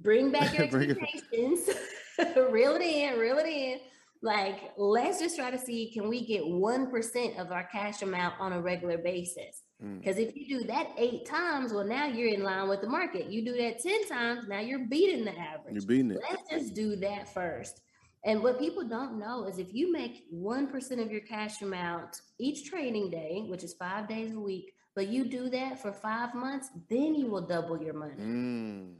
bring 0.00 0.32
back 0.32 0.54
your 0.58 0.64
expectations, 0.64 1.70
reel 2.50 2.74
it 2.74 2.82
in, 2.82 3.18
reel 3.18 3.38
it 3.38 3.46
in. 3.46 3.78
Like, 4.24 4.72
let's 4.78 5.20
just 5.20 5.36
try 5.36 5.50
to 5.50 5.58
see 5.58 5.90
can 5.92 6.08
we 6.08 6.24
get 6.24 6.44
1% 6.44 7.38
of 7.38 7.52
our 7.52 7.64
cash 7.64 8.00
amount 8.00 8.40
on 8.40 8.54
a 8.54 8.60
regular 8.60 8.96
basis? 8.96 9.64
Because 9.78 10.16
mm. 10.16 10.26
if 10.26 10.34
you 10.34 10.60
do 10.60 10.66
that 10.66 10.92
eight 10.96 11.26
times, 11.26 11.74
well, 11.74 11.84
now 11.84 12.06
you're 12.06 12.32
in 12.32 12.42
line 12.42 12.66
with 12.70 12.80
the 12.80 12.88
market. 12.88 13.26
You 13.26 13.44
do 13.44 13.54
that 13.58 13.80
10 13.80 14.08
times, 14.08 14.48
now 14.48 14.60
you're 14.60 14.86
beating 14.86 15.26
the 15.26 15.38
average. 15.38 15.74
You're 15.74 15.82
beating 15.82 16.12
it. 16.12 16.22
Let's 16.30 16.48
just 16.50 16.74
do 16.74 16.96
that 16.96 17.34
first. 17.34 17.82
And 18.24 18.42
what 18.42 18.58
people 18.58 18.88
don't 18.88 19.18
know 19.18 19.44
is 19.44 19.58
if 19.58 19.74
you 19.74 19.92
make 19.92 20.24
1% 20.32 21.02
of 21.02 21.12
your 21.12 21.20
cash 21.20 21.60
amount 21.60 22.22
each 22.40 22.70
trading 22.70 23.10
day, 23.10 23.44
which 23.46 23.62
is 23.62 23.74
five 23.74 24.08
days 24.08 24.32
a 24.32 24.40
week, 24.40 24.72
but 24.94 25.08
you 25.08 25.26
do 25.26 25.50
that 25.50 25.82
for 25.82 25.92
five 25.92 26.34
months, 26.34 26.70
then 26.88 27.14
you 27.14 27.26
will 27.26 27.46
double 27.46 27.78
your 27.78 27.92
money. 27.92 28.14
Mm. 28.18 28.94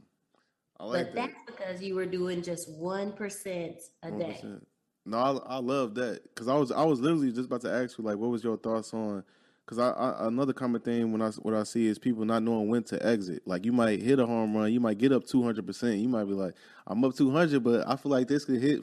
I 0.79 0.85
like 0.85 1.07
but 1.07 1.15
that. 1.15 1.31
that's 1.31 1.45
because 1.47 1.81
you 1.81 1.95
were 1.95 2.05
doing 2.05 2.43
just 2.43 2.69
one 2.69 3.13
percent 3.13 3.81
a 4.03 4.09
1%. 4.09 4.19
day. 4.19 4.59
No, 5.05 5.17
I, 5.17 5.55
I 5.55 5.57
love 5.59 5.93
that 5.95 6.23
because 6.23 6.47
I 6.47 6.55
was 6.55 6.71
I 6.71 6.83
was 6.83 6.99
literally 6.99 7.31
just 7.31 7.45
about 7.47 7.61
to 7.61 7.71
ask 7.71 7.97
you 7.97 8.03
like, 8.03 8.17
what 8.17 8.31
was 8.31 8.43
your 8.43 8.57
thoughts 8.57 8.93
on? 8.93 9.23
Because 9.63 9.79
I, 9.79 9.89
I, 9.89 10.27
another 10.27 10.53
common 10.53 10.81
thing 10.81 11.11
when 11.11 11.21
I 11.21 11.29
what 11.29 11.53
I 11.53 11.63
see 11.63 11.87
is 11.87 11.99
people 11.99 12.25
not 12.25 12.41
knowing 12.43 12.69
when 12.69 12.83
to 12.85 13.05
exit. 13.05 13.43
Like 13.45 13.65
you 13.65 13.71
might 13.71 14.01
hit 14.01 14.19
a 14.19 14.25
home 14.25 14.55
run, 14.57 14.73
you 14.73 14.79
might 14.79 14.97
get 14.97 15.11
up 15.11 15.25
two 15.25 15.43
hundred 15.43 15.65
percent. 15.67 15.97
You 15.97 16.09
might 16.09 16.25
be 16.25 16.33
like, 16.33 16.55
I'm 16.87 17.03
up 17.03 17.15
two 17.15 17.29
hundred, 17.31 17.63
but 17.63 17.87
I 17.87 17.95
feel 17.95 18.11
like 18.11 18.27
this 18.27 18.45
could 18.45 18.61
hit. 18.61 18.81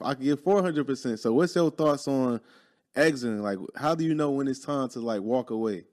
I 0.00 0.14
could 0.14 0.24
get 0.24 0.40
four 0.44 0.62
hundred 0.62 0.86
percent. 0.86 1.20
So 1.20 1.32
what's 1.32 1.54
your 1.54 1.70
thoughts 1.70 2.06
on 2.06 2.40
exiting? 2.94 3.42
Like, 3.42 3.58
how 3.76 3.94
do 3.94 4.04
you 4.04 4.14
know 4.14 4.30
when 4.30 4.48
it's 4.48 4.60
time 4.60 4.88
to 4.90 5.00
like 5.00 5.22
walk 5.22 5.50
away? 5.50 5.84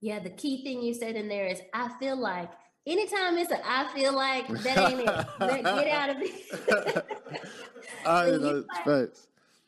Yeah, 0.00 0.18
the 0.18 0.30
key 0.30 0.62
thing 0.62 0.82
you 0.82 0.92
said 0.92 1.16
in 1.16 1.28
there 1.28 1.46
is 1.46 1.60
I 1.72 1.88
feel 1.98 2.16
like 2.16 2.50
anytime 2.86 3.38
it's 3.38 3.50
a 3.50 3.60
I 3.66 3.90
feel 3.94 4.14
like 4.14 4.48
that 4.48 4.90
ain't 4.90 5.00
it. 5.00 5.62
get 5.64 5.88
out 5.88 6.10
of 6.10 6.16
it. 6.20 7.06
I 8.06 8.30
know. 8.30 8.64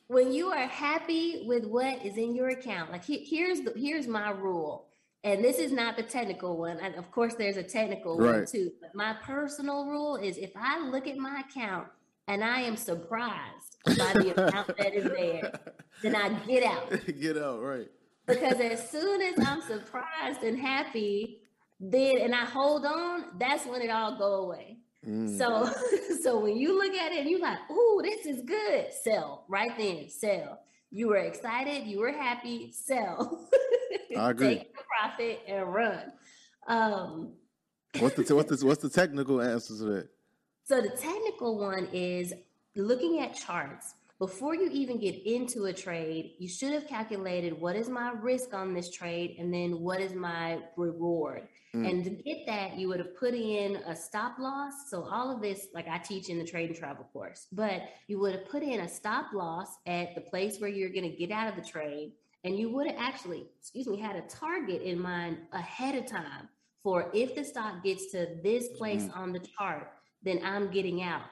When 0.09 0.33
you 0.33 0.49
are 0.49 0.67
happy 0.67 1.43
with 1.47 1.65
what 1.65 2.05
is 2.05 2.17
in 2.17 2.35
your 2.35 2.51
account, 2.51 2.93
like 2.93 3.05
he, 3.05 3.19
here's 3.25 3.61
the 3.63 3.73
here's 3.77 4.07
my 4.07 4.31
rule, 4.31 4.87
and 5.25 5.43
this 5.43 5.59
is 5.59 5.73
not 5.73 5.97
the 5.97 6.05
technical 6.05 6.57
one. 6.57 6.79
And 6.79 6.95
of 6.95 7.11
course, 7.11 7.35
there's 7.35 7.57
a 7.57 7.63
technical 7.63 8.17
right. 8.17 8.37
one 8.37 8.47
too. 8.47 8.71
But 8.81 8.95
my 8.95 9.17
personal 9.25 9.87
rule 9.87 10.17
is 10.17 10.37
if 10.37 10.53
I 10.57 10.79
look 10.79 11.09
at 11.09 11.17
my 11.17 11.43
account 11.49 11.89
and 12.29 12.45
I 12.45 12.61
am 12.61 12.77
surprised 12.77 13.77
by 13.85 14.13
the 14.13 14.49
amount 14.49 14.77
that 14.77 14.95
is 14.95 15.05
there, 15.05 15.53
then 16.03 16.15
I 16.15 16.29
get 16.47 16.63
out. 16.63 16.93
Get 17.21 17.37
out, 17.37 17.61
right? 17.61 17.89
Because 18.27 18.61
as 18.61 18.89
soon 18.91 19.23
as 19.23 19.35
I'm 19.45 19.63
surprised 19.63 20.43
and 20.43 20.59
happy, 20.59 21.41
then 21.81 22.19
and 22.19 22.35
I 22.35 22.45
hold 22.45 22.85
on, 22.85 23.25
that's 23.39 23.67
when 23.67 23.83
it 23.83 23.91
all 23.91 24.17
go 24.19 24.45
away. 24.45 24.79
Mm. 25.07 25.39
So 25.39 25.71
so 26.23 26.39
when 26.39 26.57
you 26.57 26.77
look 26.77 26.95
at 26.95 27.13
it 27.13 27.21
and 27.21 27.31
you're 27.31 27.41
like, 27.41 27.59
"Ooh, 27.71 28.01
this 28.03 28.27
is 28.27 28.43
good," 28.43 28.93
sell 28.93 29.45
right 29.49 29.77
then, 29.79 30.09
sell. 30.09 30.61
You 30.91 31.09
were 31.09 31.17
excited, 31.17 31.87
you 31.87 32.01
were 32.01 32.13
happy, 32.13 32.73
sell. 32.73 33.49
I 34.17 34.31
agree. 34.31 34.47
Take 34.59 34.73
the 34.75 34.83
profit 34.99 35.41
and 35.47 35.73
run. 35.73 36.13
Um, 36.67 37.33
what's 37.99 38.17
the 38.17 38.35
what's 38.35 38.51
the 38.61 38.67
what's 38.67 38.83
the 38.83 38.91
technical 38.91 39.41
answer 39.41 39.77
to 39.77 39.85
that? 39.85 40.09
So 40.65 40.81
the 40.81 40.91
technical 40.91 41.59
one 41.59 41.89
is 41.93 42.33
looking 42.75 43.21
at 43.21 43.35
charts 43.35 43.95
before 44.19 44.55
you 44.55 44.71
even 44.71 44.99
get 44.99 45.15
into 45.27 45.67
a 45.67 45.73
trade, 45.73 46.35
you 46.39 46.49
should 46.49 46.73
have 46.73 46.87
calculated 46.87 47.61
what 47.61 47.77
is 47.77 47.89
my 47.89 48.13
risk 48.13 48.55
on 48.55 48.73
this 48.73 48.91
trade 48.91 49.37
and 49.39 49.53
then 49.53 49.81
what 49.81 50.01
is 50.01 50.15
my 50.15 50.59
reward. 50.77 51.49
Mm. 51.75 51.91
And 51.91 52.05
to 52.05 52.11
get 52.11 52.47
that, 52.47 52.79
you 52.79 52.89
would 52.89 52.99
have 52.99 53.15
put 53.17 53.35
in 53.35 53.77
a 53.87 53.95
stop 53.95 54.39
loss. 54.39 54.73
So, 54.89 55.03
all 55.03 55.31
of 55.31 55.43
this, 55.43 55.69
like 55.75 55.87
I 55.87 55.99
teach 55.99 56.31
in 56.31 56.39
the 56.39 56.47
trade 56.47 56.71
and 56.71 56.79
travel 56.79 57.07
course, 57.13 57.47
but 57.53 57.83
you 58.07 58.19
would 58.21 58.35
have 58.35 58.49
put 58.49 58.63
in 58.63 58.81
a 58.81 58.89
stop 58.89 59.35
loss 59.35 59.77
at 59.87 60.15
the 60.15 60.23
place 60.23 60.59
where 60.61 60.71
you're 60.71 60.91
going 60.91 61.11
to 61.11 61.17
get 61.17 61.31
out 61.31 61.49
of 61.49 61.63
the 61.63 61.69
trade. 61.69 62.13
And 62.45 62.57
you 62.57 62.71
would 62.71 62.87
have 62.87 62.97
actually, 62.99 63.45
excuse 63.59 63.87
me, 63.87 63.99
had 63.99 64.17
a 64.17 64.23
target 64.23 64.81
in 64.81 65.01
mind 65.01 65.39
ahead 65.53 65.97
of 65.97 66.07
time 66.07 66.49
for 66.83 67.11
if 67.13 67.35
the 67.35 67.45
stock 67.45 67.83
gets 67.83 68.13
to 68.13 68.29
this 68.43 68.69
place 68.79 69.03
mm. 69.03 69.17
on 69.17 69.33
the 69.33 69.41
chart, 69.59 69.91
then 70.23 70.41
I'm 70.45 70.71
getting 70.71 71.03
out 71.03 71.23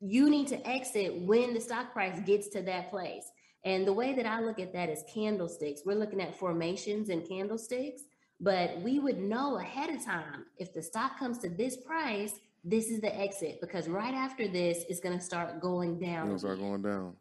you 0.00 0.30
need 0.30 0.48
to 0.48 0.68
exit 0.68 1.14
when 1.22 1.54
the 1.54 1.60
stock 1.60 1.92
price 1.92 2.18
gets 2.20 2.48
to 2.48 2.62
that 2.62 2.90
place. 2.90 3.24
And 3.64 3.86
the 3.86 3.92
way 3.92 4.14
that 4.14 4.26
I 4.26 4.40
look 4.40 4.60
at 4.60 4.72
that 4.74 4.88
is 4.88 5.02
candlesticks. 5.12 5.82
We're 5.84 5.96
looking 5.96 6.20
at 6.20 6.38
formations 6.38 7.08
and 7.08 7.26
candlesticks, 7.26 8.02
but 8.40 8.80
we 8.82 8.98
would 8.98 9.18
know 9.18 9.58
ahead 9.58 9.90
of 9.90 10.04
time 10.04 10.46
if 10.58 10.72
the 10.72 10.82
stock 10.82 11.18
comes 11.18 11.38
to 11.38 11.48
this 11.48 11.76
price, 11.76 12.34
this 12.62 12.90
is 12.90 13.00
the 13.00 13.14
exit 13.18 13.60
because 13.60 13.88
right 13.88 14.14
after 14.14 14.46
this, 14.46 14.84
it's 14.88 15.00
going 15.00 15.18
to 15.18 15.24
start 15.24 15.60
going 15.60 15.98
down. 15.98 16.26
It'll 16.26 16.38
start 16.38 16.58
going 16.58 16.82
down. 16.82 17.16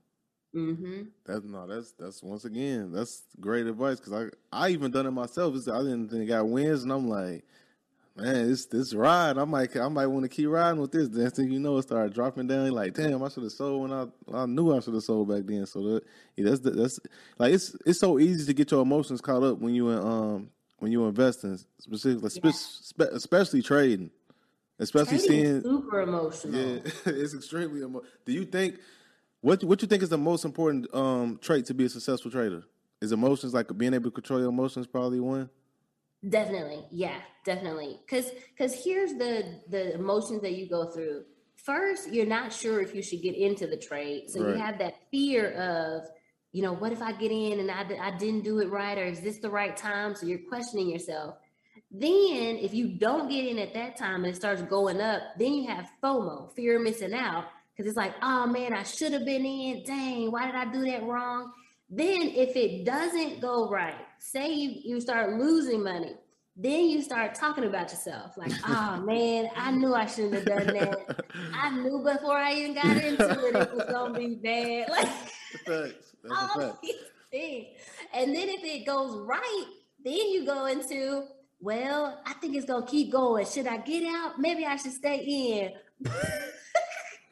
Mm-hmm. 0.56 1.02
That's 1.26 1.44
no, 1.44 1.68
that's 1.68 1.92
that's 1.92 2.24
once 2.24 2.46
again, 2.46 2.92
that's 2.92 3.24
great 3.42 3.68
advice 3.68 4.00
because 4.00 4.14
I 4.14 4.58
I 4.66 4.70
even 4.70 4.90
done 4.90 5.06
it 5.06 5.12
myself. 5.12 5.54
It's, 5.56 5.68
I 5.68 5.80
didn't 5.80 6.10
think 6.10 6.32
I 6.32 6.42
wins, 6.42 6.84
and 6.84 6.94
I'm 6.94 7.10
like, 7.10 7.44
man, 8.16 8.48
this 8.48 8.66
this 8.66 8.94
ride, 8.94 9.38
I 9.38 9.46
might 9.46 9.76
I 9.76 9.88
might 9.90 10.08
want 10.08 10.24
to 10.24 10.30
keep 10.30 10.50
riding 10.50 10.82
with 10.82 10.92
this. 10.92 11.10
Then 11.10 11.30
thing 11.32 11.52
you 11.52 11.60
know, 11.60 11.78
it 11.78 11.84
started 11.84 12.14
dropping 12.14 12.48
down. 12.48 12.66
You're 12.66 12.74
like, 12.74 12.94
damn, 12.94 13.22
I 13.24 13.30
should 13.30 13.44
have 13.44 13.52
sold 13.52 13.90
when 13.90 13.94
I 13.94 14.08
I 14.34 14.46
knew 14.46 14.76
I 14.76 14.80
should 14.80 14.94
have 14.94 15.04
sold 15.04 15.30
back 15.30 15.44
then. 15.46 15.66
So 15.66 15.82
that 15.84 16.04
yeah, 16.36 16.50
that's 16.50 16.62
that's 16.62 17.00
like 17.38 17.54
it's 17.54 17.76
it's 17.86 18.00
so 18.00 18.20
easy 18.20 18.46
to 18.46 18.54
get 18.54 18.72
your 18.72 18.82
emotions 18.82 19.22
caught 19.22 19.44
up 19.44 19.60
when 19.60 19.74
you 19.74 19.90
in 19.90 20.00
um 20.00 20.50
when 20.78 20.92
you 20.92 21.06
investing, 21.06 21.60
specifically 21.80 22.30
yeah. 22.44 22.52
spe- 22.52 23.14
especially 23.14 23.62
trading, 23.62 24.12
especially 24.80 25.18
trading 25.18 25.28
seeing 25.28 25.62
super 25.62 26.02
emotional. 26.02 26.62
Yeah, 26.62 26.80
it's 27.06 27.34
extremely 27.34 27.82
emotional. 27.82 28.10
Do 28.26 28.34
you 28.34 28.46
think 28.46 28.80
what 29.42 29.64
what 29.64 29.82
you 29.82 29.88
think 29.88 30.04
is 30.04 30.10
the 30.10 30.18
most 30.18 30.46
important 30.46 30.94
um 30.94 31.40
trait 31.42 31.66
to 31.66 31.74
be 31.74 31.86
a 31.86 31.90
successful 31.90 32.32
trader? 32.32 32.64
Is 33.02 33.12
emotions 33.12 33.54
like 33.54 33.78
being 33.78 33.94
able 33.94 34.06
to 34.06 34.12
control 34.12 34.40
your 34.40 34.50
emotions 34.50 34.88
probably 34.88 35.20
one? 35.20 35.50
Definitely. 36.28 36.86
Yeah, 36.92 37.18
definitely. 37.44 38.00
Cause 38.10 38.32
cause 38.58 38.74
here's 38.74 39.14
the 39.14 39.62
the 39.70 39.94
emotions 39.94 40.42
that 40.42 40.54
you 40.54 40.68
go 40.68 40.86
through. 40.86 41.24
First, 41.56 42.12
you're 42.12 42.26
not 42.26 42.52
sure 42.52 42.82
if 42.82 42.96
you 42.96 43.02
should 43.02 43.22
get 43.22 43.36
into 43.36 43.68
the 43.68 43.78
trade. 43.78 44.30
So 44.30 44.44
right. 44.44 44.56
you 44.56 44.62
have 44.62 44.78
that 44.80 44.96
fear 45.12 45.52
of, 45.54 46.08
you 46.52 46.62
know, 46.62 46.74
what 46.74 46.92
if 46.92 47.02
I 47.02 47.12
get 47.14 47.32
in 47.32 47.60
and 47.60 47.72
I, 47.72 47.86
I 48.02 48.18
didn't 48.18 48.44
do 48.44 48.60
it 48.60 48.70
right 48.70 48.98
or 48.98 49.06
is 49.06 49.22
this 49.22 49.40
the 49.40 49.50
right 49.50 49.76
time? 49.76 50.16
So 50.16 50.26
you're 50.26 50.48
questioning 50.48 50.90
yourself. 50.90 51.36
Then 51.92 52.58
if 52.58 52.74
you 52.74 52.98
don't 52.98 53.30
get 53.30 53.46
in 53.46 53.58
at 53.60 53.74
that 53.74 53.98
time 53.98 54.26
and 54.26 54.34
it 54.34 54.36
starts 54.36 54.62
going 54.64 55.02
up, 55.02 55.22
then 55.38 55.54
you 55.54 55.68
have 55.68 55.90
FOMO, 56.04 56.54
fear 56.54 56.78
of 56.78 56.84
missing 56.84 57.14
out. 57.14 57.46
Cause 57.78 57.88
it's 57.88 57.98
like, 57.98 58.16
oh 58.22 58.48
man, 58.48 58.74
I 58.74 58.84
should 58.84 59.14
have 59.14 59.26
been 59.26 59.46
in. 59.46 59.84
Dang, 59.86 60.32
why 60.32 60.46
did 60.46 60.56
I 60.56 60.72
do 60.72 60.86
that 60.86 61.04
wrong? 61.04 61.52
Then 61.90 62.22
if 62.22 62.56
it 62.56 62.86
doesn't 62.86 63.42
go 63.42 63.70
right, 63.70 64.05
say 64.20 64.54
you, 64.54 64.82
you 64.84 65.02
start 65.02 65.34
losing 65.34 65.84
money, 65.84 66.16
then 66.58 66.86
you 66.86 67.02
start 67.02 67.36
talking 67.36 67.66
about 67.66 67.92
yourself 67.92 68.38
like, 68.38 68.52
oh 68.68 69.02
man, 69.06 69.50
I 69.56 69.72
knew 69.72 69.94
I 69.94 70.06
shouldn't 70.06 70.36
have 70.36 70.46
done 70.46 70.68
that. 70.68 71.26
I 71.54 71.70
knew 71.72 72.00
before 72.00 72.38
I 72.38 72.54
even 72.54 72.76
got 72.76 72.98
into 72.98 73.48
it, 73.48 73.56
it 73.56 73.76
was 73.76 73.86
gonna 73.90 74.18
be 74.18 74.36
bad. 74.36 74.90
Like 75.68 75.96
all 76.30 76.78
these 76.82 76.96
things. 77.32 77.68
And 78.14 78.36
then 78.36 78.50
if 78.50 78.64
it 78.64 78.86
goes 78.86 79.16
right, 79.16 79.66
then 80.04 80.32
you 80.32 80.46
go 80.46 80.66
into, 80.66 81.24
well, 81.62 82.20
I 82.26 82.34
think 82.34 82.56
it's 82.56 82.66
gonna 82.66 82.86
keep 82.86 83.12
going. 83.12 83.46
Should 83.46 83.68
I 83.68 83.78
get 83.78 84.04
out? 84.04 84.40
Maybe 84.40 84.66
I 84.66 84.76
should 84.76 84.92
stay 84.92 85.20
in. 85.20 86.12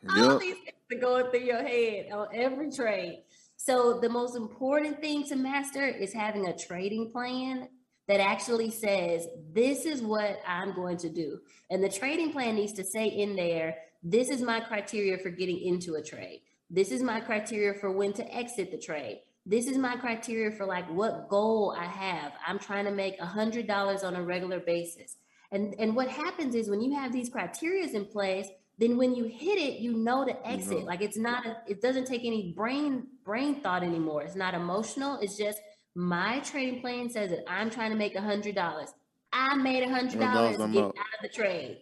all 0.09 0.31
yep. 0.31 0.39
these 0.39 0.55
things 0.55 0.73
are 0.93 0.99
going 0.99 1.31
through 1.31 1.41
your 1.41 1.63
head 1.63 2.11
on 2.11 2.27
every 2.33 2.71
trade. 2.71 3.23
So 3.65 3.97
the 3.97 4.09
most 4.09 4.35
important 4.35 4.99
thing 4.99 5.23
to 5.27 5.37
master 5.37 5.87
is 5.87 6.11
having 6.11 6.47
a 6.47 6.57
trading 6.57 7.11
plan 7.13 7.69
that 8.09 8.19
actually 8.19 8.69
says, 8.69 9.25
this 9.53 9.85
is 9.85 10.01
what 10.01 10.41
I'm 10.45 10.75
going 10.75 10.97
to 10.97 11.09
do. 11.09 11.39
And 11.69 11.81
the 11.81 11.87
trading 11.87 12.33
plan 12.33 12.55
needs 12.55 12.73
to 12.73 12.83
say 12.83 13.07
in 13.07 13.37
there, 13.37 13.77
this 14.03 14.27
is 14.27 14.41
my 14.41 14.59
criteria 14.59 15.17
for 15.17 15.29
getting 15.29 15.61
into 15.61 15.95
a 15.95 16.03
trade. 16.03 16.41
This 16.69 16.91
is 16.91 17.01
my 17.01 17.21
criteria 17.21 17.73
for 17.75 17.89
when 17.89 18.11
to 18.13 18.35
exit 18.35 18.69
the 18.69 18.77
trade. 18.77 19.21
This 19.45 19.67
is 19.67 19.77
my 19.77 19.95
criteria 19.95 20.51
for 20.51 20.65
like 20.65 20.89
what 20.91 21.29
goal 21.29 21.73
I 21.79 21.85
have. 21.85 22.33
I'm 22.45 22.59
trying 22.59 22.83
to 22.83 22.91
make 22.91 23.17
a 23.21 23.25
hundred 23.25 23.65
dollars 23.65 24.03
on 24.03 24.17
a 24.17 24.23
regular 24.23 24.59
basis. 24.59 25.15
And 25.53 25.73
and 25.79 25.95
what 25.95 26.09
happens 26.09 26.53
is 26.53 26.69
when 26.69 26.81
you 26.81 26.99
have 26.99 27.13
these 27.13 27.29
criterias 27.29 27.93
in 27.93 28.07
place, 28.07 28.47
then 28.77 28.97
when 28.97 29.15
you 29.15 29.25
hit 29.25 29.57
it, 29.57 29.79
you 29.79 29.93
know 29.93 30.25
to 30.25 30.47
exit. 30.47 30.79
know. 30.79 30.85
Like 30.85 31.01
it's 31.01 31.17
not 31.17 31.45
a, 31.45 31.57
it 31.67 31.81
doesn't 31.81 32.05
take 32.05 32.21
any 32.25 32.53
brain 32.55 33.07
brain 33.23 33.61
thought 33.61 33.83
anymore. 33.83 34.23
It's 34.23 34.35
not 34.35 34.53
emotional. 34.53 35.19
It's 35.21 35.37
just 35.37 35.59
my 35.95 36.39
trading 36.39 36.81
plan 36.81 37.09
says 37.09 37.29
that 37.29 37.43
I'm 37.47 37.69
trying 37.69 37.91
to 37.91 37.97
make 37.97 38.15
a 38.15 38.21
hundred 38.21 38.55
dollars. 38.55 38.89
I 39.31 39.55
made 39.55 39.83
a 39.83 39.89
hundred 39.89 40.19
dollars. 40.19 40.57
Get 40.57 40.61
out. 40.61 40.77
out 40.77 40.85
of 40.87 41.21
the 41.21 41.29
trade. 41.29 41.77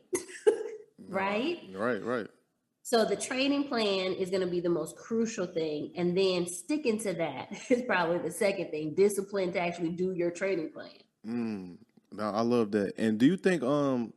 right? 1.07 1.59
Right, 1.73 2.03
right. 2.03 2.27
So 2.83 3.05
the 3.05 3.15
trading 3.15 3.65
plan 3.65 4.13
is 4.13 4.29
going 4.29 4.41
to 4.41 4.47
be 4.47 4.59
the 4.59 4.69
most 4.69 4.97
crucial 4.97 5.45
thing, 5.45 5.93
and 5.95 6.17
then 6.17 6.47
sticking 6.47 6.99
to 7.01 7.13
that 7.13 7.49
is 7.69 7.83
probably 7.83 8.17
the 8.17 8.31
second 8.31 8.71
thing. 8.71 8.95
Discipline 8.95 9.53
to 9.53 9.59
actually 9.59 9.91
do 9.91 10.13
your 10.13 10.31
trading 10.31 10.71
plan. 10.71 10.89
Mm, 11.25 11.77
no, 12.11 12.23
I 12.23 12.41
love 12.41 12.71
that. 12.71 12.97
And 12.97 13.17
do 13.17 13.27
you 13.27 13.37
think 13.37 13.63
um 13.63 14.13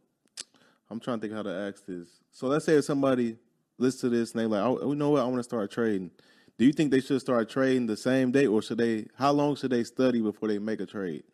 I'm 0.90 1.00
trying 1.00 1.18
to 1.18 1.22
think 1.22 1.34
how 1.34 1.42
to 1.42 1.50
ask 1.50 1.84
this. 1.86 2.08
So 2.30 2.46
let's 2.46 2.64
say 2.64 2.74
if 2.74 2.84
somebody 2.84 3.36
listens 3.78 4.00
to 4.02 4.08
this 4.08 4.32
and 4.32 4.40
they 4.40 4.46
like, 4.46 4.62
oh, 4.62 4.90
you 4.90 4.94
know 4.94 5.10
what, 5.10 5.22
I 5.22 5.24
want 5.24 5.38
to 5.38 5.42
start 5.44 5.70
trading. 5.70 6.10
Do 6.58 6.64
you 6.64 6.72
think 6.72 6.90
they 6.90 7.00
should 7.00 7.20
start 7.20 7.48
trading 7.48 7.86
the 7.86 7.96
same 7.96 8.30
day, 8.30 8.46
or 8.46 8.62
should 8.62 8.78
they? 8.78 9.06
How 9.16 9.32
long 9.32 9.56
should 9.56 9.72
they 9.72 9.82
study 9.82 10.20
before 10.20 10.48
they 10.48 10.58
make 10.58 10.80
a 10.80 10.86
trade? 10.86 11.24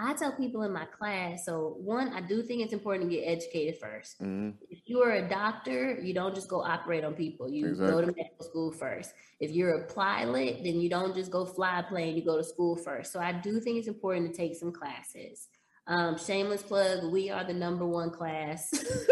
I 0.00 0.14
tell 0.14 0.32
people 0.32 0.62
in 0.62 0.72
my 0.72 0.84
class. 0.86 1.44
So 1.44 1.76
one, 1.78 2.12
I 2.14 2.20
do 2.20 2.42
think 2.42 2.62
it's 2.62 2.72
important 2.72 3.10
to 3.10 3.16
get 3.16 3.24
educated 3.24 3.78
first. 3.80 4.16
hmm 4.20 4.50
If 4.70 4.80
you 4.86 5.02
are 5.02 5.12
a 5.12 5.28
doctor, 5.28 5.98
you 6.00 6.14
don't 6.14 6.34
just 6.34 6.48
go 6.48 6.62
operate 6.62 7.04
on 7.04 7.14
people. 7.14 7.50
You 7.50 7.74
go 7.74 8.00
to 8.00 8.06
medical 8.06 8.44
school 8.46 8.70
first. 8.70 9.12
If 9.40 9.50
you're 9.50 9.82
a 9.82 9.86
pilot, 9.86 10.62
then 10.62 10.80
you 10.80 10.88
don't 10.88 11.14
just 11.14 11.30
go 11.30 11.44
fly 11.44 11.80
a 11.80 11.82
plane. 11.82 12.16
You 12.16 12.24
go 12.24 12.36
to 12.36 12.44
school 12.44 12.76
first. 12.76 13.12
So 13.12 13.18
I 13.20 13.32
do 13.32 13.60
think 13.60 13.78
it's 13.78 13.88
important 13.88 14.30
to 14.30 14.36
take 14.36 14.54
some 14.56 14.72
classes. 14.72 15.48
Um, 15.88 16.18
shameless 16.18 16.62
plug: 16.62 17.10
we 17.10 17.30
are 17.30 17.44
the 17.44 17.54
number 17.54 17.86
one 17.86 18.10
class. 18.10 18.70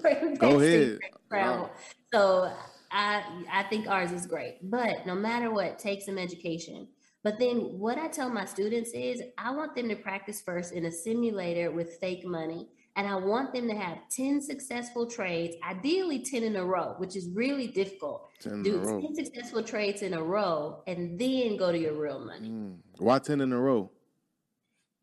for 0.00 0.36
Go 0.38 0.60
ahead. 0.60 0.98
travel. 1.28 1.70
So 2.12 2.52
I 2.90 3.22
I 3.50 3.62
think 3.64 3.88
ours 3.88 4.12
is 4.12 4.26
great. 4.26 4.58
But 4.62 5.06
no 5.06 5.14
matter 5.14 5.50
what, 5.50 5.78
take 5.78 6.02
some 6.02 6.18
education. 6.18 6.88
But 7.24 7.38
then 7.38 7.78
what 7.78 7.98
I 7.98 8.08
tell 8.08 8.30
my 8.30 8.44
students 8.44 8.90
is 8.94 9.22
I 9.36 9.50
want 9.50 9.74
them 9.74 9.88
to 9.88 9.96
practice 9.96 10.40
first 10.40 10.72
in 10.72 10.86
a 10.86 10.92
simulator 10.92 11.70
with 11.70 11.98
fake 12.00 12.24
money. 12.24 12.68
And 12.96 13.06
I 13.06 13.14
want 13.14 13.52
them 13.52 13.68
to 13.68 13.76
have 13.76 13.98
10 14.10 14.40
successful 14.40 15.06
trades, 15.06 15.54
ideally 15.68 16.18
10 16.18 16.42
in 16.42 16.56
a 16.56 16.64
row, 16.64 16.94
which 16.98 17.14
is 17.14 17.28
really 17.32 17.68
difficult. 17.68 18.28
Ten 18.40 18.64
Do 18.64 18.82
10 18.82 19.14
successful 19.14 19.62
trades 19.62 20.02
in 20.02 20.14
a 20.14 20.22
row 20.22 20.82
and 20.88 21.16
then 21.16 21.56
go 21.56 21.70
to 21.70 21.78
your 21.78 21.94
real 21.94 22.18
money. 22.18 22.48
Mm. 22.48 22.76
Why 22.96 23.20
ten 23.20 23.40
in 23.40 23.52
a 23.52 23.60
row? 23.60 23.92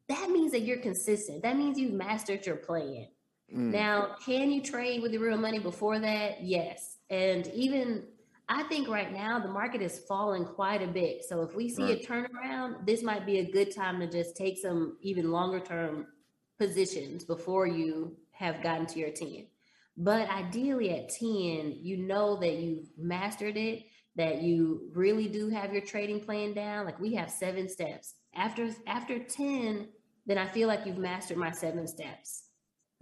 That 0.07 0.29
means 0.29 0.51
that 0.51 0.61
you're 0.61 0.79
consistent. 0.79 1.43
That 1.43 1.57
means 1.57 1.79
you've 1.79 1.93
mastered 1.93 2.45
your 2.45 2.57
plan. 2.57 3.07
Mm. 3.53 3.71
Now, 3.71 4.15
can 4.25 4.51
you 4.51 4.61
trade 4.61 5.01
with 5.01 5.11
the 5.11 5.17
real 5.17 5.37
money 5.37 5.59
before 5.59 5.99
that? 5.99 6.43
Yes. 6.43 6.97
And 7.09 7.47
even 7.47 8.05
I 8.47 8.63
think 8.63 8.87
right 8.87 9.11
now 9.11 9.39
the 9.39 9.47
market 9.47 9.81
is 9.81 9.99
falling 10.07 10.45
quite 10.45 10.81
a 10.83 10.87
bit. 10.87 11.23
So 11.27 11.41
if 11.41 11.55
we 11.55 11.69
see 11.69 11.83
Right. 11.83 12.03
a 12.03 12.07
turnaround, 12.07 12.85
this 12.85 13.01
might 13.01 13.25
be 13.25 13.39
a 13.39 13.51
good 13.51 13.73
time 13.73 13.99
to 13.99 14.07
just 14.07 14.35
take 14.35 14.57
some 14.59 14.97
even 15.01 15.31
longer 15.31 15.59
term 15.59 16.07
positions 16.59 17.25
before 17.25 17.65
you 17.65 18.15
have 18.31 18.61
gotten 18.61 18.85
to 18.87 18.99
your 18.99 19.11
10. 19.11 19.47
But 19.97 20.29
ideally 20.29 20.91
at 20.91 21.09
10, 21.09 21.79
you 21.81 21.97
know 21.97 22.35
that 22.37 22.53
you've 22.57 22.89
mastered 22.97 23.57
it, 23.57 23.83
that 24.15 24.41
you 24.41 24.89
really 24.93 25.27
do 25.27 25.49
have 25.49 25.73
your 25.73 25.81
trading 25.81 26.19
plan 26.19 26.53
down. 26.53 26.85
Like 26.85 26.99
we 26.99 27.15
have 27.15 27.31
seven 27.31 27.67
steps. 27.67 28.15
After 28.35 28.69
after 28.87 29.19
10, 29.19 29.87
then 30.25 30.37
I 30.37 30.47
feel 30.47 30.67
like 30.67 30.85
you've 30.85 30.97
mastered 30.97 31.37
my 31.37 31.51
seven 31.51 31.87
steps. 31.87 32.43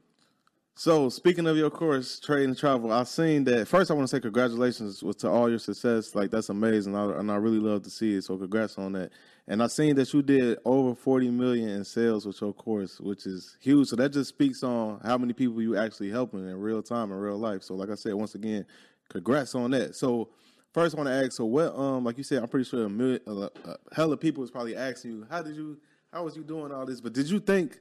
So 0.76 1.10
speaking 1.10 1.48
of 1.48 1.58
your 1.58 1.70
course, 1.70 2.20
trade 2.20 2.46
and 2.46 2.58
travel, 2.58 2.92
I've 2.92 3.10
seen 3.10 3.44
that. 3.44 3.68
First, 3.68 3.92
I 3.92 3.94
want 3.94 4.08
to 4.08 4.16
say 4.16 4.22
congratulations 4.22 5.04
to 5.20 5.30
all 5.30 5.50
your 5.50 5.60
success. 5.60 6.16
Like 6.16 6.32
that's 6.32 6.50
amazing, 6.50 6.96
I, 6.96 7.20
and 7.20 7.32
I 7.32 7.36
really 7.36 7.60
love 7.60 7.84
to 7.84 7.90
see 7.90 8.16
it. 8.16 8.24
So 8.24 8.38
congrats 8.38 8.78
on 8.78 8.94
that. 8.94 9.12
And 9.48 9.62
I've 9.62 9.72
seen 9.72 9.96
that 9.96 10.14
you 10.14 10.22
did 10.22 10.60
over 10.66 10.96
forty 10.96 11.30
million 11.30 11.70
in 11.70 11.84
sales 11.84 12.26
with 12.26 12.40
your 12.42 12.54
course, 12.54 13.00
which 13.00 13.26
is 13.26 13.58
huge. 13.60 13.88
So 13.88 13.96
that 13.98 14.14
just 14.14 14.30
speaks 14.30 14.64
on 14.64 15.00
how 15.04 15.18
many 15.18 15.34
people 15.34 15.62
you 15.62 15.76
actually 15.78 16.10
helping 16.10 16.48
in 16.48 16.56
real 16.60 16.82
time 16.82 17.12
in 17.12 17.18
real 17.18 17.38
life. 17.38 17.64
So 17.64 17.76
like 17.76 17.90
I 17.90 17.96
said, 17.96 18.14
once 18.14 18.36
again, 18.36 18.66
congrats 19.10 19.56
on 19.56 19.72
that. 19.72 19.96
So 19.96 20.30
first, 20.74 20.96
I 20.96 20.98
want 20.98 21.10
to 21.10 21.16
ask. 21.16 21.34
So 21.34 21.46
what? 21.46 21.76
Um, 21.76 22.04
like 22.04 22.18
you 22.18 22.24
said, 22.24 22.42
I'm 22.42 22.50
pretty 22.50 22.70
sure 22.70 22.86
a 22.86 22.90
million, 22.90 23.22
a, 23.28 23.32
a 23.32 23.78
hell 23.94 24.14
of 24.14 24.20
people 24.20 24.42
was 24.42 24.52
probably 24.52 24.76
asking 24.76 25.12
you, 25.12 25.28
how 25.30 25.42
did 25.42 25.56
you, 25.56 25.80
how 26.14 26.24
was 26.24 26.36
you 26.36 26.44
doing 26.44 26.72
all 26.72 26.86
this? 26.86 27.02
But 27.02 27.14
did 27.14 27.30
you 27.30 27.40
think? 27.40 27.80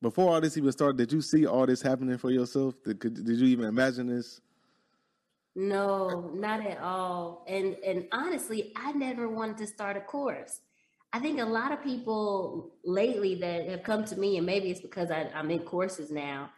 Before 0.00 0.32
all 0.32 0.40
this 0.40 0.56
even 0.56 0.70
started, 0.70 0.96
did 0.96 1.12
you 1.12 1.20
see 1.20 1.44
all 1.44 1.66
this 1.66 1.82
happening 1.82 2.18
for 2.18 2.30
yourself? 2.30 2.76
Did, 2.84 3.00
did 3.00 3.26
you 3.26 3.48
even 3.48 3.64
imagine 3.64 4.06
this? 4.06 4.40
No, 5.56 6.30
not 6.32 6.64
at 6.64 6.78
all. 6.78 7.44
And 7.48 7.74
and 7.84 8.06
honestly, 8.12 8.72
I 8.76 8.92
never 8.92 9.28
wanted 9.28 9.58
to 9.58 9.66
start 9.66 9.96
a 9.96 10.00
course. 10.00 10.60
I 11.12 11.20
think 11.20 11.40
a 11.40 11.44
lot 11.44 11.72
of 11.72 11.82
people 11.82 12.74
lately 12.84 13.34
that 13.36 13.68
have 13.68 13.82
come 13.82 14.04
to 14.06 14.16
me, 14.16 14.36
and 14.36 14.44
maybe 14.44 14.70
it's 14.70 14.80
because 14.80 15.10
I, 15.10 15.30
I'm 15.34 15.50
in 15.50 15.60
courses 15.60 16.10
now, 16.10 16.50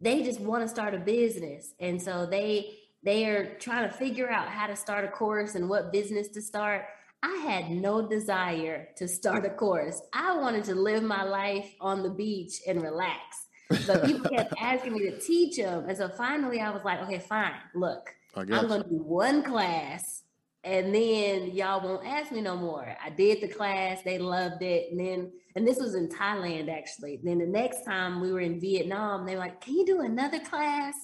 they 0.00 0.22
just 0.22 0.40
want 0.40 0.62
to 0.62 0.68
start 0.68 0.94
a 0.94 0.98
business. 0.98 1.74
And 1.80 2.00
so 2.00 2.26
they 2.26 2.78
they 3.02 3.26
are 3.26 3.54
trying 3.58 3.88
to 3.88 3.94
figure 3.94 4.28
out 4.28 4.48
how 4.48 4.66
to 4.66 4.74
start 4.74 5.04
a 5.04 5.08
course 5.08 5.54
and 5.54 5.68
what 5.68 5.92
business 5.92 6.28
to 6.28 6.42
start. 6.42 6.86
I 7.22 7.34
had 7.46 7.70
no 7.70 8.06
desire 8.06 8.88
to 8.96 9.06
start 9.06 9.44
a 9.44 9.50
course. 9.50 10.00
I 10.12 10.36
wanted 10.36 10.64
to 10.64 10.74
live 10.74 11.02
my 11.02 11.24
life 11.24 11.74
on 11.80 12.02
the 12.02 12.10
beach 12.10 12.60
and 12.66 12.82
relax. 12.82 13.46
But 13.86 14.04
people 14.04 14.28
kept 14.36 14.54
asking 14.58 14.94
me 14.94 15.10
to 15.10 15.18
teach 15.18 15.56
them. 15.56 15.84
And 15.88 15.96
so 15.96 16.08
finally 16.08 16.60
I 16.60 16.70
was 16.70 16.84
like, 16.84 17.02
okay, 17.02 17.18
fine. 17.18 17.54
Look. 17.74 18.14
I'm 18.56 18.68
gonna 18.68 18.84
do 18.84 19.02
one 19.02 19.42
class 19.42 20.22
and 20.64 20.94
then 20.94 21.52
y'all 21.52 21.80
won't 21.80 22.06
ask 22.06 22.32
me 22.32 22.40
no 22.40 22.56
more. 22.56 22.96
I 23.02 23.10
did 23.10 23.40
the 23.40 23.48
class, 23.48 24.02
they 24.02 24.18
loved 24.18 24.62
it. 24.62 24.90
And 24.90 25.00
then, 25.00 25.32
and 25.54 25.66
this 25.66 25.78
was 25.78 25.94
in 25.94 26.08
Thailand 26.08 26.68
actually. 26.68 27.20
Then 27.22 27.38
the 27.38 27.46
next 27.46 27.84
time 27.84 28.20
we 28.20 28.32
were 28.32 28.40
in 28.40 28.60
Vietnam, 28.60 29.24
they 29.24 29.34
were 29.34 29.40
like, 29.40 29.60
Can 29.60 29.74
you 29.74 29.86
do 29.86 30.00
another 30.00 30.40
class? 30.40 30.94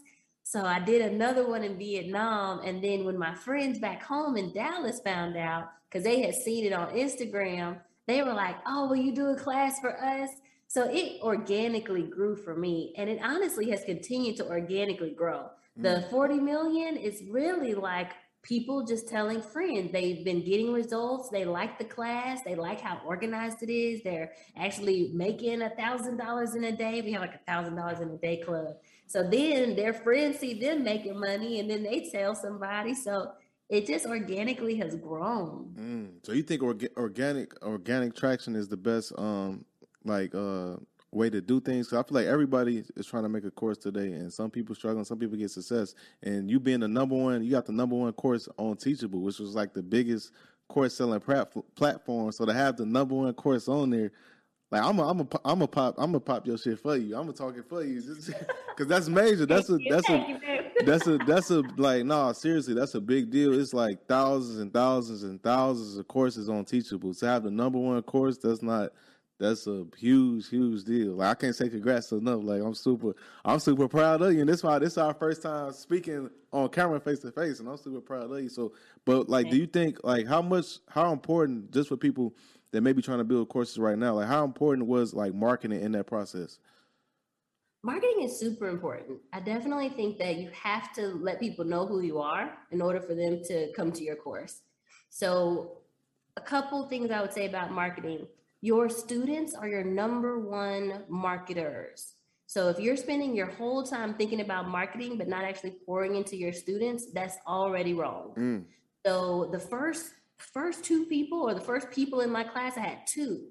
So 0.43 0.65
I 0.65 0.81
did 0.81 1.01
another 1.03 1.49
one 1.49 1.63
in 1.63 1.79
Vietnam. 1.79 2.61
And 2.61 2.83
then 2.83 3.05
when 3.05 3.19
my 3.19 3.35
friends 3.35 3.79
back 3.79 4.03
home 4.03 4.37
in 4.37 4.53
Dallas 4.53 5.01
found 5.01 5.37
out, 5.37 5.71
because 5.89 6.05
they 6.05 6.21
had 6.21 6.35
seen 6.35 6.67
it 6.67 6.73
on 6.73 6.91
Instagram, 6.91 7.79
they 8.07 8.23
were 8.23 8.35
like, 8.35 8.57
Oh, 8.67 8.89
will 8.89 8.97
you 8.97 9.15
do 9.15 9.29
a 9.29 9.37
class 9.37 9.81
for 9.81 9.97
us? 10.03 10.31
So 10.67 10.89
it 10.91 11.23
organically 11.23 12.03
grew 12.03 12.35
for 12.35 12.57
me. 12.57 12.93
And 12.99 13.09
it 13.09 13.21
honestly 13.23 13.71
has 13.71 13.85
continued 13.85 14.37
to 14.39 14.49
organically 14.49 15.11
grow. 15.11 15.51
The 15.77 16.05
mm. 16.07 16.11
40 16.11 16.35
million 16.41 16.97
is 16.97 17.23
really 17.31 17.75
like 17.75 18.13
people 18.45 18.85
just 18.85 19.09
telling 19.09 19.41
friends 19.41 19.91
they've 19.91 20.25
been 20.25 20.45
getting 20.45 20.73
results. 20.73 21.31
They 21.31 21.45
like 21.45 21.79
the 21.79 21.85
class. 21.85 22.43
They 22.45 22.55
like 22.55 22.81
how 22.81 23.01
organized 23.05 23.63
it 23.63 23.71
is. 23.73 24.03
They're 24.05 24.33
actually 24.57 25.11
making 25.13 25.63
a 25.63 25.71
thousand 25.71 26.19
dollars 26.19 26.55
in 26.55 26.65
a 26.65 26.77
day. 26.77 27.01
We 27.01 27.13
have 27.13 27.23
like 27.23 27.35
a 27.35 27.51
thousand 27.51 27.75
dollars 27.75 28.01
in 28.01 28.11
a 28.11 28.19
day 28.19 28.37
club. 28.37 28.77
So 29.07 29.23
then 29.23 29.75
their 29.75 29.95
friends 29.95 30.39
see 30.39 30.55
them 30.55 30.85
making 30.85 31.19
money 31.19 31.59
and 31.59 31.69
then 31.69 31.83
they 31.83 32.09
tell 32.13 32.35
somebody. 32.35 32.95
So 32.95 33.33
it 33.71 33.87
just 33.87 34.07
organically 34.07 34.77
has 34.77 34.95
grown. 34.95 35.75
Mm. 35.77 36.27
So 36.27 36.33
you 36.33 36.43
think 36.43 36.63
orga- 36.63 36.95
organic 36.97 37.61
organic 37.65 38.15
traction 38.15 38.55
is 38.55 38.69
the 38.69 38.77
best 38.77 39.13
um 39.19 39.65
like 40.05 40.35
uh 40.35 40.77
way 41.15 41.31
to 41.31 41.41
do 41.41 41.61
things. 41.61 41.89
Cause 41.89 41.99
I 41.99 42.09
feel 42.09 42.17
like 42.17 42.27
everybody 42.27 42.85
is 42.97 43.07
trying 43.07 43.23
to 43.23 43.29
make 43.29 43.45
a 43.45 43.51
course 43.51 43.79
today, 43.79 44.13
and 44.13 44.33
some 44.33 44.51
people 44.51 44.75
struggling, 44.75 45.05
some 45.05 45.19
people 45.19 45.37
get 45.37 45.51
success. 45.51 45.95
And 46.23 46.51
you 46.51 46.61
being 46.61 46.81
the 46.81 46.89
number 46.89 47.15
one, 47.15 47.43
you 47.45 47.51
got 47.51 47.67
the 47.67 47.73
number 47.73 47.97
one 47.97 48.13
course 48.13 48.49
on 48.59 48.77
Teachable, 48.77 49.21
which 49.21 49.39
was 49.39 49.55
like 49.55 49.73
the 49.73 49.83
biggest 49.83 50.33
course 50.69 50.95
selling 50.95 51.21
platform. 51.21 52.33
So 52.33 52.45
to 52.45 52.53
have 52.53 52.77
the 52.77 52.87
number 52.87 53.15
one 53.15 53.33
course 53.35 53.69
on 53.69 53.91
there, 53.91 54.13
like 54.71 54.83
I'm 54.83 54.99
a, 54.99 55.09
I'm 55.09 55.21
a, 55.21 55.29
I'm 55.45 55.63
a 55.63 55.69
pop, 55.69 55.95
I'm 55.99 56.15
a 56.15 56.21
pop 56.21 56.47
your 56.47 56.59
shit 56.59 56.81
for 56.81 56.97
you. 56.97 57.17
I'm 57.17 57.29
a 57.29 57.33
talk 57.33 57.57
it 57.57 57.69
for 57.69 57.85
you, 57.85 58.03
because 58.03 58.89
that's 58.89 59.09
major. 59.09 59.47
That's 59.47 59.71
a, 59.71 59.79
that's 59.89 60.09
a, 60.09 60.41
that's 60.85 61.07
a, 61.07 61.19
that's 61.27 61.51
a 61.51 61.63
like, 61.77 62.05
nah, 62.05 62.33
seriously, 62.33 62.75
that's 62.75 62.95
a 62.95 63.01
big 63.01 63.31
deal. 63.31 63.59
It's 63.59 63.73
like 63.73 64.07
thousands 64.09 64.59
and 64.59 64.73
thousands 64.73 65.23
and 65.23 65.41
thousands 65.43 65.97
of 65.97 66.09
courses 66.09 66.49
on 66.49 66.65
Teachable. 66.65 67.15
To 67.15 67.27
have 67.27 67.45
the 67.45 67.53
number 67.53 67.79
one 67.79 68.03
course, 68.03 68.39
that's 68.39 68.63
not 68.63 68.91
that's 69.39 69.67
a 69.67 69.85
huge, 69.97 70.49
huge 70.49 70.85
deal. 70.85 71.15
Like 71.15 71.31
I 71.31 71.35
can't 71.41 71.57
say 71.57 71.69
congrats 71.69 72.13
enough. 72.13 72.41
Like 72.43 72.63
I'm 72.63 72.75
super, 72.75 73.15
I'm 73.45 73.59
super 73.59 73.89
proud 73.89 74.23
of 74.23 74.33
you. 74.33 74.41
And 74.41 74.49
this 74.49 74.63
why 74.63 74.79
this 74.79 74.93
is 74.93 74.99
our 74.99 75.15
first 75.15 75.43
time 75.43 75.73
speaking 75.73 76.31
on 76.53 76.69
camera 76.69 77.01
face 77.01 77.19
to 77.21 77.33
face, 77.33 77.59
and 77.59 77.69
I'm 77.69 77.77
super 77.77 78.01
proud 78.01 78.31
of 78.31 78.41
you. 78.41 78.49
So, 78.49 78.73
but 79.05 79.29
like, 79.29 79.51
do 79.51 79.57
you 79.57 79.67
think 79.67 79.99
like 80.05 80.27
how 80.27 80.41
much, 80.41 80.79
how 80.89 81.13
important 81.13 81.73
just 81.73 81.89
for 81.89 81.97
people 81.97 82.35
that 82.71 82.83
may 82.83 82.93
be 82.93 83.03
trying 83.03 83.19
to 83.19 83.25
build 83.25 83.49
courses 83.49 83.79
right 83.79 83.99
now, 83.99 84.15
like 84.15 84.29
how 84.29 84.45
important 84.45 84.87
was 84.87 85.15
like 85.15 85.35
marketing 85.35 85.81
in 85.81 85.93
that 85.93 86.07
process? 86.07 86.59
Marketing 87.83 88.23
is 88.23 88.39
super 88.39 88.69
important. 88.69 89.19
I 89.33 89.41
definitely 89.41 89.91
think 89.91 90.19
that 90.19 90.37
you 90.37 90.49
have 90.55 90.93
to 90.95 91.09
let 91.09 91.39
people 91.39 91.65
know 91.67 91.87
who 91.87 92.01
you 92.01 92.19
are 92.19 92.57
in 92.71 92.81
order 92.81 93.01
for 93.01 93.15
them 93.15 93.43
to 93.45 93.73
come 93.77 93.93
to 93.93 94.03
your 94.03 94.17
course. 94.17 94.63
So, 95.11 95.79
a 96.37 96.41
couple 96.41 96.89
things 96.89 97.11
I 97.11 97.21
would 97.21 97.33
say 97.33 97.47
about 97.47 97.71
marketing 97.71 98.27
your 98.65 98.89
students 98.89 99.55
are 99.55 99.69
your 99.69 99.85
number 99.85 100.41
one 100.41 101.05
marketers. 101.11 102.15
So 102.47 102.71
if 102.71 102.79
you're 102.79 102.97
spending 102.97 103.37
your 103.37 103.51
whole 103.51 103.83
time 103.83 104.15
thinking 104.15 104.41
about 104.41 104.69
marketing, 104.69 105.19
but 105.19 105.29
not 105.29 105.45
actually 105.45 105.77
pouring 105.85 106.15
into 106.15 106.35
your 106.35 106.55
students, 106.55 107.13
that's 107.13 107.37
already 107.47 107.93
wrong. 107.93 108.33
Mm. 108.39 108.65
So 109.05 109.51
the 109.53 109.59
first 109.59 110.13
first 110.39 110.83
two 110.83 111.05
people 111.05 111.43
or 111.43 111.53
the 111.53 111.61
first 111.61 111.91
people 111.91 112.21
in 112.21 112.31
my 112.31 112.43
class, 112.43 112.79
I 112.79 112.81
had 112.81 113.07
two, 113.07 113.49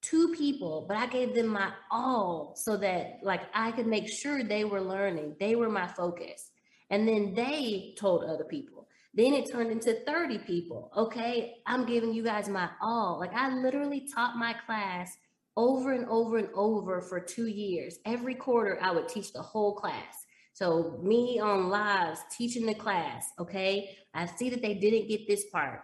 two 0.00 0.32
people, 0.34 0.86
but 0.88 0.96
I 0.96 1.08
gave 1.08 1.34
them 1.34 1.48
my 1.48 1.70
all 1.90 2.54
so 2.56 2.78
that 2.78 3.18
like 3.22 3.42
I 3.52 3.70
could 3.72 3.86
make 3.86 4.08
sure 4.08 4.42
they 4.42 4.64
were 4.64 4.80
learning. 4.80 5.36
They 5.38 5.56
were 5.56 5.68
my 5.68 5.88
focus. 5.88 6.50
And 6.88 7.06
then 7.06 7.34
they 7.34 7.94
told 7.98 8.24
other 8.24 8.44
people. 8.44 8.77
Then 9.14 9.34
it 9.34 9.50
turned 9.50 9.70
into 9.70 10.04
30 10.06 10.38
people. 10.38 10.90
Okay, 10.96 11.56
I'm 11.66 11.86
giving 11.86 12.12
you 12.12 12.22
guys 12.22 12.48
my 12.48 12.68
all. 12.80 13.18
Like 13.18 13.34
I 13.34 13.54
literally 13.54 14.08
taught 14.14 14.36
my 14.36 14.54
class 14.66 15.16
over 15.56 15.92
and 15.92 16.06
over 16.08 16.38
and 16.38 16.48
over 16.54 17.00
for 17.00 17.18
two 17.18 17.48
years. 17.48 17.98
Every 18.06 18.34
quarter, 18.34 18.78
I 18.80 18.92
would 18.92 19.08
teach 19.08 19.32
the 19.32 19.42
whole 19.42 19.74
class. 19.74 20.26
So 20.52 20.98
me 21.02 21.38
on 21.40 21.68
lives 21.68 22.20
teaching 22.36 22.66
the 22.66 22.74
class. 22.74 23.26
Okay, 23.38 23.96
I 24.14 24.26
see 24.26 24.50
that 24.50 24.62
they 24.62 24.74
didn't 24.74 25.08
get 25.08 25.26
this 25.26 25.46
part. 25.52 25.80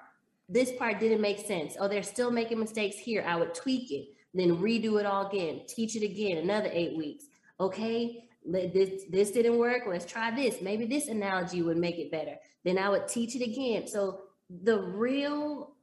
This 0.48 0.72
part 0.72 1.00
didn't 1.00 1.20
make 1.20 1.38
sense. 1.38 1.76
Oh, 1.78 1.88
they're 1.88 2.02
still 2.02 2.30
making 2.30 2.58
mistakes 2.58 2.96
here. 2.96 3.24
I 3.26 3.36
would 3.36 3.54
tweak 3.54 3.90
it, 3.90 4.08
then 4.34 4.58
redo 4.58 5.00
it 5.00 5.06
all 5.06 5.26
again, 5.26 5.62
teach 5.68 5.96
it 5.96 6.04
again, 6.04 6.38
another 6.38 6.70
eight 6.72 6.96
weeks. 6.96 7.26
Okay, 7.58 8.24
this 8.44 9.04
this 9.10 9.30
didn't 9.30 9.58
work. 9.58 9.82
Let's 9.86 10.04
try 10.04 10.30
this. 10.30 10.60
Maybe 10.60 10.86
this 10.86 11.08
analogy 11.08 11.62
would 11.62 11.78
make 11.78 11.98
it 11.98 12.10
better 12.10 12.36
then 12.64 12.78
I 12.78 12.88
would 12.88 13.06
teach 13.06 13.36
it 13.36 13.42
again. 13.42 13.86
So 13.86 14.20
the 14.62 14.80
real 14.80 15.76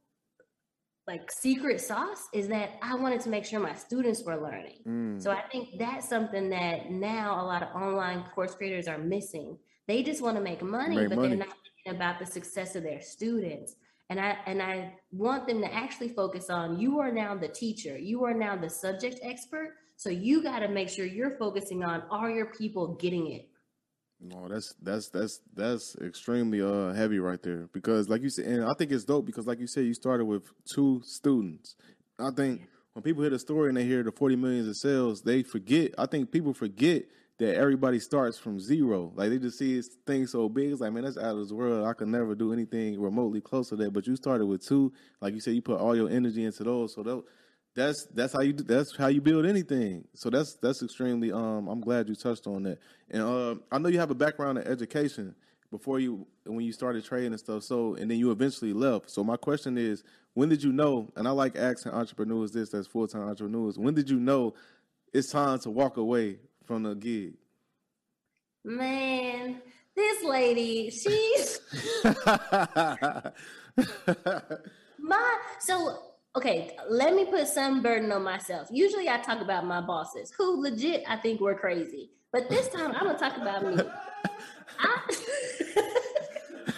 like 1.08 1.32
secret 1.32 1.80
sauce 1.80 2.28
is 2.32 2.48
that 2.48 2.72
I 2.80 2.94
wanted 2.94 3.20
to 3.22 3.28
make 3.28 3.44
sure 3.44 3.58
my 3.58 3.74
students 3.74 4.22
were 4.22 4.36
learning. 4.36 4.78
Mm. 4.86 5.22
So 5.22 5.30
I 5.30 5.42
think 5.50 5.78
that's 5.78 6.08
something 6.08 6.50
that 6.50 6.90
now 6.90 7.42
a 7.42 7.44
lot 7.44 7.62
of 7.62 7.74
online 7.74 8.24
course 8.34 8.54
creators 8.54 8.86
are 8.86 8.98
missing. 8.98 9.58
They 9.88 10.02
just 10.02 10.22
want 10.22 10.36
to 10.36 10.42
make 10.42 10.62
money, 10.62 10.96
make 10.96 11.08
but 11.08 11.16
money. 11.16 11.28
they're 11.28 11.38
not 11.38 11.56
thinking 11.84 12.00
about 12.00 12.20
the 12.20 12.26
success 12.26 12.76
of 12.76 12.84
their 12.84 13.00
students. 13.00 13.74
And 14.10 14.20
I 14.20 14.36
and 14.46 14.62
I 14.62 14.94
want 15.10 15.46
them 15.46 15.60
to 15.62 15.72
actually 15.72 16.10
focus 16.10 16.50
on 16.50 16.78
you 16.78 17.00
are 17.00 17.10
now 17.10 17.34
the 17.34 17.48
teacher, 17.48 17.96
you 17.98 18.24
are 18.24 18.34
now 18.34 18.56
the 18.56 18.70
subject 18.70 19.20
expert. 19.22 19.70
So 20.02 20.10
you 20.10 20.42
got 20.42 20.58
to 20.58 20.68
make 20.68 20.88
sure 20.88 21.06
you're 21.06 21.36
focusing 21.38 21.84
on 21.84 22.02
are 22.10 22.28
your 22.28 22.46
people 22.46 22.96
getting 22.96 23.30
it? 23.30 23.48
No, 24.20 24.48
that's 24.48 24.74
that's 24.82 25.08
that's 25.10 25.40
that's 25.54 25.94
extremely 26.04 26.60
uh 26.60 26.92
heavy 26.92 27.20
right 27.20 27.40
there 27.40 27.68
because 27.72 28.08
like 28.08 28.20
you 28.20 28.28
said, 28.28 28.46
and 28.46 28.64
I 28.64 28.72
think 28.76 28.90
it's 28.90 29.04
dope 29.04 29.26
because 29.26 29.46
like 29.46 29.60
you 29.60 29.68
said, 29.68 29.84
you 29.84 29.94
started 29.94 30.24
with 30.24 30.42
two 30.74 31.02
students. 31.04 31.76
I 32.18 32.30
think 32.30 32.62
when 32.94 33.04
people 33.04 33.22
hear 33.22 33.30
the 33.30 33.38
story 33.38 33.68
and 33.68 33.76
they 33.76 33.84
hear 33.84 34.02
the 34.02 34.10
forty 34.10 34.34
millions 34.34 34.66
of 34.66 34.76
sales, 34.76 35.22
they 35.22 35.44
forget. 35.44 35.92
I 35.96 36.06
think 36.06 36.32
people 36.32 36.52
forget 36.52 37.04
that 37.38 37.54
everybody 37.54 38.00
starts 38.00 38.38
from 38.38 38.58
zero. 38.58 39.12
Like 39.14 39.30
they 39.30 39.38
just 39.38 39.58
see 39.58 39.80
things 40.04 40.32
so 40.32 40.48
big. 40.48 40.72
It's 40.72 40.80
like, 40.80 40.92
man, 40.92 41.04
that's 41.04 41.16
out 41.16 41.36
of 41.36 41.38
this 41.38 41.52
world. 41.52 41.86
I 41.86 41.92
could 41.92 42.08
never 42.08 42.34
do 42.34 42.52
anything 42.52 43.00
remotely 43.00 43.40
close 43.40 43.68
to 43.68 43.76
that. 43.76 43.92
But 43.92 44.08
you 44.08 44.16
started 44.16 44.46
with 44.46 44.66
two. 44.66 44.92
Like 45.20 45.34
you 45.34 45.40
said, 45.40 45.54
you 45.54 45.62
put 45.62 45.78
all 45.78 45.94
your 45.94 46.10
energy 46.10 46.44
into 46.44 46.64
those. 46.64 46.92
So 46.92 47.04
that, 47.04 47.22
that's 47.74 48.04
that's 48.06 48.32
how 48.32 48.40
you 48.40 48.52
that's 48.52 48.96
how 48.96 49.06
you 49.06 49.20
build 49.20 49.46
anything. 49.46 50.04
So 50.14 50.30
that's 50.30 50.54
that's 50.54 50.82
extremely 50.82 51.32
um 51.32 51.68
I'm 51.68 51.80
glad 51.80 52.08
you 52.08 52.14
touched 52.14 52.46
on 52.46 52.64
that. 52.64 52.78
And 53.10 53.22
uh, 53.22 53.54
I 53.70 53.78
know 53.78 53.88
you 53.88 53.98
have 53.98 54.10
a 54.10 54.14
background 54.14 54.58
in 54.58 54.66
education 54.66 55.34
before 55.70 55.98
you 55.98 56.26
when 56.44 56.64
you 56.64 56.72
started 56.72 57.04
trading 57.04 57.32
and 57.32 57.40
stuff. 57.40 57.62
So 57.62 57.94
and 57.94 58.10
then 58.10 58.18
you 58.18 58.30
eventually 58.30 58.72
left. 58.72 59.10
So 59.10 59.24
my 59.24 59.36
question 59.36 59.78
is, 59.78 60.04
when 60.34 60.50
did 60.50 60.62
you 60.62 60.72
know? 60.72 61.10
And 61.16 61.26
I 61.26 61.30
like 61.30 61.56
asking 61.56 61.92
entrepreneurs 61.92 62.52
this 62.52 62.70
that's 62.70 62.86
full 62.86 63.08
time 63.08 63.22
entrepreneurs. 63.22 63.78
When 63.78 63.94
did 63.94 64.10
you 64.10 64.20
know 64.20 64.54
it's 65.12 65.30
time 65.30 65.58
to 65.60 65.70
walk 65.70 65.96
away 65.96 66.38
from 66.64 66.82
the 66.82 66.94
gig? 66.94 67.34
Man, 68.64 69.60
this 69.96 70.24
lady, 70.24 70.90
she's 70.90 71.60
my 74.98 75.38
so 75.58 76.11
okay, 76.36 76.76
let 76.88 77.14
me 77.14 77.26
put 77.26 77.46
some 77.48 77.82
burden 77.82 78.10
on 78.12 78.22
myself. 78.22 78.68
Usually 78.70 79.08
I 79.08 79.18
talk 79.18 79.40
about 79.40 79.66
my 79.66 79.80
bosses 79.80 80.32
who 80.36 80.60
legit 80.60 81.04
I 81.08 81.16
think 81.16 81.40
were 81.40 81.54
crazy. 81.54 82.10
But 82.32 82.48
this 82.48 82.68
time 82.68 82.92
I'm 82.92 83.06
gonna 83.06 83.18
talk 83.18 83.36
about 83.36 83.64
me. 83.64 83.82
I, 84.78 85.00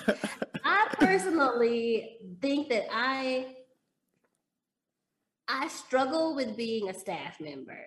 I 0.65 0.89
personally 0.99 2.19
think 2.41 2.69
that 2.71 2.87
I 2.91 3.55
I 5.47 5.69
struggle 5.69 6.35
with 6.35 6.57
being 6.57 6.89
a 6.89 6.95
staff 6.95 7.41
member. 7.41 7.79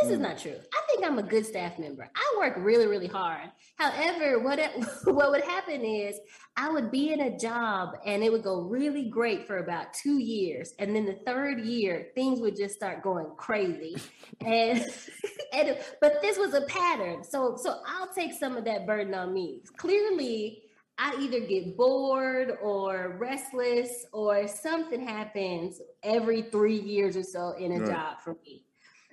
This 0.00 0.10
is 0.10 0.18
mm. 0.18 0.22
not 0.22 0.38
true. 0.38 0.56
I 0.72 0.80
think 0.88 1.04
I'm 1.04 1.18
a 1.18 1.22
good 1.22 1.46
staff 1.46 1.78
member. 1.78 2.10
I 2.16 2.36
work 2.38 2.54
really, 2.58 2.86
really 2.86 3.06
hard. 3.06 3.50
However, 3.76 4.40
what 4.40 4.58
it, 4.58 4.70
what 5.04 5.30
would 5.30 5.44
happen 5.44 5.82
is 5.82 6.18
I 6.56 6.68
would 6.68 6.90
be 6.90 7.12
in 7.12 7.20
a 7.20 7.38
job 7.38 7.96
and 8.04 8.22
it 8.22 8.32
would 8.32 8.42
go 8.42 8.62
really 8.62 9.08
great 9.08 9.46
for 9.46 9.58
about 9.58 9.92
two 9.92 10.18
years, 10.18 10.74
and 10.78 10.94
then 10.94 11.06
the 11.06 11.18
third 11.26 11.60
year 11.60 12.08
things 12.14 12.40
would 12.40 12.56
just 12.56 12.74
start 12.74 13.02
going 13.02 13.26
crazy. 13.36 13.96
and 14.44 14.84
and 15.52 15.78
but 16.00 16.20
this 16.22 16.38
was 16.38 16.54
a 16.54 16.62
pattern, 16.62 17.22
so 17.22 17.56
so 17.56 17.80
I'll 17.86 18.12
take 18.12 18.32
some 18.32 18.56
of 18.56 18.64
that 18.64 18.86
burden 18.86 19.14
on 19.14 19.32
me. 19.32 19.60
Clearly, 19.76 20.62
I 20.98 21.16
either 21.20 21.40
get 21.40 21.76
bored 21.76 22.58
or 22.62 23.16
restless 23.18 24.06
or 24.12 24.48
something 24.48 25.06
happens 25.06 25.80
every 26.02 26.42
three 26.42 26.78
years 26.78 27.16
or 27.16 27.22
so 27.22 27.52
in 27.58 27.72
a 27.72 27.80
right. 27.80 27.90
job 27.90 28.20
for 28.20 28.36
me. 28.44 28.64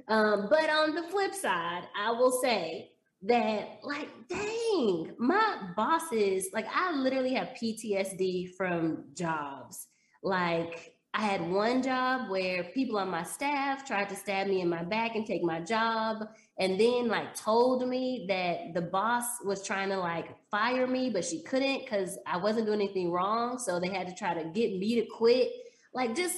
Um, 0.07 0.47
but 0.49 0.69
on 0.69 0.95
the 0.95 1.03
flip 1.03 1.33
side, 1.33 1.83
I 1.97 2.11
will 2.11 2.31
say 2.31 2.91
that, 3.23 3.79
like, 3.83 4.09
dang, 4.29 5.13
my 5.17 5.69
bosses, 5.75 6.49
like, 6.53 6.67
I 6.73 6.93
literally 6.93 7.33
have 7.33 7.49
PTSD 7.61 8.55
from 8.55 9.05
jobs. 9.13 9.87
Like, 10.23 10.95
I 11.13 11.21
had 11.21 11.41
one 11.41 11.83
job 11.83 12.29
where 12.29 12.63
people 12.63 12.97
on 12.97 13.09
my 13.09 13.23
staff 13.23 13.85
tried 13.85 14.07
to 14.09 14.15
stab 14.15 14.47
me 14.47 14.61
in 14.61 14.69
my 14.69 14.83
back 14.83 15.15
and 15.15 15.25
take 15.25 15.43
my 15.43 15.59
job, 15.59 16.25
and 16.57 16.79
then 16.79 17.09
like 17.09 17.35
told 17.35 17.85
me 17.87 18.25
that 18.29 18.73
the 18.73 18.81
boss 18.81 19.25
was 19.43 19.61
trying 19.61 19.89
to 19.89 19.97
like 19.97 20.29
fire 20.49 20.87
me, 20.87 21.09
but 21.09 21.25
she 21.25 21.43
couldn't 21.43 21.79
because 21.79 22.17
I 22.25 22.37
wasn't 22.37 22.65
doing 22.65 22.79
anything 22.79 23.11
wrong. 23.11 23.59
So 23.59 23.77
they 23.77 23.89
had 23.89 24.07
to 24.07 24.15
try 24.15 24.33
to 24.33 24.45
get 24.51 24.77
me 24.77 24.95
to 24.95 25.05
quit. 25.07 25.51
Like 25.93 26.15
just 26.15 26.37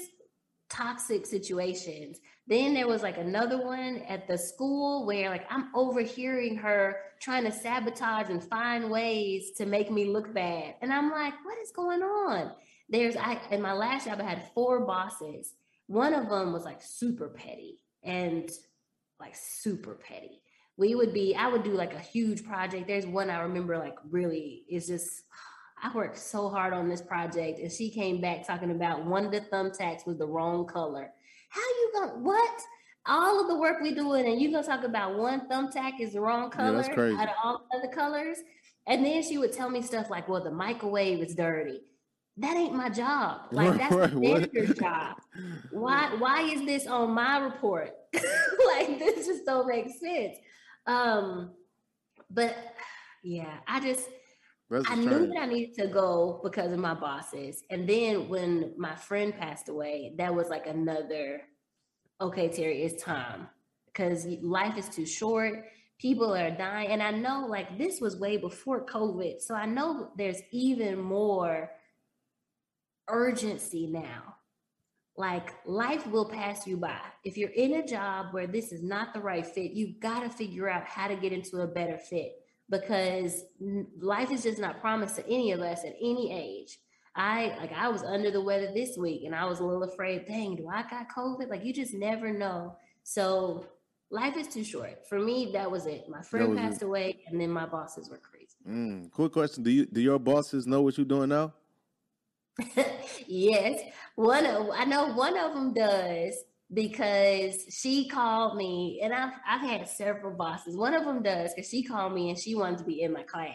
toxic 0.72 1.28
situations. 1.28 2.20
Then 2.46 2.74
there 2.74 2.88
was 2.88 3.02
like 3.02 3.18
another 3.18 3.64
one 3.66 4.02
at 4.10 4.28
the 4.28 4.38
school 4.38 5.06
where 5.06 5.30
like 5.30 5.46
I'm 5.50 5.70
overhearing 5.74 6.58
her 6.58 6.98
trying 7.22 7.46
to 7.46 7.52
sabotage 7.52 8.30
and 8.30 8.44
find 8.44 8.92
ways 8.92 9.52
to 9.58 9.66
make 9.66 9.90
me 9.90 10.06
look 10.06 10.34
bad. 10.34 10.76
And 10.82 10.92
I'm 10.92 11.10
like, 11.10 11.34
what 11.46 11.58
is 11.60 11.72
going 11.72 12.02
on? 12.02 12.52
There's 12.90 13.16
I 13.16 13.40
in 13.52 13.62
my 13.62 13.74
last 13.74 14.08
job 14.08 14.20
I 14.20 14.24
had 14.24 14.52
four 14.54 14.86
bosses. 14.86 15.54
One 15.88 16.14
of 16.14 16.30
them 16.30 16.52
was 16.52 16.66
like 16.66 16.82
super 16.82 17.30
petty 17.30 17.80
and 18.04 18.52
like 19.22 19.36
super 19.36 19.96
petty. 19.96 20.42
We 20.76 20.96
would 20.96 21.14
be 21.14 21.36
I 21.36 21.48
would 21.48 21.64
do 21.64 21.72
like 21.72 21.94
a 21.94 22.00
huge 22.00 22.44
project. 22.44 22.88
There's 22.88 23.06
one 23.06 23.30
I 23.30 23.40
remember 23.40 23.78
like 23.78 23.96
really 24.10 24.64
is 24.70 24.88
just 24.88 25.24
I 25.82 25.94
worked 25.96 26.18
so 26.18 26.50
hard 26.50 26.74
on 26.74 26.90
this 26.90 27.02
project 27.02 27.60
and 27.60 27.72
she 27.72 27.90
came 27.90 28.20
back 28.20 28.46
talking 28.46 28.72
about 28.72 29.06
one 29.06 29.26
of 29.26 29.32
the 29.32 29.42
thumbtacks 29.42 30.06
was 30.06 30.18
the 30.18 30.28
wrong 30.28 30.66
color 30.66 31.12
how 31.54 31.62
you 31.62 31.92
gonna 31.94 32.20
what? 32.20 32.62
all 33.06 33.42
of 33.42 33.48
the 33.48 33.56
work 33.56 33.82
we 33.82 33.94
doing, 33.94 34.26
and 34.26 34.42
you 34.42 34.52
gonna 34.52 34.66
talk 34.66 34.84
about 34.84 35.18
one 35.18 35.48
thumbtack 35.50 36.00
is 36.00 36.14
the 36.14 36.22
wrong 36.22 36.44
Yeah, 36.44 36.58
color 36.58 36.78
that's 36.78 36.88
crazy. 36.90 37.18
out 37.18 37.28
of 37.28 37.36
all 37.44 37.66
the 37.72 37.78
other 37.80 37.94
colors. 37.94 38.38
And 38.88 39.06
then 39.06 39.24
she 39.24 39.38
would 39.38 39.54
tell 39.54 39.70
me 39.70 39.82
stuff 39.82 40.10
like, 40.10 40.28
well, 40.28 40.44
the 40.44 40.52
microwave 40.52 41.20
is 41.20 41.36
dirty. 41.36 41.82
That 42.38 42.58
ain't 42.58 42.74
my 42.74 42.90
job. 42.90 43.42
Like 43.52 43.78
that's 43.78 43.94
the 44.14 44.20
what? 44.20 44.78
job. 44.78 45.18
Why 45.72 46.16
why 46.18 46.42
is 46.44 46.66
this 46.66 46.88
on 46.88 47.12
my 47.12 47.40
report? 47.40 47.92
like 48.14 49.00
this 49.00 49.28
just 49.28 49.46
don't 49.46 49.68
make 49.68 49.90
sense. 49.90 50.38
Um, 50.88 51.52
but 52.30 52.56
yeah, 53.24 53.58
I 53.68 53.80
just 53.80 54.08
That's 54.74 54.90
I 54.90 54.96
knew 54.96 55.28
that 55.28 55.38
I 55.38 55.46
needed 55.46 55.76
to 55.76 55.88
go 55.88 56.40
because 56.44 56.74
of 56.74 56.80
my 56.80 56.96
bosses. 56.96 57.64
And 57.70 57.88
then 57.88 58.28
when 58.28 58.74
my 58.76 58.96
friend 58.96 59.32
passed 59.38 59.70
away, 59.70 60.16
that 60.18 60.34
was 60.34 60.50
like 60.50 60.66
another, 60.66 61.44
okay, 62.20 62.50
Teri, 62.50 62.84
it's 62.84 63.04
time 63.04 63.50
because 63.86 64.26
life 64.42 64.76
is 64.76 64.90
too 64.90 65.06
short. 65.06 65.66
People 66.00 66.34
are 66.34 66.50
dying. 66.50 66.90
And 66.90 67.04
I 67.04 67.12
know 67.12 67.46
like 67.48 67.78
this 67.78 68.02
was 68.02 68.18
way 68.18 68.38
before 68.38 68.84
COVID. 68.84 69.42
So 69.42 69.54
I 69.54 69.68
know 69.68 70.10
there's 70.18 70.42
even 70.52 71.00
more 71.00 71.70
urgency 73.08 73.86
now. 73.86 74.38
Like 75.16 75.54
life 75.68 76.08
will 76.08 76.28
pass 76.28 76.66
you 76.66 76.78
by. 76.78 76.98
If 77.24 77.38
you're 77.38 77.52
in 77.52 77.76
a 77.76 77.86
job 77.86 78.34
where 78.34 78.48
this 78.48 78.72
is 78.72 78.82
not 78.82 79.14
the 79.14 79.22
right 79.22 79.46
fit, 79.46 79.74
you've 79.74 80.00
got 80.00 80.22
to 80.22 80.30
figure 80.30 80.68
out 80.68 80.86
how 80.86 81.08
to 81.08 81.16
get 81.16 81.32
into 81.32 81.58
a 81.58 81.68
better 81.68 82.00
fit 82.00 82.34
because 82.74 83.46
life 84.00 84.32
is 84.32 84.44
just 84.44 84.60
not 84.60 84.82
promised 84.82 85.16
to 85.18 85.26
any 85.28 85.52
of 85.52 85.62
us 85.62 85.84
at 85.86 85.96
any 86.02 86.34
age. 86.34 86.80
I 87.16 87.56
like 87.60 87.72
I 87.72 87.90
was 87.90 88.02
under 88.04 88.32
the 88.32 88.42
weather 88.42 88.72
this 88.74 88.98
week 88.98 89.24
and 89.26 89.36
I 89.36 89.46
was 89.46 89.60
a 89.60 89.64
little 89.64 89.84
afraid, 89.84 90.26
dang, 90.26 90.56
do 90.56 90.68
I 90.68 90.82
got 90.82 91.08
COVID? 91.16 91.50
Like 91.50 91.64
you 91.64 91.72
just 91.72 91.94
never 91.94 92.34
know. 92.34 92.76
So 93.04 93.68
life 94.10 94.36
is 94.36 94.48
too 94.48 94.64
short. 94.64 95.08
For 95.08 95.20
me, 95.20 95.52
that 95.54 95.70
was 95.70 95.86
it. 95.86 96.10
My 96.10 96.24
friend 96.24 96.58
passed 96.58 96.82
away 96.82 97.20
and 97.28 97.40
then 97.40 97.52
my 97.52 97.68
bosses 97.68 98.10
were 98.10 98.18
crazy. 98.18 98.56
Mm, 98.68 99.12
quick 99.12 99.32
question: 99.32 99.64
Do 99.64 99.70
you 99.70 99.86
do 99.86 100.02
your 100.02 100.18
bosses 100.18 100.66
know 100.66 100.82
what 100.82 100.98
you're 100.98 101.06
doing 101.06 101.30
now? 101.30 101.54
yes, 103.28 103.82
one 104.16 104.46
of 104.48 104.70
I 104.74 104.86
know 104.86 105.14
one 105.14 105.38
of 105.38 105.54
them 105.54 105.74
does 105.74 106.34
because 106.74 107.66
she 107.70 108.08
called 108.08 108.56
me, 108.58 109.00
and 109.04 109.14
I've 109.14 109.34
I've 109.48 109.62
had 109.62 109.88
several 109.88 110.36
bosses. 110.36 110.76
One 110.76 110.94
of 110.94 111.06
them 111.06 111.22
does 111.24 111.54
because 111.54 111.70
she 111.70 111.84
called 111.84 112.14
me 112.14 112.30
and 112.30 112.38
she 112.40 112.56
wanted 112.56 112.80
to 112.80 112.84
be 112.86 113.02
in 113.02 113.14
my 113.14 113.24
class. 113.24 113.52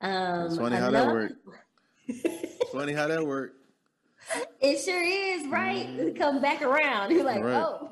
Um, 0.00 0.46
It's 0.46 0.56
funny 0.56 0.76
how 0.76 0.90
that 0.90 1.06
worked. 1.06 1.34
It's 2.08 2.70
funny 2.72 2.92
how 2.92 3.06
that 3.08 3.24
worked. 3.26 3.56
It 4.60 4.78
sure 4.78 5.02
is, 5.02 5.48
right? 5.48 5.86
Mhm. 5.88 6.16
Come 6.16 6.40
back 6.40 6.62
around. 6.62 7.10
You're 7.14 7.24
like, 7.24 7.42
Right. 7.42 7.56
oh. 7.56 7.90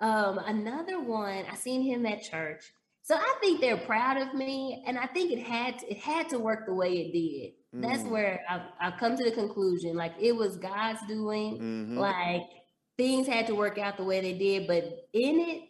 Um, 0.00 0.38
another 0.38 1.00
one, 1.00 1.44
I 1.50 1.54
seen 1.54 1.80
him 1.82 2.04
at 2.04 2.22
church. 2.22 2.62
So 3.00 3.14
I 3.14 3.34
think 3.40 3.62
they're 3.62 3.78
proud 3.78 4.18
of 4.18 4.34
me, 4.34 4.82
and 4.86 4.98
I 4.98 5.06
think 5.06 5.32
it 5.32 5.38
had 5.40 5.78
to, 5.78 5.90
it 5.90 5.96
had 5.98 6.28
to 6.30 6.38
work 6.38 6.66
the 6.66 6.74
way 6.74 6.92
it 6.98 7.12
did. 7.12 7.52
That's 7.72 8.02
Mm. 8.02 8.10
where 8.10 8.44
I've, 8.50 8.62
I've 8.80 8.98
come 9.00 9.16
to 9.16 9.24
the 9.24 9.30
conclusion, 9.30 9.96
like 9.96 10.12
it 10.20 10.32
was 10.32 10.56
God's 10.58 11.00
doing. 11.08 11.58
Mhm. 11.58 11.96
Like 11.96 12.42
things 12.96 13.26
had 13.26 13.46
to 13.48 13.54
work 13.54 13.78
out 13.78 13.96
the 13.96 14.04
way 14.04 14.20
they 14.20 14.32
did, 14.32 14.66
but 14.66 15.08
in 15.12 15.40
it, 15.40 15.62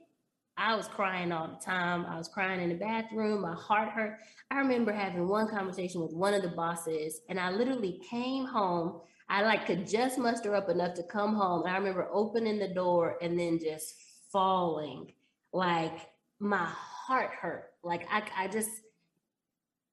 I 0.58 0.74
was 0.74 0.88
crying 0.88 1.32
all 1.32 1.48
the 1.48 1.64
time. 1.64 2.06
I 2.06 2.16
was 2.16 2.28
crying 2.28 2.60
in 2.60 2.70
the 2.70 2.76
bathroom. 2.76 3.42
My 3.42 3.54
heart 3.54 3.90
hurt. 3.90 4.18
I 4.50 4.58
remember 4.58 4.92
having 4.92 5.28
one 5.28 5.48
conversation 5.48 6.00
with 6.00 6.12
one 6.12 6.32
of 6.32 6.42
the 6.42 6.48
bosses, 6.48 7.20
and 7.28 7.38
I 7.38 7.50
literally 7.50 8.00
came 8.08 8.46
home. 8.46 9.00
I 9.28 9.42
like 9.42 9.66
could 9.66 9.86
just 9.86 10.18
muster 10.18 10.54
up 10.54 10.70
enough 10.70 10.94
to 10.94 11.02
come 11.02 11.34
home. 11.34 11.64
And 11.66 11.74
I 11.74 11.78
remember 11.78 12.08
opening 12.12 12.58
the 12.58 12.68
door 12.68 13.18
and 13.20 13.38
then 13.38 13.58
just 13.58 13.96
falling. 14.32 15.12
Like 15.52 15.98
my 16.38 16.66
heart 16.66 17.30
hurt. 17.40 17.70
Like 17.82 18.06
I, 18.10 18.22
I 18.36 18.48
just, 18.48 18.70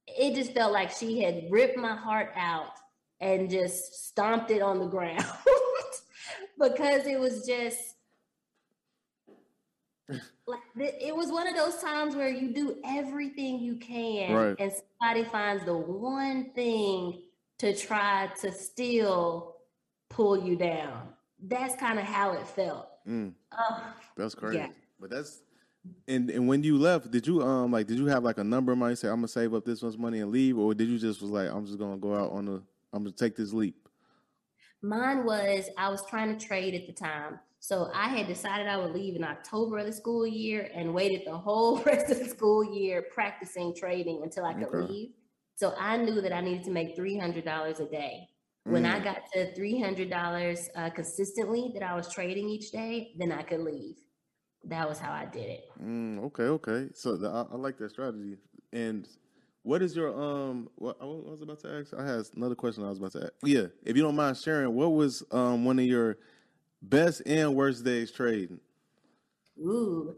it 0.08 0.36
just 0.36 0.54
felt 0.54 0.72
like 0.72 0.91
she 0.91 1.22
had 1.22 1.46
ripped 1.50 1.78
my 1.78 1.96
heart 1.96 2.32
out 2.36 2.74
and 3.19 3.50
just 3.50 4.08
stomped 4.08 4.52
it 4.52 4.62
on 4.62 4.80
the 4.80 4.86
ground 4.86 5.26
because 6.69 7.06
it 7.08 7.19
was 7.19 7.45
just 7.45 7.95
like 10.45 10.60
it 10.76 11.15
was 11.15 11.32
one 11.32 11.47
of 11.47 11.56
those 11.56 11.78
times 11.82 12.15
where 12.15 12.30
you 12.30 12.54
do 12.54 12.76
everything 12.86 13.60
you 13.60 13.76
can 13.78 14.34
Right. 14.34 14.56
and 14.60 14.71
somebody 14.99 15.23
finds 15.30 15.63
the 15.65 15.76
one 15.76 16.52
thing 16.54 17.21
to 17.60 17.76
try 17.76 18.30
to 18.41 18.52
still 18.52 19.56
pull 20.10 20.38
you 20.38 20.56
down. 20.58 21.08
That's 21.41 21.76
kind 21.76 21.97
of 21.99 22.06
how 22.06 22.34
it 22.34 22.45
felt. 22.47 22.89
Mm, 23.08 23.34
Ugh. 23.52 23.82
that's 24.17 24.36
crazy. 24.36 24.58
Yeah. 24.58 24.67
But 24.99 25.10
that's 25.10 25.41
and 26.08 26.30
and 26.30 26.47
when 26.47 26.63
you 26.63 26.78
left, 26.78 27.12
did 27.12 27.26
you 27.28 27.41
um 27.41 27.71
like 27.71 27.88
did 27.88 27.97
you 27.97 28.06
have 28.08 28.23
like 28.23 28.38
a 28.38 28.43
number 28.43 28.73
in 28.73 28.80
mind? 28.80 28.97
Say 28.97 29.08
I'm 29.08 29.15
gonna 29.15 29.28
save 29.30 29.54
up 29.54 29.63
this 29.65 29.82
much 29.84 29.97
money 29.97 30.19
and 30.19 30.32
leave, 30.32 30.58
or 30.58 30.73
did 30.73 30.88
you 30.89 30.97
just 30.99 31.21
was 31.21 31.32
like 31.32 31.49
I'm 31.49 31.65
just 31.65 31.78
gonna 31.80 31.97
go 31.97 32.15
out 32.15 32.32
on 32.32 32.45
the 32.45 32.62
I'm 32.91 33.04
gonna 33.04 33.12
take 33.12 33.36
this 33.36 33.54
leap? 33.54 33.83
Mine 34.84 35.26
was 35.26 35.69
I 35.78 35.89
was 35.89 36.06
trying 36.08 36.38
to 36.38 36.46
trade 36.46 36.76
at 36.76 36.88
the 36.88 36.93
time. 36.93 37.39
So 37.60 37.89
I 37.93 38.10
had 38.10 38.28
decided 38.28 38.67
I 38.67 38.78
would 38.78 38.91
leave 38.93 39.15
in 39.15 39.24
October 39.24 39.80
of 39.80 39.86
the 39.86 39.93
school 39.93 40.28
year 40.28 40.69
and 40.76 40.93
waited 40.93 41.22
the 41.26 41.38
whole 41.38 41.82
rest 41.86 42.12
of 42.12 42.19
the 42.19 42.26
school 42.30 42.63
year 42.63 43.06
practicing 43.13 43.74
trading 43.76 44.22
until 44.24 44.46
I 44.46 44.54
could 44.54 44.72
Okay. 44.74 44.88
leave. 44.88 45.12
So 45.56 45.74
I 45.80 45.98
knew 45.98 46.22
that 46.22 46.34
I 46.34 46.41
needed 46.41 46.65
to 46.65 46.72
make 46.72 46.96
$300 46.98 47.80
a 47.80 47.86
day. 47.88 48.30
When 48.67 48.86
I 48.86 49.00
Mm, 49.00 49.04
got 49.04 49.24
to 49.34 49.54
$300 49.56 50.69
uh, 50.76 50.89
consistently 50.91 51.72
that 51.76 51.84
I 51.84 51.96
was 51.96 52.13
trading 52.13 52.50
each 52.50 52.72
day, 52.72 53.15
then 53.17 53.32
I 53.32 53.43
could 53.43 53.62
leave. 53.62 53.98
That 54.65 54.89
was 54.89 55.00
how 55.00 55.13
I 55.13 55.26
did 55.26 55.50
it. 55.50 55.65
mm, 55.82 56.19
okay, 56.26 56.43
okay. 56.43 56.89
So 56.93 57.17
the, 57.17 57.30
I, 57.30 57.41
I 57.54 57.56
like 57.56 57.78
that 57.78 57.91
strategy. 57.91 58.38
And 58.72 59.08
what 59.63 59.82
is 59.82 59.95
your 59.95 60.10
um? 60.21 60.69
What 60.76 60.97
I 61.02 61.06
was 61.06 61.41
about 61.41 61.60
to 61.62 61.69
ask. 61.80 61.93
I 61.93 62.06
had 62.06 62.26
another 62.36 62.56
question 62.56 62.84
I 62.84 62.89
was 62.89 62.99
about 62.99 63.13
to 63.13 63.23
ask. 63.23 63.34
Yeah, 63.43 63.67
if 63.84 63.95
you 63.95 64.04
don't 64.04 64.15
mind 64.15 64.38
sharing, 64.38 64.73
what 64.76 64.89
was 64.93 65.23
um 65.32 65.65
one 65.65 65.80
of 65.80 65.86
your 65.86 66.17
best 66.82 67.21
and 67.26 67.56
worst 67.56 67.84
days 67.84 68.12
trading? 68.12 68.60
Ooh. 69.60 70.15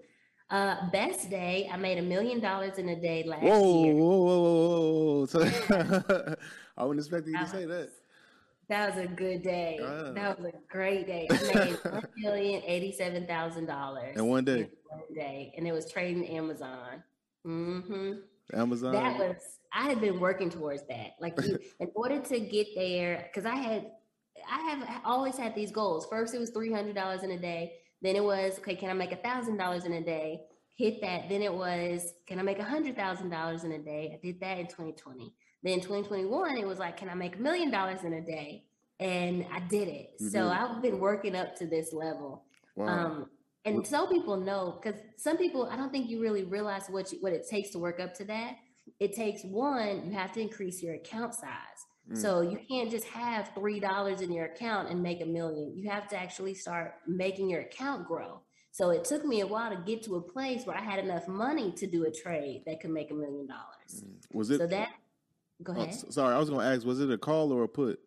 Uh, 0.50 0.90
best 0.92 1.30
day, 1.32 1.68
I 1.74 1.78
made 1.78 1.98
a 1.98 2.04
million 2.04 2.40
dollars 2.40 2.78
in 2.78 2.88
a 2.90 2.96
day 3.00 3.24
last 3.24 3.42
Whoa, 3.42 3.84
year. 3.84 3.94
whoa, 3.96 4.18
whoa, 4.18 4.42
whoa, 4.42 5.16
whoa! 5.16 5.26
So, 5.26 5.40
I 6.78 6.84
wouldn't 6.84 7.04
expect 7.04 7.28
you 7.28 7.38
to 7.38 7.48
say 7.48 7.66
that. 7.66 7.90
That 8.70 8.96
was 8.96 9.04
a 9.04 9.08
good 9.08 9.42
day. 9.42 9.80
Ah. 9.82 10.12
That 10.14 10.40
was 10.40 10.54
a 10.54 10.58
great 10.72 11.08
day. 11.08 11.28
I 11.30 11.54
made 11.56 11.80
one 11.90 12.04
million 12.18 12.62
eighty-seven 12.66 13.26
thousand 13.26 13.66
dollars 13.66 14.16
In 14.16 14.28
one 14.28 14.46
day? 14.46 14.70
One 14.88 15.14
day, 15.16 15.54
and 15.58 15.68
it 15.68 15.72
was 15.72 15.92
trading 15.92 16.28
Amazon. 16.28 17.04
hmm 17.44 18.14
Amazon. 18.54 18.94
That 18.94 19.18
was. 19.18 19.36
I 19.74 19.90
had 19.90 20.00
been 20.00 20.20
working 20.20 20.50
towards 20.50 20.84
that. 20.88 21.16
Like 21.20 21.38
you, 21.44 21.60
in 21.80 21.90
order 21.96 22.20
to 22.20 22.40
get 22.40 22.68
there, 22.76 23.30
because 23.32 23.46
I 23.46 23.56
had, 23.56 23.92
I 24.50 24.60
have 24.62 25.02
always 25.04 25.38
had 25.38 25.54
these 25.54 25.72
goals. 25.72 26.08
First, 26.10 26.34
it 26.34 26.40
was 26.40 26.50
three 26.52 26.72
hundred 26.72 26.96
dollars 26.96 27.24
in 27.24 27.32
a 27.32 27.38
day. 27.38 27.74
Then 28.02 28.16
it 28.16 28.24
was, 28.24 28.60
okay, 28.60 28.76
can 28.76 28.90
I 28.90 28.94
make 28.94 29.12
a 29.12 29.18
thousand 29.18 29.58
dollars 29.58 29.86
in 29.86 29.94
a 29.94 30.02
day? 30.02 30.42
Hit 30.76 31.02
that. 31.02 31.30
Then 31.30 31.42
it 31.42 31.54
was, 31.54 32.14
can 32.28 32.40
I 32.40 32.44
make 32.44 32.60
a 32.60 32.64
hundred 32.64 32.96
thousand 32.96 33.30
dollars 33.30 33.64
in 33.64 33.72
a 33.72 33.80
day? 33.80 34.12
I 34.14 34.26
did 34.26 34.40
that 34.42 34.60
in 34.60 34.68
2020. 34.68 35.34
Then 35.64 35.80
2021, 35.80 36.58
it 36.58 36.68
was 36.68 36.78
like, 36.78 36.98
can 36.98 37.10
I 37.10 37.16
make 37.16 37.38
a 37.38 37.40
million 37.40 37.72
dollars 37.72 38.04
in 38.04 38.14
a 38.14 38.22
day? 38.22 38.66
And 39.00 39.46
I 39.52 39.60
did 39.62 39.88
it. 39.88 40.12
You 40.20 40.30
so. 40.30 40.48
I've 40.50 40.82
been 40.82 41.00
working 41.00 41.36
up 41.36 41.56
to 41.58 41.66
this 41.66 41.92
level. 41.94 42.44
wow. 42.76 42.88
Um, 42.88 43.30
and 43.66 43.86
so 43.86 44.08
people 44.08 44.38
know 44.38 44.80
because 44.82 45.00
some 45.18 45.38
people, 45.38 45.68
I 45.72 45.76
don't 45.76 45.92
think 45.92 46.10
you 46.10 46.22
really 46.22 46.44
realize 46.44 46.88
what 46.88 47.12
you, 47.12 47.20
what 47.20 47.34
it 47.34 47.48
takes 47.50 47.72
to 47.72 47.80
work 47.80 48.00
up 48.00 48.14
to 48.16 48.26
that. 48.26 48.56
It 49.00 49.16
takes 49.16 49.44
one, 49.44 50.06
you 50.06 50.12
have 50.12 50.32
to 50.34 50.42
increase 50.42 50.84
your 50.84 50.96
account 50.96 51.34
size. 51.34 51.50
Mm. 52.12 52.18
So 52.18 52.42
you 52.42 52.60
can't 52.70 52.92
just 52.92 53.06
have 53.06 53.52
three 53.56 53.80
dollars 53.80 54.22
in 54.22 54.32
your 54.32 54.46
account 54.46 54.90
and 54.90 55.02
make 55.02 55.22
a 55.22 55.26
million. 55.26 55.76
You 55.76 55.90
have 55.90 56.08
to 56.10 56.18
actually 56.18 56.54
start 56.54 56.94
making 57.08 57.50
your 57.50 57.62
account 57.62 58.08
grow. 58.08 58.42
So 58.72 58.92
it 58.92 59.06
took 59.06 59.26
me 59.26 59.40
a 59.40 59.48
while 59.48 59.72
to 59.72 59.82
get 59.86 60.04
to 60.04 60.18
a 60.18 60.22
place 60.22 60.66
where 60.66 60.78
I 60.78 60.82
had 60.82 61.00
enough 61.00 61.28
money 61.28 61.72
to 61.78 61.88
do 61.88 62.06
a 62.06 62.12
trade 62.12 62.64
that 62.68 62.82
could 62.82 62.92
make 62.92 63.10
a 63.10 63.14
million 63.14 63.48
dollars. 63.48 64.04
was 64.32 64.50
it? 64.52 64.60
So 64.60 64.68
that, 64.68 64.90
go 65.64 65.74
oh, 65.76 65.82
ahead, 65.82 65.90
s- 65.90 66.06
sorry, 66.10 66.36
I 66.36 66.38
was 66.38 66.50
gonna 66.50 66.68
ask. 66.68 66.86
Was 66.86 67.00
it 67.00 67.10
a 67.10 67.18
call 67.18 67.52
or 67.52 67.64
a 67.64 67.68
put? 67.70 68.00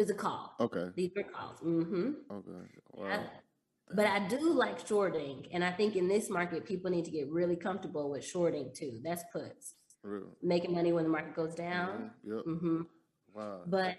is 0.00 0.10
a 0.10 0.14
call. 0.14 0.54
Okay. 0.58 0.88
These 0.96 1.10
are 1.18 1.22
calls. 1.22 1.60
Mm-hmm. 1.60 2.10
Okay. 2.32 2.50
I- 2.98 3.16
Wow. 3.16 3.30
But 3.94 4.06
I 4.06 4.28
do 4.28 4.52
like 4.52 4.86
shorting, 4.86 5.46
and 5.52 5.64
I 5.64 5.72
think 5.72 5.96
in 5.96 6.06
this 6.08 6.30
market, 6.30 6.64
people 6.64 6.90
need 6.90 7.04
to 7.06 7.10
get 7.10 7.28
really 7.30 7.56
comfortable 7.56 8.10
with 8.10 8.24
shorting 8.24 8.70
too. 8.74 9.00
That's 9.02 9.24
puts, 9.32 9.74
Real. 10.02 10.28
making 10.42 10.72
money 10.72 10.92
when 10.92 11.04
the 11.04 11.10
market 11.10 11.34
goes 11.34 11.54
down. 11.54 12.12
Yep. 12.24 12.44
hmm 12.44 12.82
Wow. 13.34 13.62
But 13.66 13.96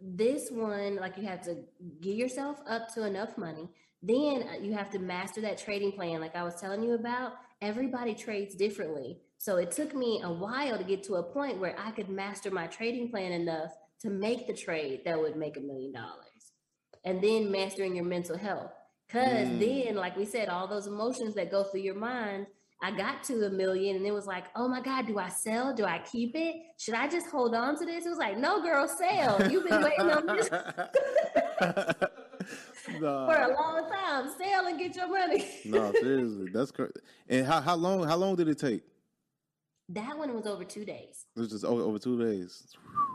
this 0.00 0.50
one, 0.50 0.96
like 0.96 1.16
you 1.16 1.24
have 1.26 1.42
to 1.42 1.56
get 2.00 2.16
yourself 2.16 2.58
up 2.66 2.92
to 2.94 3.06
enough 3.06 3.36
money. 3.36 3.68
Then 4.02 4.44
uh, 4.48 4.62
you 4.62 4.72
have 4.72 4.90
to 4.90 4.98
master 4.98 5.40
that 5.42 5.58
trading 5.58 5.92
plan, 5.92 6.20
like 6.20 6.34
I 6.34 6.42
was 6.42 6.60
telling 6.60 6.82
you 6.82 6.94
about. 6.94 7.32
Everybody 7.60 8.14
trades 8.14 8.54
differently. 8.54 9.18
So 9.36 9.56
it 9.56 9.70
took 9.70 9.94
me 9.94 10.20
a 10.24 10.32
while 10.32 10.78
to 10.78 10.84
get 10.84 11.02
to 11.04 11.14
a 11.16 11.22
point 11.22 11.58
where 11.60 11.74
I 11.78 11.90
could 11.90 12.08
master 12.08 12.50
my 12.50 12.66
trading 12.66 13.10
plan 13.10 13.32
enough 13.32 13.72
to 14.00 14.08
make 14.10 14.46
the 14.46 14.54
trade 14.54 15.02
that 15.04 15.18
would 15.18 15.36
make 15.36 15.56
a 15.58 15.60
million 15.60 15.92
dollars. 15.92 16.52
And 17.04 17.22
then 17.22 17.50
mastering 17.50 17.96
your 17.96 18.04
mental 18.06 18.38
health. 18.38 18.72
Cause 19.12 19.48
Mm. 19.48 19.58
then, 19.58 19.96
like 19.96 20.16
we 20.16 20.24
said, 20.24 20.48
all 20.48 20.66
those 20.68 20.86
emotions 20.86 21.34
that 21.34 21.50
go 21.50 21.64
through 21.64 21.80
your 21.80 21.96
mind, 21.96 22.46
I 22.82 22.92
got 22.96 23.22
to 23.24 23.44
a 23.46 23.50
million 23.50 23.96
and 23.96 24.06
it 24.06 24.12
was 24.12 24.26
like, 24.26 24.44
oh 24.56 24.68
my 24.68 24.80
God, 24.80 25.06
do 25.06 25.18
I 25.18 25.28
sell? 25.28 25.74
Do 25.74 25.84
I 25.84 25.98
keep 25.98 26.34
it? 26.34 26.56
Should 26.78 26.94
I 26.94 27.08
just 27.08 27.26
hold 27.26 27.54
on 27.54 27.76
to 27.78 27.84
this? 27.84 28.06
It 28.06 28.08
was 28.08 28.18
like, 28.18 28.38
no, 28.38 28.62
girl, 28.62 28.88
sell. 28.88 29.50
You've 29.50 29.66
been 29.68 29.82
waiting 29.82 30.10
on 30.10 30.26
this 30.26 30.48
nah, 33.00 33.26
for 33.26 33.36
a 33.36 33.48
long 33.54 33.88
time. 33.90 34.30
Sell 34.38 34.66
and 34.66 34.78
get 34.78 34.96
your 34.96 35.08
money. 35.08 35.44
no, 35.66 35.92
seriously, 35.92 36.48
that's 36.52 36.70
crazy. 36.70 36.92
And 37.28 37.46
how 37.46 37.60
how 37.60 37.74
long 37.76 38.04
how 38.04 38.16
long 38.16 38.36
did 38.36 38.48
it 38.48 38.58
take? 38.58 38.82
That 39.92 40.16
one 40.16 40.34
was 40.34 40.46
over 40.46 40.64
two 40.64 40.84
days. 40.84 41.26
It 41.36 41.40
was 41.40 41.50
just 41.50 41.64
over, 41.64 41.82
over 41.82 41.98
two 41.98 42.18
days. 42.22 42.62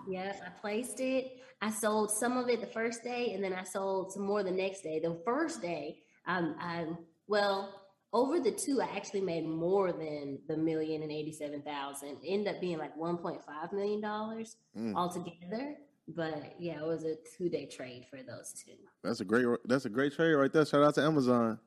Yeah, 0.10 0.34
I 0.46 0.50
placed 0.60 1.00
it. 1.00 1.40
I 1.62 1.72
sold 1.72 2.12
some 2.12 2.38
of 2.38 2.50
it 2.50 2.60
the 2.60 2.68
first 2.68 3.02
day, 3.04 3.32
and 3.34 3.42
then 3.44 3.54
I 3.54 3.64
sold 3.64 4.12
some 4.12 4.24
more 4.24 4.44
the 4.44 4.52
next 4.52 4.82
day. 4.82 5.00
The 5.00 5.18
first 5.26 5.62
day, 5.62 6.00
um, 6.28 6.56
I 6.60 6.86
well 7.28 7.82
over 8.12 8.40
the 8.40 8.52
two, 8.52 8.82
I 8.82 8.86
actually 8.96 9.22
made 9.22 9.46
more 9.48 9.92
than 9.94 10.40
the 10.50 10.58
million 10.58 11.02
and 11.02 11.12
eighty-seven 11.12 11.62
thousand. 11.62 12.18
Ended 12.26 12.54
up 12.56 12.62
being 12.62 12.78
like 12.78 12.96
one 12.98 13.18
point 13.18 13.42
five 13.46 13.72
million 13.72 14.02
dollars 14.02 14.58
Mm. 14.78 14.96
altogether. 14.96 15.76
But 16.10 16.56
yeah, 16.60 16.82
it 16.82 16.86
was 16.86 17.04
a 17.04 17.16
two-day 17.38 17.66
trade 17.68 18.06
for 18.12 18.18
those 18.18 18.54
two. 18.54 18.74
That's 19.04 19.22
a 19.22 19.26
great 19.26 19.46
that's 19.66 19.86
a 19.86 19.90
great 19.90 20.14
trade 20.14 20.34
right 20.34 20.52
there. 20.52 20.66
Shout 20.66 20.84
out 20.84 20.96
to 20.96 21.02
Amazon. 21.04 21.58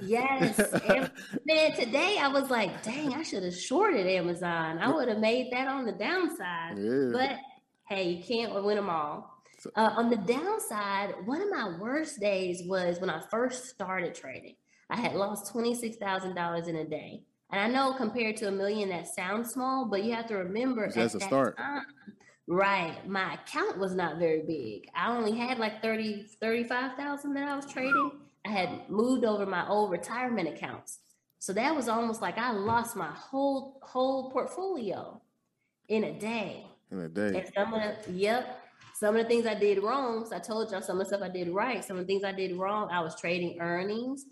Yes, 0.00 0.58
and 0.58 1.10
man. 1.46 1.72
Today 1.72 2.18
I 2.20 2.28
was 2.28 2.50
like, 2.50 2.82
dang, 2.82 3.14
I 3.14 3.22
should 3.22 3.42
have 3.42 3.56
shorted 3.56 4.06
Amazon. 4.06 4.78
I 4.78 4.90
would 4.90 5.08
have 5.08 5.18
made 5.18 5.52
that 5.52 5.68
on 5.68 5.84
the 5.86 5.92
downside. 5.92 6.78
Yeah. 6.78 7.10
But 7.12 7.38
hey, 7.88 8.10
you 8.10 8.22
can't 8.22 8.52
win 8.64 8.76
them 8.76 8.90
all. 8.90 9.30
Uh, 9.76 9.94
on 9.96 10.10
the 10.10 10.16
downside, 10.16 11.14
one 11.24 11.40
of 11.40 11.48
my 11.48 11.78
worst 11.78 12.18
days 12.20 12.62
was 12.66 13.00
when 13.00 13.08
I 13.08 13.20
first 13.30 13.66
started 13.68 14.14
trading. 14.14 14.56
I 14.90 14.96
had 14.96 15.14
lost 15.14 15.50
twenty 15.52 15.74
six 15.74 15.96
thousand 15.96 16.34
dollars 16.34 16.66
in 16.68 16.76
a 16.76 16.84
day, 16.84 17.22
and 17.50 17.60
I 17.60 17.68
know 17.68 17.94
compared 17.94 18.36
to 18.38 18.48
a 18.48 18.52
million 18.52 18.88
that 18.90 19.06
sounds 19.06 19.50
small, 19.52 19.86
but 19.86 20.02
you 20.04 20.12
have 20.14 20.26
to 20.26 20.34
remember 20.36 20.86
That's 20.86 21.14
at 21.14 21.14
a 21.14 21.18
that 21.18 21.28
start. 21.28 21.56
time, 21.56 21.82
right? 22.48 23.08
My 23.08 23.34
account 23.34 23.78
was 23.78 23.94
not 23.94 24.18
very 24.18 24.42
big. 24.42 24.88
I 24.94 25.16
only 25.16 25.32
had 25.38 25.58
like 25.58 25.80
30, 25.80 26.26
35,000 26.40 27.34
that 27.34 27.48
I 27.48 27.54
was 27.56 27.64
trading. 27.66 28.10
I 28.44 28.50
had 28.50 28.90
moved 28.90 29.24
over 29.24 29.46
my 29.46 29.66
old 29.68 29.90
retirement 29.90 30.48
accounts. 30.48 30.98
So 31.38 31.52
that 31.54 31.74
was 31.74 31.88
almost 31.88 32.22
like 32.22 32.38
I 32.38 32.52
lost 32.52 32.96
my 32.96 33.10
whole 33.10 33.80
whole 33.82 34.30
portfolio 34.30 35.20
in 35.88 36.04
a 36.04 36.12
day. 36.12 36.66
in 36.90 36.98
a 37.00 37.08
day. 37.08 37.38
And 37.38 37.50
some 37.54 37.74
of 37.74 37.82
the, 37.82 38.12
yep, 38.12 38.62
some 38.94 39.16
of 39.16 39.22
the 39.22 39.28
things 39.28 39.46
I 39.46 39.54
did 39.54 39.82
wrong. 39.82 40.24
So 40.26 40.36
I 40.36 40.38
told 40.38 40.70
y'all 40.70 40.82
some 40.82 41.00
of 41.00 41.08
the 41.08 41.16
stuff 41.16 41.22
I 41.22 41.32
did 41.32 41.48
right. 41.48 41.84
Some 41.84 41.98
of 41.98 42.06
the 42.06 42.12
things 42.12 42.24
I 42.24 42.32
did 42.32 42.56
wrong, 42.56 42.88
I 42.90 43.00
was 43.00 43.18
trading 43.20 43.60
earnings. 43.60 44.26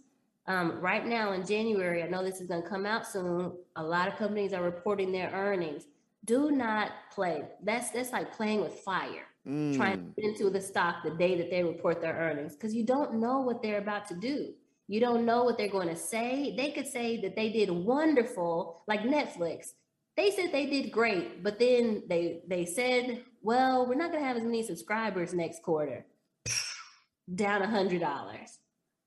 Um, 0.46 0.80
right 0.80 1.04
now 1.04 1.32
in 1.32 1.46
January, 1.46 2.02
I 2.02 2.08
know 2.08 2.24
this 2.24 2.40
is 2.40 2.48
going 2.48 2.62
to 2.62 2.68
come 2.68 2.86
out 2.86 3.06
soon. 3.06 3.52
A 3.76 3.82
lot 3.82 4.08
of 4.08 4.16
companies 4.16 4.52
are 4.52 4.62
reporting 4.62 5.12
their 5.12 5.30
earnings. 5.30 5.86
Do 6.24 6.50
not 6.50 6.92
play. 7.12 7.44
That's 7.62 7.90
that's 7.90 8.12
like 8.12 8.32
playing 8.32 8.60
with 8.60 8.74
fire. 8.74 9.26
Trying 9.46 9.98
Mm. 9.98 10.14
to 10.14 10.20
get 10.20 10.30
into 10.30 10.50
the 10.50 10.60
stock 10.60 11.02
the 11.02 11.10
day 11.12 11.36
that 11.38 11.50
they 11.50 11.64
report 11.64 12.00
their 12.00 12.14
earnings 12.14 12.54
because 12.54 12.74
you 12.74 12.84
don't 12.84 13.14
know 13.14 13.40
what 13.40 13.62
they're 13.62 13.78
about 13.78 14.06
to 14.08 14.14
do. 14.14 14.54
You 14.86 15.00
don't 15.00 15.24
know 15.24 15.44
what 15.44 15.56
they're 15.56 15.68
going 15.68 15.88
to 15.88 15.96
say. 15.96 16.54
They 16.56 16.72
could 16.72 16.86
say 16.86 17.20
that 17.22 17.36
they 17.36 17.50
did 17.50 17.70
wonderful, 17.70 18.82
like 18.86 19.00
Netflix. 19.02 19.68
They 20.16 20.30
said 20.30 20.52
they 20.52 20.66
did 20.66 20.92
great, 20.92 21.42
but 21.42 21.58
then 21.58 22.02
they 22.08 22.42
they 22.48 22.64
said, 22.66 23.24
"Well, 23.40 23.86
we're 23.86 23.94
not 23.94 24.10
going 24.10 24.22
to 24.22 24.28
have 24.28 24.36
as 24.36 24.42
many 24.44 24.62
subscribers 24.62 25.32
next 25.32 25.62
quarter." 25.62 26.04
Down 27.34 27.62
a 27.62 27.66
hundred 27.68 28.00
dollars. 28.00 28.58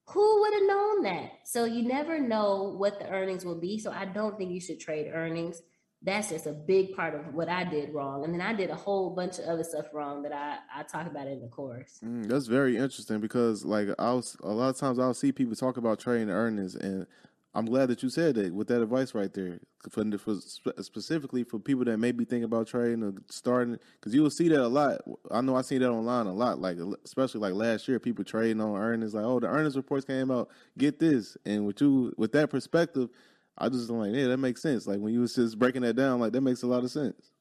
Who 0.09 0.41
would 0.41 0.53
have 0.53 0.63
known 0.67 1.03
that? 1.03 1.31
So 1.45 1.65
you 1.65 1.83
never 1.87 2.19
know 2.19 2.73
what 2.77 2.99
the 2.99 3.09
earnings 3.09 3.45
will 3.45 3.59
be. 3.59 3.77
So 3.77 3.91
I 3.91 4.05
don't 4.05 4.37
think 4.37 4.51
you 4.51 4.59
should 4.59 4.79
trade 4.79 5.11
earnings. 5.13 5.61
That's 6.05 6.29
just 6.29 6.47
a 6.47 6.51
big 6.51 6.95
part 6.95 7.15
of 7.15 7.33
what 7.33 7.47
I 7.47 7.63
did 7.63 7.93
wrong, 7.93 8.25
and 8.25 8.33
then 8.33 8.41
I 8.41 8.53
did 8.53 8.69
a 8.69 8.75
whole 8.75 9.11
bunch 9.11 9.39
of 9.39 9.45
other 9.45 9.63
stuff 9.63 9.85
wrong 9.93 10.21
that 10.23 10.33
I 10.33 10.57
I 10.75 10.83
talk 10.83 11.07
about 11.07 11.27
in 11.27 11.39
the 11.41 11.47
course. 11.47 11.99
Mm, 12.03 12.27
that's 12.27 12.47
very 12.47 12.75
interesting 12.75 13.21
because 13.21 13.63
like 13.63 13.87
I'll 13.97 14.23
a 14.43 14.51
lot 14.51 14.69
of 14.69 14.77
times 14.77 14.99
I'll 14.99 15.13
see 15.13 15.31
people 15.31 15.55
talk 15.55 15.77
about 15.77 15.99
trading 15.99 16.29
earnings 16.29 16.75
and 16.75 17.07
I'm 17.55 17.65
glad 17.65 17.89
that 17.89 18.01
you 18.01 18.09
said 18.09 18.35
that 18.35 18.51
with 18.51 18.67
that 18.69 18.81
advice 18.81 19.13
right 19.13 19.31
there 19.31 19.59
for, 19.89 20.03
for 20.17 20.35
specifically 20.81 21.43
for 21.43 21.59
people 21.59 21.85
that 21.85 21.97
may 21.99 22.11
be 22.11 22.25
thinking 22.25 22.45
about 22.45 22.65
trading 22.65 23.03
or 23.03 23.13
starting 23.29 23.77
because 23.93 24.15
you 24.15 24.23
will 24.23 24.31
see 24.31 24.47
that 24.49 24.59
a 24.59 24.67
lot. 24.67 25.01
I 25.29 25.41
know 25.41 25.55
I 25.55 25.61
see 25.61 25.77
that 25.77 25.89
online 25.89 26.25
a 26.25 26.33
lot, 26.33 26.59
like 26.59 26.77
especially 27.05 27.41
like 27.41 27.53
last 27.53 27.87
year, 27.87 27.99
people 27.99 28.23
trading 28.23 28.59
on 28.59 28.75
earnings 28.75 29.13
like, 29.13 29.25
oh, 29.25 29.39
the 29.39 29.47
earnings 29.47 29.77
reports 29.77 30.05
came 30.05 30.31
out, 30.31 30.49
get 30.79 30.97
this, 30.97 31.37
and 31.45 31.67
with 31.67 31.79
you 31.79 32.11
with 32.17 32.31
that 32.31 32.49
perspective, 32.49 33.09
I 33.57 33.69
just 33.69 33.89
like, 33.89 34.13
yeah, 34.13 34.27
that 34.27 34.37
makes 34.37 34.61
sense. 34.61 34.87
Like 34.87 34.99
when 34.99 35.13
you 35.13 35.21
was 35.21 35.35
just 35.35 35.59
breaking 35.59 35.83
that 35.83 35.95
down, 35.95 36.19
like 36.19 36.31
that 36.33 36.41
makes 36.41 36.63
a 36.63 36.67
lot 36.67 36.83
of 36.83 36.91
sense 36.91 37.31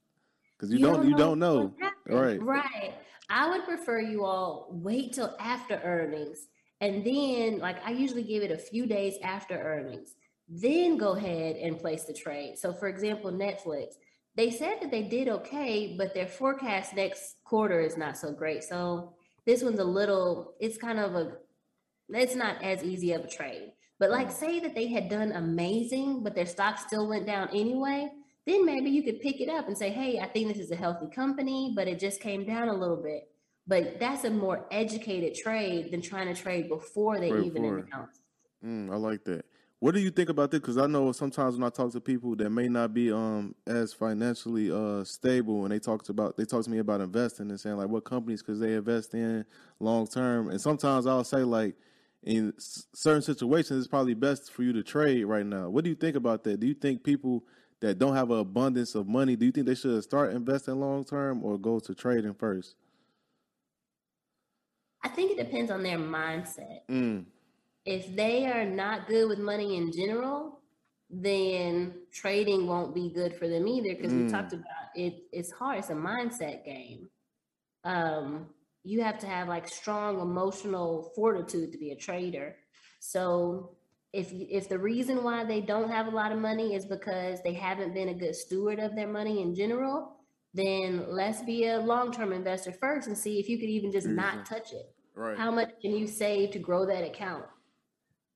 because 0.57 0.73
you, 0.73 0.79
don't 0.79 1.09
you 1.09 1.17
don't 1.17 1.39
know, 1.39 1.75
right? 2.07 2.41
Right. 2.43 2.95
I 3.31 3.49
would 3.49 3.65
prefer 3.65 4.01
you 4.01 4.25
all 4.25 4.69
wait 4.71 5.15
till 5.15 5.35
after 5.41 5.81
earnings. 5.83 6.49
And 6.83 7.05
then, 7.05 7.59
like, 7.61 7.77
I 7.87 7.93
usually 7.93 8.25
give 8.25 8.43
it 8.43 8.51
a 8.51 8.59
few 8.59 8.87
days 8.87 9.15
after 9.23 9.55
earnings, 9.57 10.17
then 10.49 10.99
go 10.99 11.13
ahead 11.13 11.57
and 11.57 11.79
place 11.79 12.05
the 12.05 12.13
trade. 12.13 12.59
So, 12.59 12.73
for 12.73 12.89
example, 12.89 13.31
Netflix, 13.31 13.95
they 14.35 14.51
said 14.51 14.79
that 14.81 14.91
they 14.91 15.03
did 15.05 15.29
okay, 15.29 15.95
but 15.97 16.13
their 16.13 16.27
forecast 16.27 16.95
next 16.95 17.37
quarter 17.45 17.81
is 17.81 17.97
not 17.97 18.19
so 18.19 18.33
great. 18.33 18.65
So, 18.65 19.15
this 19.47 19.63
one's 19.63 19.79
a 19.79 19.85
little, 19.85 20.55
it's 20.61 20.77
kind 20.77 20.99
of 20.99 21.15
a, 21.15 21.37
it's 22.09 22.35
not 22.35 22.63
as 22.63 22.83
easy 22.83 23.13
of 23.13 23.25
a 23.25 23.29
trade. 23.29 23.73
But, 23.99 24.11
like, 24.11 24.31
say 24.31 24.61
that 24.61 24.75
they 24.75 24.89
had 24.89 25.09
done 25.09 25.33
amazing, 25.33 26.23
but 26.23 26.35
their 26.35 26.47
stock 26.47 26.79
still 26.79 27.09
went 27.09 27.27
down 27.27 27.49
anyway 27.51 28.11
then 28.47 28.65
maybe 28.67 28.91
you 28.91 29.03
could 29.03 29.21
pick 29.21 29.41
it 29.41 29.49
up 29.49 29.69
and 29.69 29.79
say, 29.79 29.91
hey, 29.91 30.19
I 30.19 30.27
think 30.27 30.49
this 30.49 30.59
is 30.59 30.71
a 30.71 30.77
healthy 30.77 31.07
company, 31.07 31.73
but 31.77 31.87
it 31.87 32.01
just 32.01 32.21
came 32.21 32.45
down 32.45 32.69
a 32.69 32.75
little 32.75 32.97
bit. 32.97 33.29
But 33.67 34.01
that's 34.01 34.25
a 34.25 34.31
more 34.31 34.67
educated 34.73 35.37
trade 35.37 35.93
than 35.93 36.03
trying 36.03 36.33
to 36.33 36.41
trade 36.41 36.69
before 36.69 37.21
they 37.21 37.31
Right 37.31 37.45
even 37.45 37.65
announce. 37.65 38.21
Mm, 38.65 38.93
I 38.93 38.97
like 38.97 39.25
that. 39.25 39.45
What 39.79 39.95
do 39.95 40.01
you 40.01 40.11
think 40.11 40.29
about 40.29 40.51
this? 40.51 40.61
Because 40.61 40.79
I 40.79 40.87
know 40.87 41.13
sometimes 41.13 41.57
when 41.57 41.65
I 41.65 41.71
talk 41.71 41.93
to 41.93 42.01
people 42.01 42.35
that 42.37 42.51
may 42.51 42.69
not 42.69 42.95
be 42.95 43.13
um 43.13 43.55
as 43.67 43.93
financially 43.93 44.71
uh 44.71 45.03
stable, 45.05 45.65
and 45.65 45.73
they 45.73 45.81
talk 45.81 46.09
about 46.09 46.37
they 46.37 46.45
talk 46.45 46.65
to 46.65 46.71
me 46.71 46.79
about 46.79 47.01
investing 47.01 47.51
and 47.51 47.59
saying 47.59 47.77
like 47.77 47.89
what 47.89 48.05
companies 48.05 48.43
because 48.43 48.61
they 48.61 48.75
invest 48.75 49.15
in 49.15 49.45
long 49.81 50.07
term, 50.07 50.51
and 50.51 50.61
sometimes 50.61 51.07
I'll 51.07 51.25
say 51.25 51.43
like 51.43 51.75
in 52.23 52.53
certain 52.59 53.23
situations 53.23 53.79
it's 53.81 53.89
probably 53.89 54.15
best 54.15 54.53
for 54.53 54.63
you 54.63 54.73
to 54.75 54.83
trade 54.83 55.25
right 55.25 55.47
now. 55.47 55.69
What 55.69 55.85
do 55.85 55.91
you 55.91 55.97
think 55.97 56.17
about 56.17 56.45
that? 56.45 56.61
Do 56.61 56.67
you 56.67 56.75
think 56.75 57.03
people 57.05 57.45
that 57.81 57.99
don't 57.99 58.15
have 58.15 58.31
an 58.31 58.39
abundance 58.39 58.95
of 58.95 59.09
money, 59.09 59.35
do 59.37 59.47
you 59.47 59.53
think 59.53 59.67
they 59.67 59.75
should 59.75 60.03
start 60.05 60.33
investing 60.33 60.79
long 60.81 61.05
term 61.05 61.45
or 61.45 61.59
go 61.59 61.81
to 61.81 61.95
trading 61.95 62.35
first? 62.35 62.77
I 65.03 65.09
think 65.09 65.33
it 65.33 65.45
depends 65.45 65.71
on 65.71 65.83
their 65.83 65.99
mindset. 65.99 66.81
Mm, 66.89 67.27
If 67.85 68.15
they 68.15 68.47
are 68.47 68.65
not 68.65 69.09
good 69.09 69.29
with 69.29 69.39
money 69.39 69.77
in 69.77 69.93
general, 69.93 70.61
then 71.11 71.95
trading 72.13 72.67
won't 72.67 72.95
be 72.95 73.11
good 73.11 73.35
for 73.37 73.49
them 73.49 73.67
either 73.69 73.95
because 73.95 74.15
we 74.15 74.25
Mm. 74.25 74.31
talked 74.31 74.53
about 74.55 74.89
it 74.95 75.25
it's 75.33 75.51
hard 75.51 75.79
it's 75.79 75.91
a 75.91 75.95
mindset 75.95 76.65
game 76.65 77.11
um 77.85 78.47
you 78.85 79.03
have 79.03 79.19
to 79.19 79.27
have 79.27 79.49
like 79.49 79.69
strong 79.69 80.21
emotional 80.21 81.13
fortitude 81.15 81.73
to 81.73 81.79
be 81.79 81.91
a 81.91 81.97
trader 81.97 82.57
so 83.01 83.77
if 84.13 84.31
if 84.33 84.69
the 84.69 84.79
reason 84.79 85.23
why 85.25 85.45
they 85.45 85.61
don't 85.61 85.91
have 85.91 86.07
a 86.07 86.11
lot 86.11 86.33
of 86.33 86.39
money 86.39 86.75
is 86.75 86.85
because 86.85 87.43
they 87.43 87.55
haven't 87.55 87.95
been 87.95 88.11
a 88.11 88.15
good 88.15 88.35
steward 88.35 88.79
of 88.79 88.95
their 88.95 89.09
money 89.09 89.43
in 89.43 89.55
general 89.55 90.17
then 90.55 91.07
let's 91.09 91.43
be 91.43 91.67
a 91.67 91.79
long-term 91.79 92.33
investor 92.33 92.73
first 92.73 93.09
and 93.09 93.17
see 93.17 93.39
if 93.39 93.49
you 93.49 93.59
could 93.59 93.71
even 93.71 93.91
just 93.91 94.07
not 94.07 94.45
touch 94.45 94.73
it 94.73 94.95
right. 95.15 95.39
how 95.39 95.51
much 95.51 95.71
can 95.81 95.93
you 95.93 96.07
save 96.07 96.51
to 96.53 96.59
grow 96.59 96.87
that 96.87 97.05
account? 97.05 97.45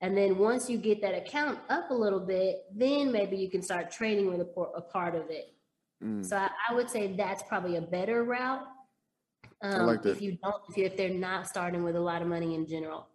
And 0.00 0.16
then 0.16 0.36
once 0.36 0.68
you 0.68 0.76
get 0.76 1.00
that 1.00 1.14
account 1.14 1.58
up 1.70 1.90
a 1.90 1.94
little 1.94 2.20
bit, 2.20 2.64
then 2.74 3.10
maybe 3.10 3.36
you 3.36 3.50
can 3.50 3.62
start 3.62 3.90
trading 3.90 4.28
with 4.28 4.40
a, 4.40 4.60
a 4.76 4.82
part 4.82 5.14
of 5.14 5.30
it. 5.30 5.54
Mm. 6.04 6.24
So 6.24 6.36
I, 6.36 6.50
I 6.68 6.74
would 6.74 6.90
say 6.90 7.14
that's 7.16 7.42
probably 7.44 7.76
a 7.76 7.80
better 7.80 8.22
route. 8.24 8.62
Um, 9.62 9.86
like 9.86 10.02
that. 10.02 10.16
If 10.16 10.22
you 10.22 10.38
don't, 10.42 10.56
if, 10.68 10.76
you, 10.76 10.84
if 10.84 10.96
they're 10.96 11.08
not 11.08 11.46
starting 11.46 11.82
with 11.82 11.96
a 11.96 12.00
lot 12.00 12.22
of 12.22 12.28
money 12.28 12.54
in 12.54 12.66
general. 12.66 13.06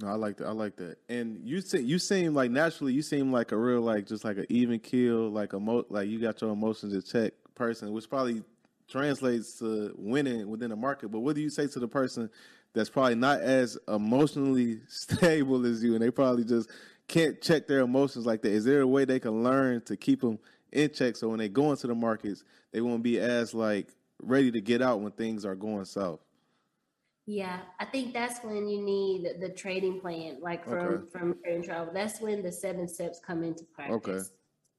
No, 0.00 0.08
I 0.08 0.14
like 0.14 0.36
that. 0.36 0.46
I 0.46 0.52
like 0.52 0.76
that. 0.76 0.98
And 1.08 1.40
you 1.42 1.60
se- 1.60 1.82
you 1.82 1.98
seem 1.98 2.32
like 2.34 2.50
naturally 2.50 2.92
you 2.92 3.02
seem 3.02 3.32
like 3.32 3.50
a 3.50 3.56
real 3.56 3.80
like 3.80 4.06
just 4.06 4.24
like 4.24 4.38
an 4.38 4.46
even 4.48 4.78
keel, 4.78 5.28
like 5.28 5.52
a 5.54 5.60
mo- 5.60 5.86
like 5.88 6.08
you 6.08 6.20
got 6.20 6.40
your 6.40 6.50
emotions 6.52 6.94
in 6.94 7.02
check 7.02 7.32
person, 7.54 7.92
which 7.92 8.08
probably 8.08 8.42
translates 8.88 9.58
to 9.58 9.92
winning 9.98 10.48
within 10.48 10.70
the 10.70 10.76
market. 10.76 11.08
But 11.08 11.20
what 11.20 11.34
do 11.34 11.42
you 11.42 11.50
say 11.50 11.66
to 11.66 11.80
the 11.80 11.88
person 11.88 12.30
that's 12.74 12.88
probably 12.88 13.16
not 13.16 13.40
as 13.40 13.76
emotionally 13.88 14.80
stable 14.88 15.66
as 15.66 15.82
you, 15.82 15.94
and 15.94 16.02
they 16.02 16.10
probably 16.10 16.44
just 16.44 16.70
can't 17.08 17.40
check 17.40 17.66
their 17.66 17.80
emotions 17.80 18.24
like 18.24 18.42
that? 18.42 18.52
Is 18.52 18.64
there 18.64 18.82
a 18.82 18.86
way 18.86 19.04
they 19.04 19.18
can 19.18 19.42
learn 19.42 19.80
to 19.82 19.96
keep 19.96 20.20
them 20.20 20.38
in 20.72 20.92
check 20.92 21.16
so 21.16 21.28
when 21.28 21.38
they 21.38 21.48
go 21.48 21.70
into 21.70 21.86
the 21.86 21.94
markets, 21.94 22.44
they 22.72 22.80
won't 22.80 23.02
be 23.02 23.18
as 23.18 23.52
like 23.52 23.88
ready 24.22 24.50
to 24.50 24.60
get 24.60 24.82
out 24.82 25.00
when 25.00 25.12
things 25.12 25.44
are 25.44 25.54
going 25.54 25.84
south? 25.84 26.20
Yeah, 27.26 27.60
I 27.78 27.84
think 27.84 28.14
that's 28.14 28.42
when 28.42 28.66
you 28.68 28.82
need 28.82 29.40
the 29.40 29.50
trading 29.50 30.00
plan, 30.00 30.38
like 30.40 30.64
from 30.64 30.78
Okay. 30.78 31.10
from 31.10 31.34
trade 31.42 31.56
and 31.56 31.64
travel. 31.64 31.92
That's 31.92 32.20
when 32.20 32.42
the 32.42 32.50
seven 32.50 32.88
steps 32.88 33.20
come 33.20 33.42
into 33.42 33.64
practice. 33.64 34.28
Okay. 34.28 34.34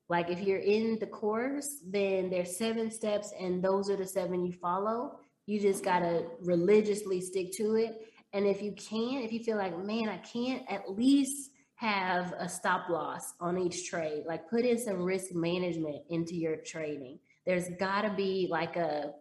Like 0.10 0.30
if 0.32 0.42
you're 0.42 0.58
in 0.58 0.98
the 0.98 1.06
course, 1.06 1.84
then 1.86 2.32
there's 2.32 2.58
seven 2.58 2.90
steps, 2.90 3.32
and 3.40 3.64
those 3.64 3.90
are 3.92 3.96
the 3.96 4.08
seven 4.08 4.44
you 4.46 4.54
follow. 4.54 5.20
You 5.46 5.60
just 5.60 5.84
gotta 5.84 6.26
religiously 6.42 7.22
stick 7.22 7.52
to 7.54 7.76
it. 7.76 8.02
And 8.34 8.46
if 8.48 8.62
you 8.64 8.72
can't, 8.74 9.24
if 9.24 9.32
you 9.32 9.44
feel 9.44 9.58
like, 9.58 9.78
man, 9.78 10.10
I 10.10 10.18
can't, 10.18 10.64
at 10.70 10.92
least 10.92 11.52
have 11.76 12.34
a 12.38 12.50
stop 12.50 12.90
loss 12.90 13.34
on 13.40 13.58
each 13.60 13.88
trade. 13.90 14.24
Like 14.26 14.50
put 14.50 14.66
in 14.66 14.78
some 14.80 15.04
risk 15.04 15.34
management 15.34 16.04
into 16.10 16.36
your 16.36 16.58
trading. 16.58 17.20
There's 17.46 17.70
gotta 17.80 18.10
be 18.16 18.48
like 18.50 18.76
a 18.76 19.14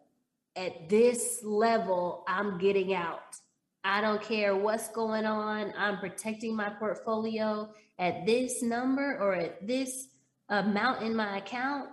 at 0.59 0.89
this 0.89 1.41
level, 1.45 2.25
I'm 2.27 2.59
getting 2.59 2.93
out. 2.93 3.37
I 3.85 4.01
don't 4.01 4.21
care 4.21 4.57
what's 4.57 4.89
going 4.89 5.25
on. 5.25 5.73
I'm 5.79 5.99
protecting 5.99 6.55
my 6.55 6.69
portfolio 6.69 7.71
at 7.99 8.27
this 8.27 8.63
number 8.63 9.17
or 9.19 9.35
at 9.35 9.67
this 9.67 10.09
amount 10.49 11.03
in 11.03 11.15
my 11.15 11.39
account. 11.39 11.91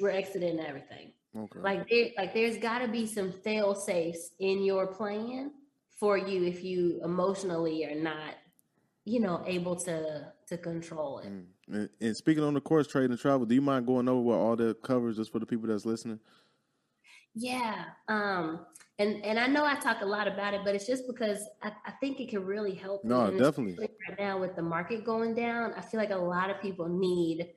We're 0.00 0.10
exiting 0.10 0.60
everything. 0.60 1.12
Okay. 1.36 1.58
Like 1.58 1.88
there, 1.88 2.08
like 2.18 2.34
there's 2.34 2.58
got 2.58 2.80
to 2.80 2.88
be 2.88 3.06
some 3.06 3.32
fail 3.32 3.74
safes 3.74 4.30
in 4.38 4.62
your 4.62 4.86
plan 4.86 5.52
for 5.98 6.18
you 6.18 6.44
if 6.44 6.62
you 6.62 7.00
emotionally 7.02 7.86
are 7.86 7.94
not, 7.94 8.34
you 9.06 9.20
know, 9.20 9.42
able 9.46 9.76
to 9.76 10.32
to 10.48 10.58
control 10.58 11.20
it. 11.20 11.28
Mm. 11.28 11.44
And, 11.68 11.88
and 12.00 12.16
speaking 12.16 12.44
on 12.44 12.52
the 12.52 12.60
course 12.60 12.86
trade 12.86 13.08
and 13.08 13.18
travel, 13.18 13.46
do 13.46 13.54
you 13.54 13.62
mind 13.62 13.86
going 13.86 14.08
over 14.08 14.20
what 14.20 14.36
all 14.36 14.56
the 14.56 14.74
covers 14.82 15.16
just 15.16 15.32
for 15.32 15.38
the 15.38 15.46
people 15.46 15.68
that's 15.68 15.86
listening? 15.86 16.20
Yeah. 17.34 17.84
Um, 18.08 18.66
and 18.98 19.24
and 19.24 19.38
I 19.38 19.46
know 19.46 19.64
I 19.64 19.74
talk 19.76 20.02
a 20.02 20.06
lot 20.06 20.28
about 20.28 20.54
it, 20.54 20.60
but 20.64 20.74
it's 20.74 20.86
just 20.86 21.06
because 21.06 21.48
I, 21.62 21.72
I 21.86 21.92
think 21.92 22.20
it 22.20 22.28
can 22.28 22.44
really 22.44 22.74
help. 22.74 23.04
No, 23.04 23.30
definitely. 23.30 23.76
Right 23.78 24.18
now 24.18 24.38
with 24.38 24.54
the 24.54 24.62
market 24.62 25.04
going 25.04 25.34
down, 25.34 25.72
I 25.74 25.80
feel 25.80 25.98
like 25.98 26.10
a 26.10 26.16
lot 26.16 26.50
of 26.50 26.60
people 26.60 26.88
need 26.88 27.48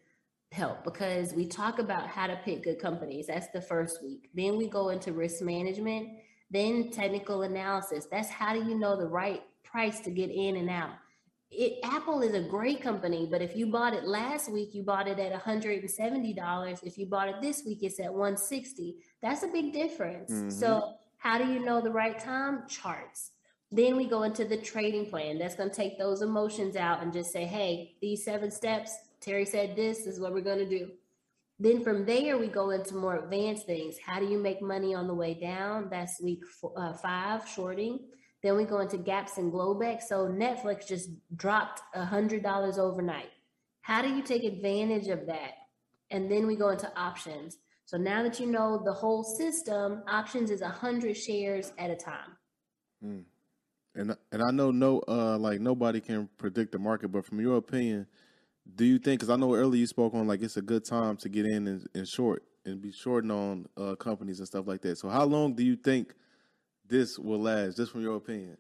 help 0.52 0.84
because 0.84 1.34
we 1.34 1.46
talk 1.46 1.80
about 1.80 2.08
how 2.08 2.28
to 2.28 2.40
pick 2.46 2.64
good 2.64 2.80
companies. 2.80 3.28
That's 3.28 3.50
the 3.50 3.62
first 3.62 4.02
week. 4.02 4.30
Then 4.34 4.58
we 4.58 4.68
go 4.68 4.90
into 4.90 5.12
risk 5.12 5.42
management, 5.42 6.10
then 6.50 6.92
technical 6.92 7.42
analysis. 7.42 8.08
That's 8.10 8.30
how 8.30 8.54
do 8.54 8.64
you 8.68 8.80
know 8.80 8.96
the 8.96 9.08
right 9.08 9.44
price 9.64 10.00
to 10.02 10.10
get 10.10 10.30
in 10.30 10.56
and 10.56 10.70
out. 10.70 10.92
It 11.58 11.80
Apple 11.84 12.22
is 12.22 12.34
a 12.34 12.42
great 12.42 12.82
company, 12.82 13.28
but 13.30 13.42
if 13.42 13.56
you 13.56 13.68
bought 13.68 13.94
it 13.94 14.04
last 14.06 14.52
week, 14.52 14.74
you 14.74 14.84
bought 14.84 15.08
it 15.08 15.20
at 15.20 15.32
$170. 15.32 16.84
If 16.84 16.98
you 16.98 17.06
bought 17.06 17.30
it 17.30 17.42
this 17.42 17.64
week, 17.66 17.80
it's 17.82 18.00
at 18.00 18.14
160. 18.14 18.98
That's 19.22 19.44
a 19.44 19.48
big 19.48 19.72
difference. 19.72 20.32
Mhm. 20.32 20.52
So 20.52 20.96
how 21.18 21.38
do 21.38 21.46
you 21.52 21.60
know 21.60 21.82
the 21.82 21.92
right 21.92 22.20
time? 22.20 22.68
Charts. 22.68 23.32
Then 23.72 23.96
we 23.96 24.06
go 24.06 24.24
into 24.24 24.46
the 24.46 24.58
trading 24.58 25.10
plan. 25.10 25.38
That's 25.38 25.56
going 25.56 25.70
to 25.70 25.76
take 25.76 25.98
those 25.98 26.22
emotions 26.22 26.76
out 26.76 27.02
and 27.02 27.12
just 27.12 27.32
say, 27.32 27.46
hey, 27.46 27.96
these 28.02 28.24
seven 28.24 28.52
steps, 28.52 28.96
Teri 29.22 29.48
said 29.48 29.76
this, 29.76 30.00
this 30.00 30.16
is 30.16 30.20
what 30.20 30.34
we're 30.34 30.42
going 30.42 30.60
to 30.60 30.70
do. 30.70 30.92
Then 31.60 31.84
from 31.84 32.06
there, 32.06 32.38
we 32.38 32.48
go 32.48 32.70
into 32.72 32.96
more 32.96 33.16
advanced 33.16 33.66
things. 33.66 33.98
How 33.98 34.20
do 34.20 34.26
you 34.26 34.38
make 34.38 34.62
money 34.62 34.94
on 34.94 35.08
the 35.08 35.14
way 35.14 35.34
down? 35.34 35.90
That's 35.90 36.22
week 36.22 36.46
four, 36.46 36.74
uh, 36.78 36.94
five, 36.94 37.48
shorting. 37.48 38.00
Then 38.46 38.58
we 38.58 38.64
go 38.64 38.80
into 38.82 38.98
gaps 38.98 39.40
and 39.40 39.52
Globex. 39.52 40.04
So 40.04 40.28
Netflix 40.28 40.88
just 40.88 41.10
dropped 41.36 41.82
a 41.96 42.06
$100 42.06 42.78
overnight. 42.78 43.32
How 43.82 44.04
do 44.04 44.10
you 44.10 44.22
take 44.22 44.44
advantage 44.44 45.08
of 45.08 45.26
that? 45.26 45.54
And 46.12 46.30
then 46.30 46.46
we 46.46 46.56
go 46.56 46.70
into 46.70 46.92
options. 46.96 47.58
So 47.86 47.98
now 47.98 48.22
that 48.22 48.40
you 48.40 48.46
know 48.46 48.84
the 48.86 48.94
whole 48.94 49.24
system, 49.24 50.04
options 50.08 50.52
is 50.52 50.62
a 50.62 50.66
100 50.66 51.18
shares 51.18 51.74
at 51.80 51.90
a 51.90 51.96
time. 51.96 52.38
And 53.96 54.16
and 54.32 54.44
I 54.44 54.52
know 54.52 54.70
no 54.70 55.02
uh 55.08 55.40
like 55.40 55.60
nobody 55.60 56.00
can 56.00 56.30
predict 56.38 56.74
the 56.74 56.80
market, 56.80 57.08
but 57.08 57.26
from 57.26 57.42
your 57.42 57.58
opinion, 57.58 58.06
do 58.76 58.86
you 58.86 59.00
think? 59.00 59.22
Because 59.22 59.34
I 59.34 59.38
know 59.38 59.56
earlier 59.56 59.80
you 59.80 59.88
spoke 59.88 60.14
on 60.14 60.28
like 60.28 60.44
it's 60.44 60.58
a 60.58 60.62
good 60.62 60.86
time 60.86 61.18
to 61.18 61.30
get 61.30 61.48
in 61.48 61.68
and, 61.68 61.88
and 61.96 62.08
short 62.08 62.44
and 62.64 62.80
be 62.80 62.92
shorting 62.92 63.32
on 63.32 63.68
uh, 63.76 63.96
companies 63.96 64.38
and 64.38 64.48
stuff 64.48 64.68
like 64.68 64.82
that. 64.82 65.00
So 65.00 65.10
how 65.10 65.24
long 65.24 65.56
do 65.56 65.64
you 65.64 65.76
think 65.76 66.14
this 66.88 67.18
will 67.20 67.42
last? 67.42 67.78
Just 67.78 67.92
from 67.92 68.02
your 68.02 68.16
opinion. 68.16 68.58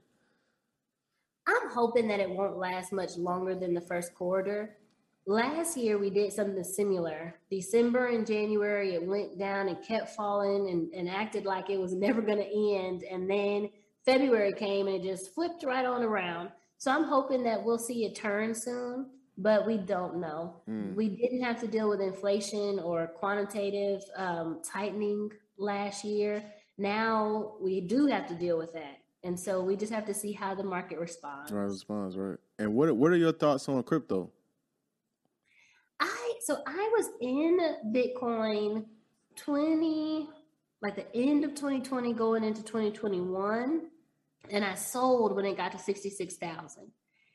I'm 1.47 1.69
hoping 1.69 2.07
that 2.07 2.19
it 2.19 2.29
won't 2.29 2.57
last 2.57 2.91
much 2.91 3.17
longer 3.17 3.55
than 3.55 3.73
the 3.73 3.81
first 3.81 4.15
quarter. 4.15 4.77
Last 5.27 5.75
year, 5.77 5.97
we 5.97 6.09
did 6.09 6.33
something 6.33 6.63
similar. 6.63 7.35
December 7.49 8.07
and 8.07 8.27
January, 8.27 8.93
it 8.93 9.03
went 9.03 9.39
down 9.39 9.67
and 9.67 9.83
kept 9.83 10.15
falling 10.15 10.69
and, 10.69 10.93
and 10.93 11.09
acted 11.09 11.45
like 11.45 11.69
it 11.69 11.79
was 11.79 11.93
never 11.93 12.21
going 12.21 12.37
to 12.37 12.77
end. 12.77 13.03
And 13.03 13.29
then 13.29 13.69
February 14.05 14.53
came 14.53 14.87
and 14.87 14.97
it 14.97 15.03
just 15.03 15.33
flipped 15.33 15.63
right 15.63 15.85
on 15.85 16.03
around. 16.03 16.49
So 16.77 16.91
I'm 16.91 17.05
hoping 17.05 17.43
that 17.43 17.63
we'll 17.63 17.79
see 17.79 18.05
a 18.05 18.13
turn 18.13 18.53
soon, 18.53 19.09
but 19.37 19.65
we 19.65 19.77
don't 19.77 20.17
know. 20.17 20.61
Mm. 20.69 20.93
We 20.93 21.09
didn't 21.09 21.41
have 21.41 21.59
to 21.61 21.67
deal 21.67 21.89
with 21.89 22.01
inflation 22.01 22.79
or 22.79 23.07
quantitative 23.07 24.03
um, 24.15 24.61
tightening 24.63 25.31
last 25.57 26.03
year. 26.03 26.43
Now 26.77 27.53
we 27.61 27.81
do 27.81 28.07
have 28.07 28.27
to 28.27 28.35
deal 28.35 28.57
with 28.57 28.73
that. 28.73 28.99
And 29.23 29.39
so 29.39 29.61
we 29.61 29.75
just 29.75 29.91
have 29.91 30.05
to 30.05 30.13
see 30.13 30.31
how 30.31 30.53
the 30.53 30.63
market 30.63 30.99
responds. 30.99 31.51
Right 31.51 31.63
response, 31.63 32.15
right? 32.15 32.37
And 32.59 32.73
what 32.75 32.95
what 32.95 33.11
are 33.11 33.17
your 33.17 33.33
thoughts 33.33 33.67
on 33.67 33.81
crypto? 33.83 34.31
I 35.99 36.33
so 36.41 36.57
I 36.67 36.91
was 36.95 37.09
in 37.21 37.59
Bitcoin 37.93 38.85
20 39.35 40.29
like 40.81 40.95
the 40.95 41.15
end 41.15 41.43
of 41.43 41.55
2020 41.55 42.13
going 42.13 42.43
into 42.43 42.61
2021 42.63 43.87
and 44.51 44.63
I 44.63 44.75
sold 44.75 45.35
when 45.35 45.45
it 45.45 45.57
got 45.57 45.71
to 45.71 45.79
66,000 45.79 46.91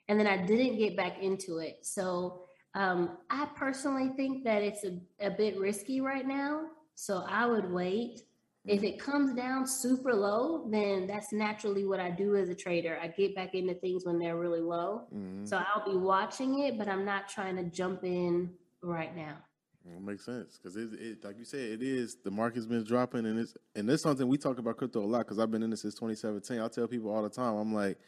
and 0.09 0.21
then 0.21 0.27
I 0.27 0.37
didn't 0.37 0.79
get 0.79 0.97
back 0.97 1.21
into 1.21 1.59
it. 1.59 1.79
So 1.83 2.45
um, 2.75 3.19
I 3.31 3.47
personally 3.57 4.11
think 4.17 4.45
that 4.45 4.63
it's 4.63 4.85
a, 4.85 4.99
a 5.21 5.31
bit 5.31 5.59
risky 5.59 6.01
right 6.01 6.27
now. 6.27 6.67
So 6.95 7.25
I 7.29 7.47
would 7.47 7.71
wait. 7.71 8.23
If 8.71 8.85
it 8.85 9.01
comes 9.01 9.35
down 9.35 9.67
super 9.67 10.15
low, 10.15 10.65
then 10.71 11.07
that's 11.09 11.33
naturally 11.33 11.85
what 11.85 11.99
I 11.99 12.11
do 12.11 12.37
as 12.37 12.49
a 12.49 12.55
trader. 12.55 12.99
I 13.03 13.09
get 13.09 13.35
back 13.35 13.55
into 13.55 13.75
things 13.75 14.05
when 14.07 14.19
they're 14.19 14.37
really 14.37 14.61
low. 14.61 15.09
Mhm. 15.13 15.47
So 15.47 15.57
I'll 15.57 15.85
be 15.85 15.97
watching 15.99 16.61
it, 16.61 16.79
but 16.79 16.87
I'm 16.87 17.05
not 17.05 17.29
trying 17.29 17.57
to 17.57 17.65
jump 17.65 18.05
in 18.05 18.55
right 18.81 19.15
now. 19.17 19.39
It 19.85 20.01
makes 20.01 20.25
sense 20.25 20.57
because 20.57 20.77
it, 20.77 20.93
it, 21.01 21.25
like 21.25 21.39
you 21.39 21.45
said, 21.45 21.61
it 21.61 21.83
is 21.83 22.19
the 22.23 22.31
market's 22.31 22.67
been 22.67 22.85
dropping, 22.85 23.27
and 23.27 23.39
it's 23.41 23.57
and 23.75 23.89
that's 23.89 24.03
something 24.03 24.29
we 24.29 24.39
talk 24.39 24.59
about 24.59 24.77
crypto 24.77 25.03
a 25.03 25.05
lot 25.07 25.21
because 25.21 25.39
I've 25.41 25.51
been 25.51 25.63
in 25.63 25.71
this 25.71 25.83
since 25.83 25.95
2017. 25.95 26.61
I 26.61 26.69
tell 26.69 26.87
people 26.87 27.11
all 27.11 27.23
the 27.23 27.31
time, 27.31 27.57
I'm 27.57 27.75
like, 27.75 27.99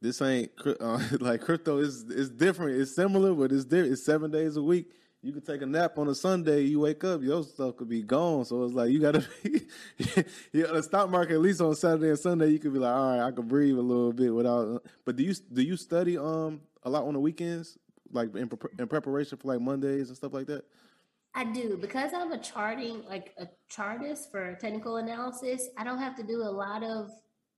this 0.00 0.22
ain't 0.22 0.50
uh, 0.80 1.00
like 1.20 1.42
crypto 1.42 1.78
is 1.78 2.04
is 2.04 2.30
different. 2.30 2.80
It's 2.80 2.94
similar, 2.94 3.34
but 3.34 3.52
it's 3.52 3.64
different. 3.64 3.92
It's 3.92 4.04
seven 4.04 4.30
days 4.30 4.56
a 4.56 4.62
week. 4.62 4.92
You 5.24 5.32
could 5.32 5.46
take 5.46 5.62
a 5.62 5.66
nap 5.66 5.96
on 5.96 6.06
a 6.08 6.14
Sunday. 6.14 6.64
You 6.64 6.80
wake 6.80 7.02
up, 7.02 7.22
your 7.22 7.42
stuff 7.42 7.78
could 7.78 7.88
be 7.88 8.02
gone. 8.02 8.44
So 8.44 8.62
it's 8.64 8.74
like 8.74 8.90
you 8.90 9.00
gotta 9.00 9.26
be. 9.42 9.62
the 10.52 10.82
stock 10.82 11.08
market 11.08 11.36
at 11.36 11.40
least 11.40 11.62
on 11.62 11.74
Saturday 11.74 12.10
and 12.10 12.18
Sunday, 12.18 12.48
you 12.48 12.58
could 12.58 12.74
be 12.74 12.78
like, 12.78 12.94
all 12.94 13.16
right, 13.16 13.26
I 13.26 13.30
could 13.30 13.48
breathe 13.48 13.78
a 13.78 13.80
little 13.80 14.12
bit 14.12 14.34
without. 14.34 14.84
But 15.06 15.16
do 15.16 15.22
you 15.22 15.34
do 15.50 15.62
you 15.62 15.78
study 15.78 16.18
um 16.18 16.60
a 16.82 16.90
lot 16.90 17.04
on 17.04 17.14
the 17.14 17.20
weekends, 17.20 17.78
like 18.12 18.36
in, 18.36 18.50
in 18.78 18.86
preparation 18.86 19.38
for 19.38 19.48
like 19.48 19.62
Mondays 19.62 20.08
and 20.08 20.16
stuff 20.18 20.34
like 20.34 20.46
that? 20.48 20.66
I 21.34 21.44
do 21.44 21.78
because 21.80 22.12
I'm 22.12 22.30
a 22.32 22.38
charting, 22.38 23.02
like 23.08 23.32
a 23.38 23.48
chartist 23.70 24.30
for 24.30 24.54
technical 24.60 24.96
analysis. 24.96 25.70
I 25.78 25.84
don't 25.84 26.00
have 26.00 26.16
to 26.16 26.22
do 26.22 26.42
a 26.42 26.52
lot 26.52 26.84
of 26.84 27.10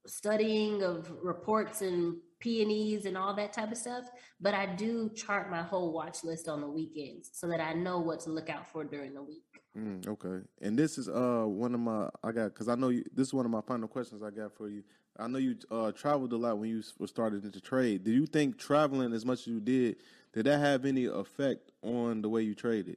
studying 0.07 0.85
of 0.85 1.11
reports 1.21 1.83
and 1.83 2.19
P 2.39 3.03
and 3.07 3.16
all 3.16 3.34
that 3.34 3.53
type 3.53 3.72
of 3.72 3.78
stuff, 3.78 4.05
but 4.41 4.55
I 4.55 4.66
do 4.66 5.11
chart 5.14 5.51
my 5.51 5.62
whole 5.62 5.93
watch 5.93 6.24
list 6.24 6.49
on 6.49 6.61
the 6.61 6.68
weekends 6.68 7.30
so 7.32 7.49
that 7.49 7.61
I 7.61 7.72
know 7.72 7.99
what 7.99 8.20
to 8.20 8.30
look 8.30 8.51
out 8.51 8.70
for 8.70 8.84
during 8.84 9.14
the 9.14 9.22
week. 9.22 9.43
Mm, 9.76 10.07
okay, 10.07 10.47
and 10.62 10.78
this 10.78 10.97
is 10.97 11.09
uh 11.09 11.45
one 11.47 11.74
of 11.74 11.80
my 11.80 12.09
I 12.22 12.32
got 12.32 12.55
because 12.55 12.68
I 12.68 12.74
know 12.74 12.89
you. 12.89 13.05
This 13.14 13.28
is 13.28 13.34
one 13.34 13.45
of 13.45 13.51
my 13.51 13.61
final 13.61 13.89
questions 13.89 14.22
I 14.22 14.30
got 14.30 14.53
for 14.57 14.68
you. 14.68 14.82
I 15.18 15.28
know 15.28 15.39
you 15.39 15.57
uh 15.70 15.93
traveled 15.93 16.32
a 16.32 16.37
lot 16.37 16.59
when 16.59 16.70
you 16.70 16.82
was 16.99 17.11
started 17.11 17.45
into 17.45 17.61
trade. 17.61 18.05
Do 18.05 18.11
you 18.11 18.26
think 18.26 18.59
traveling 18.59 19.12
as 19.12 19.24
much 19.24 19.41
as 19.41 19.47
you 19.49 19.61
did 19.61 19.97
did 20.32 20.47
that 20.47 20.59
have 20.59 20.84
any 20.84 21.07
effect 21.07 21.72
on 21.82 22.22
the 22.22 22.28
way 22.28 22.43
you 22.43 22.55
traded? 22.55 22.97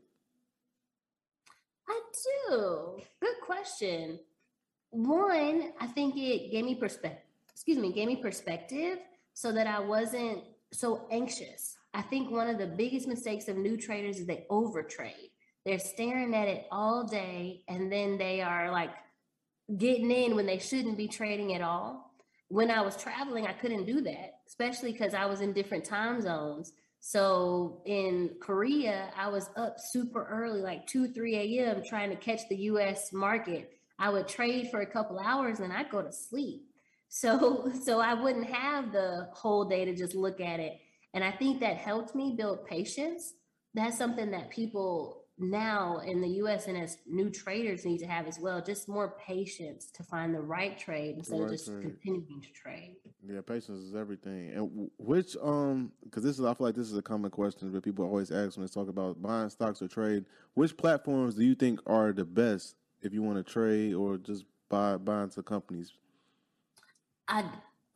I 1.87 1.99
do. 2.49 3.01
Good 3.19 3.41
question. 3.45 4.19
One, 4.91 5.71
I 5.79 5.87
think 5.87 6.15
it 6.17 6.51
gave 6.51 6.65
me 6.65 6.75
perspective. 6.75 7.23
Excuse 7.53 7.77
me, 7.77 7.91
gave 7.91 8.07
me 8.07 8.15
perspective 8.15 8.99
so 9.39 9.53
that 9.53 9.67
I 9.67 9.79
wasn't 9.79 10.43
so 10.73 11.07
anxious. 11.09 11.77
I 11.93 12.01
think 12.01 12.29
one 12.29 12.49
of 12.49 12.57
the 12.57 12.67
biggest 12.67 13.07
mistakes 13.07 13.47
of 13.47 13.55
new 13.55 13.77
traders 13.77 14.19
is 14.19 14.25
they 14.25 14.45
overtrade. 14.51 15.31
They're 15.65 15.79
staring 15.79 16.35
at 16.35 16.49
it 16.49 16.65
all 16.73 17.07
day 17.07 17.61
and 17.69 17.89
then 17.89 18.17
they 18.17 18.41
are 18.41 18.69
like 18.69 18.89
getting 19.77 20.11
in 20.11 20.35
when 20.35 20.45
they 20.45 20.59
shouldn't 20.59 20.97
be 20.97 21.07
trading 21.07 21.53
at 21.55 21.61
all. 21.61 22.13
When 22.49 22.69
I 22.69 22.81
was 22.81 22.97
traveling, 22.97 23.47
I 23.47 23.53
couldn't 23.53 23.85
do 23.85 24.01
that, 24.01 24.39
especially 24.45 24.91
because 24.91 25.13
I 25.13 25.25
was 25.25 25.39
in 25.39 25.53
different 25.53 25.85
time 25.85 26.19
zones. 26.21 26.73
So 26.99 27.81
in 27.85 28.31
Korea, 28.41 29.09
I 29.15 29.29
was 29.29 29.49
up 29.55 29.77
super 29.79 30.27
early, 30.29 30.59
like 30.59 30.85
2, 30.87 31.13
3 31.13 31.59
a.m., 31.59 31.81
trying 31.87 32.09
to 32.09 32.17
catch 32.17 32.41
the 32.49 32.57
US 32.57 33.13
market. 33.13 33.71
I 33.97 34.09
would 34.09 34.27
trade 34.27 34.69
for 34.69 34.81
a 34.81 34.85
couple 34.85 35.17
hours 35.17 35.61
and 35.61 35.71
I'd 35.71 35.89
go 35.89 36.01
to 36.01 36.11
sleep. 36.11 36.68
So 37.09 37.71
so 37.83 37.99
I 37.99 38.13
wouldn't 38.13 38.49
have 38.49 38.91
the 38.91 39.27
whole 39.33 39.65
day 39.65 39.83
to 39.85 39.95
just 39.95 40.15
look 40.15 40.39
at 40.39 40.59
it. 40.59 40.79
And 41.13 41.23
I 41.23 41.31
think 41.31 41.59
that 41.59 41.77
helped 41.77 42.15
me 42.15 42.35
build 42.37 42.65
patience. 42.65 43.33
That's 43.73 43.97
something 43.97 44.31
that 44.31 44.49
people 44.49 45.23
now 45.39 45.99
in 45.99 46.21
the 46.21 46.27
US 46.43 46.67
and 46.67 46.77
as 46.77 46.97
new 47.07 47.29
traders 47.29 47.85
need 47.85 47.99
to 47.99 48.05
have 48.05 48.27
as 48.27 48.39
well, 48.39 48.61
just 48.61 48.89
more 48.89 49.15
patience 49.25 49.89
to 49.91 50.03
find 50.03 50.35
the 50.35 50.41
right 50.41 50.77
trade 50.77 51.15
instead 51.17 51.39
Right 51.39 51.45
of 51.45 51.51
just 51.51 51.65
trade. 51.67 51.81
continuing 51.81 52.41
to 52.41 52.51
trade. 52.51 52.97
Yeah, 53.25 53.41
patience 53.41 53.79
is 53.79 53.95
everything. 53.95 54.51
And 54.51 54.89
which 54.97 55.35
um, 55.41 55.91
because 56.03 56.23
this 56.23 56.39
is 56.39 56.45
I 56.45 56.53
feel 56.53 56.67
like 56.67 56.75
this 56.75 56.91
is 56.91 56.97
a 56.97 57.01
common 57.01 57.31
question 57.31 57.71
that 57.71 57.83
people 57.83 58.05
always 58.05 58.31
ask 58.31 58.57
when 58.57 58.65
they 58.65 58.71
talk 58.71 58.89
about 58.89 59.21
buying 59.21 59.49
stocks 59.49 59.81
or 59.81 59.87
trade. 59.87 60.25
Which 60.53 60.75
platforms 60.75 61.35
do 61.35 61.43
you 61.43 61.55
think 61.55 61.79
are 61.87 62.11
the 62.11 62.25
best 62.25 62.75
if 63.01 63.13
you 63.13 63.23
want 63.23 63.37
to 63.37 63.51
trade 63.51 63.93
or 63.93 64.17
just 64.17 64.45
buy 64.67 64.97
buy 64.97 65.23
into 65.23 65.41
companies? 65.41 65.93
I 67.29 67.45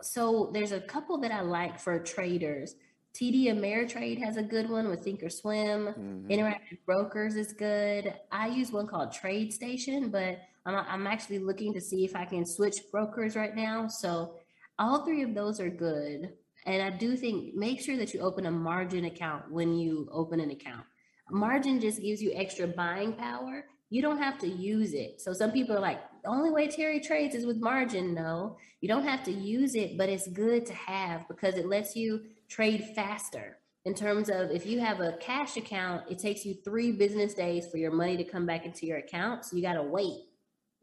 so 0.01 0.49
there's 0.53 0.71
a 0.71 0.81
couple 0.81 1.17
that 1.19 1.31
I 1.31 1.41
like 1.41 1.79
for 1.79 1.97
traders. 1.99 2.75
TD 3.13 3.45
Ameritrade 3.45 4.21
has 4.23 4.37
a 4.37 4.43
good 4.43 4.69
one 4.69 4.89
with 4.89 5.05
Thinkorswim. 5.05 5.95
Mhm. 5.97 6.29
Interactive 6.29 6.79
Brokers 6.85 7.35
is 7.35 7.53
good. 7.53 8.13
I 8.31 8.47
use 8.47 8.71
one 8.71 8.87
called 8.87 9.09
TradeStation, 9.09 10.11
but 10.11 10.39
I'm, 10.65 10.75
I'm 10.75 11.07
actually 11.07 11.39
looking 11.39 11.73
to 11.73 11.81
see 11.81 12.05
if 12.05 12.15
I 12.15 12.25
can 12.25 12.45
switch 12.45 12.77
brokers 12.91 13.35
right 13.35 13.55
now. 13.55 13.87
So 13.87 14.35
all 14.79 15.05
three 15.05 15.21
of 15.21 15.35
those 15.35 15.59
are 15.59 15.69
good. 15.69 16.33
And 16.65 16.81
I 16.81 16.89
do 16.89 17.15
think 17.15 17.53
make 17.55 17.81
sure 17.81 17.97
that 17.97 18.13
you 18.13 18.21
open 18.21 18.45
a 18.45 18.51
margin 18.51 19.05
account 19.05 19.51
when 19.51 19.75
you 19.77 20.09
open 20.11 20.39
an 20.39 20.51
account. 20.51 20.85
Margin 21.29 21.79
just 21.79 22.01
gives 22.01 22.21
you 22.21 22.31
extra 22.33 22.67
buying 22.67 23.13
power. 23.13 23.65
You 23.93 24.01
don't 24.01 24.17
have 24.17 24.39
to 24.39 24.47
use 24.47 24.93
it. 24.93 25.21
So 25.21 25.33
some 25.33 25.51
people 25.51 25.75
are 25.75 25.79
like, 25.79 25.99
the 26.23 26.29
only 26.29 26.49
way 26.49 26.67
Teri 26.67 26.99
trades 27.05 27.35
is 27.35 27.45
with 27.45 27.57
margin. 27.57 28.15
No, 28.15 28.57
you 28.81 28.87
don't 28.87 29.05
have 29.05 29.23
to 29.25 29.31
use 29.31 29.75
it, 29.75 29.99
but 29.99 30.09
it's 30.09 30.27
good 30.27 30.65
to 30.65 30.73
have 30.73 31.27
because 31.27 31.55
it 31.55 31.67
lets 31.67 31.95
you 31.95 32.21
trade 32.49 32.83
faster 32.95 33.57
in 33.85 33.93
terms 33.93 34.29
of 34.29 34.49
if 34.49 34.65
you 34.65 34.79
have 34.79 34.99
a 35.01 35.17
cash 35.19 35.57
account, 35.57 36.09
it 36.09 36.17
takes 36.17 36.45
you 36.45 36.55
three 36.63 36.91
business 36.91 37.33
days 37.33 37.67
for 37.67 37.77
your 37.77 37.91
money 37.91 38.15
to 38.17 38.23
come 38.23 38.45
back 38.45 38.65
into 38.65 38.85
your 38.85 38.97
account. 38.97 39.45
So 39.45 39.55
you 39.55 39.61
got 39.61 39.73
to 39.73 39.83
wait 39.83 40.21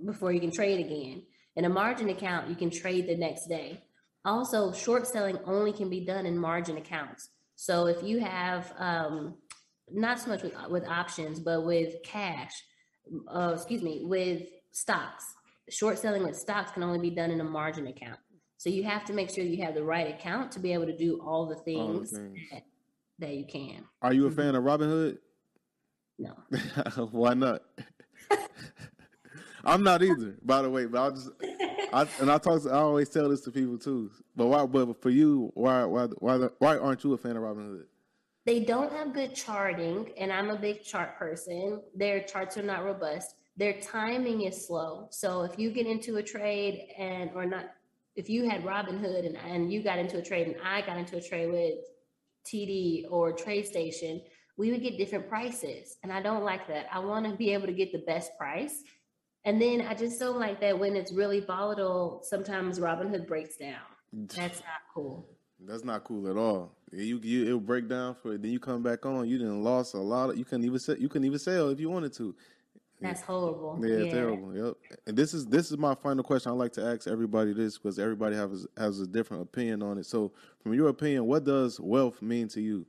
before 0.04 0.32
you 0.32 0.40
can 0.40 0.50
trade 0.50 0.84
again. 0.84 1.22
In 1.56 1.64
a 1.64 1.68
margin 1.68 2.11
account, 2.11 2.48
you 2.48 2.54
can 2.54 2.70
trade 2.70 3.08
the 3.08 3.16
next 3.16 3.46
day. 3.46 3.82
Also, 4.24 4.70
short 4.72 5.06
selling 5.06 5.38
only 5.46 5.72
can 5.72 5.88
be 5.88 6.04
done 6.04 6.26
in 6.26 6.38
margin 6.38 6.76
accounts. 6.76 7.30
So 7.56 7.86
if 7.86 8.02
you 8.02 8.20
have, 8.20 8.72
um, 8.78 9.34
not 9.90 10.20
so 10.20 10.28
much 10.28 10.42
with, 10.42 10.54
with 10.68 10.86
options, 10.86 11.40
but 11.40 11.64
with 11.64 12.02
cash, 12.04 12.52
uh, 13.28 13.52
excuse 13.54 13.82
me, 13.82 14.00
with 14.04 14.42
stocks, 14.72 15.24
short 15.68 15.98
selling 15.98 16.22
with 16.24 16.36
stocks 16.36 16.70
can 16.72 16.82
only 16.82 16.98
be 16.98 17.11
done 17.14 17.30
in 17.30 17.40
a 17.40 17.44
margin 17.44 17.86
account. 17.86 18.18
So 18.56 18.68
you 18.70 18.84
have 18.84 19.04
to 19.06 19.12
make 19.12 19.30
sure 19.30 19.42
you 19.42 19.64
have 19.64 19.74
the 19.74 19.82
right 19.84 20.14
account 20.14 20.52
to 20.52 20.61
be 20.61 20.72
able 20.72 20.86
to 20.86 20.96
do 20.96 21.20
all 21.24 21.46
the 21.46 21.54
All 21.54 21.92
the 21.92 21.98
things 21.98 22.11
things. 22.11 22.38
that, 22.52 22.62
that 23.18 23.34
you 23.34 23.46
can. 23.46 23.84
Are 24.02 24.12
you 24.12 24.26
a 24.26 24.30
Mhm. 24.30 24.36
fan 24.36 24.54
of 24.54 24.64
Robinhood? 24.64 25.18
No. 26.18 26.34
Why 27.12 27.34
not? 27.34 27.62
I'm 29.64 29.82
not 29.82 30.02
either, 30.02 30.36
by 30.42 30.62
the 30.62 30.70
way. 30.70 30.86
But 30.86 31.00
I 31.02 31.11
just, 31.11 31.30
I, 31.92 32.06
and 32.20 32.30
I 32.30 32.38
talk. 32.38 32.62
I 32.66 32.76
always 32.78 33.08
tell 33.08 33.28
this 33.28 33.40
to 33.42 33.50
people 33.50 33.78
too. 33.78 34.11
But 34.36 34.46
why? 34.46 34.64
But 34.66 35.00
for 35.02 35.11
you, 35.11 35.50
why? 35.54 35.84
Why? 35.84 36.06
Why? 36.18 36.48
Why 36.58 36.78
aren't 36.78 37.04
you 37.04 37.12
a 37.12 37.18
fan 37.18 37.36
of 37.36 37.42
Robinhood? 37.42 37.84
They 38.47 38.61
don't 38.61 38.93
have 38.93 39.12
good 39.12 39.34
charting, 39.34 40.12
and 40.16 40.32
I'm 40.32 40.51
a 40.51 40.59
big 40.59 40.82
chart 40.82 41.18
person. 41.18 41.82
Their 41.95 42.22
charts 42.22 42.57
are 42.57 42.62
not 42.62 42.84
robust. 42.84 43.34
Their 43.57 43.80
timing 43.80 44.43
is 44.43 44.66
slow. 44.66 45.09
So 45.11 45.43
if 45.43 45.59
you 45.59 45.70
get 45.70 45.86
into 45.86 46.16
a 46.16 46.22
trade 46.22 46.88
and 46.99 47.30
or 47.34 47.45
not, 47.45 47.66
if 48.16 48.30
you 48.30 48.49
had 48.49 48.64
Robinhood 48.64 49.26
and 49.26 49.36
and 49.36 49.72
you 49.72 49.82
got 49.82 49.99
into 49.99 50.18
a 50.18 50.22
trade 50.22 50.47
and 50.47 50.57
I 50.64 50.80
got 50.80 50.97
into 50.97 51.18
a 51.18 51.22
trade 51.22 51.51
with 51.53 51.74
TD 52.47 53.05
or 53.11 53.32
TradeStation, 53.32 54.22
we 54.57 54.70
would 54.70 54.82
get 54.82 54.97
different 54.97 55.28
prices, 55.28 55.97
and 56.03 56.11
I 56.12 56.22
don't 56.22 56.45
like 56.45 56.66
that. 56.68 56.86
I 56.91 57.01
want 57.01 57.26
to 57.26 57.36
be 57.36 57.53
able 57.53 57.66
to 57.66 57.74
get 57.74 57.93
the 57.93 58.05
best 58.07 58.36
price. 58.38 58.82
And 59.45 59.61
then 59.61 59.82
I 59.82 59.95
just 59.95 60.20
don't 60.20 60.38
like 60.38 60.61
that 60.61 60.78
when 60.78 60.97
it's 60.97 61.12
really 61.12 61.41
volatile, 61.41 62.20
sometimes 62.24 62.78
Robinhood 62.78 63.26
breaks 63.26 63.57
down. 63.57 63.80
Mm. 64.14 64.30
That's 64.34 64.59
not 64.59 64.82
cool. 64.95 65.26
That's 65.66 65.84
not 65.84 66.04
cool 66.04 66.28
at 66.28 66.36
all. 66.36 66.72
You, 66.92 67.20
you 67.22 67.46
it'll 67.46 67.61
break 67.61 67.88
down 67.88 68.14
for 68.14 68.34
it. 68.34 68.42
then 68.42 68.50
you 68.50 68.58
come 68.58 68.82
back 68.82 69.06
on. 69.06 69.28
You 69.28 69.38
didn't 69.38 69.62
lost 69.62 69.94
a 69.94 69.98
lot. 69.98 70.30
Of, 70.30 70.38
you 70.38 70.44
couldn't 70.44 70.64
even 70.64 70.78
sell, 70.78 70.96
you 70.96 71.08
couldn't 71.08 71.26
even 71.26 71.38
sell 71.38 71.68
if 71.68 71.78
you 71.78 71.90
wanted 71.90 72.12
to. 72.14 72.34
That's 73.00 73.22
horrible. 73.22 73.78
Yeah, 73.80 73.96
it's 73.96 74.12
terrible. 74.12 74.54
Yep. 74.54 74.98
And 75.06 75.16
this 75.16 75.32
is 75.32 75.46
this 75.46 75.70
is 75.70 75.78
my 75.78 75.94
final 75.94 76.22
question. 76.22 76.52
I 76.52 76.54
like 76.54 76.72
to 76.72 76.84
ask 76.84 77.06
everybody 77.06 77.52
this 77.52 77.78
because 77.78 77.98
everybody 77.98 78.36
has 78.36 78.66
has 78.76 79.00
a 79.00 79.06
different 79.06 79.42
opinion 79.42 79.82
on 79.82 79.98
it. 79.98 80.06
So, 80.06 80.32
from 80.62 80.74
your 80.74 80.88
opinion, 80.88 81.24
what 81.24 81.44
does 81.44 81.80
wealth 81.80 82.20
mean 82.20 82.48
to 82.48 82.61
you? 82.61 82.86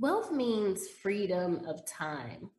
Wealth 0.00 0.32
means 0.32 0.88
freedom 1.02 1.64
of 1.66 1.86
time. 1.86 2.50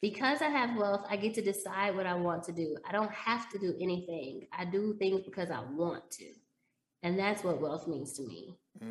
Because 0.00 0.40
I 0.42 0.48
have 0.48 0.76
wealth, 0.76 1.04
I 1.10 1.16
get 1.16 1.34
to 1.34 1.42
decide 1.42 1.96
what 1.96 2.06
I 2.06 2.14
want 2.14 2.44
to 2.44 2.52
do. 2.52 2.76
I 2.88 2.92
don't 2.92 3.10
have 3.10 3.50
to 3.50 3.58
do 3.58 3.74
anything. 3.80 4.46
I 4.56 4.64
do 4.64 4.94
things 4.94 5.22
because 5.24 5.50
I 5.50 5.60
want 5.72 6.08
to. 6.12 6.26
And 7.02 7.18
that's 7.18 7.44
what 7.44 7.60
wealth 7.60 7.86
means 7.86 8.12
to 8.14 8.22
me. 8.22 8.56
I 8.80 8.84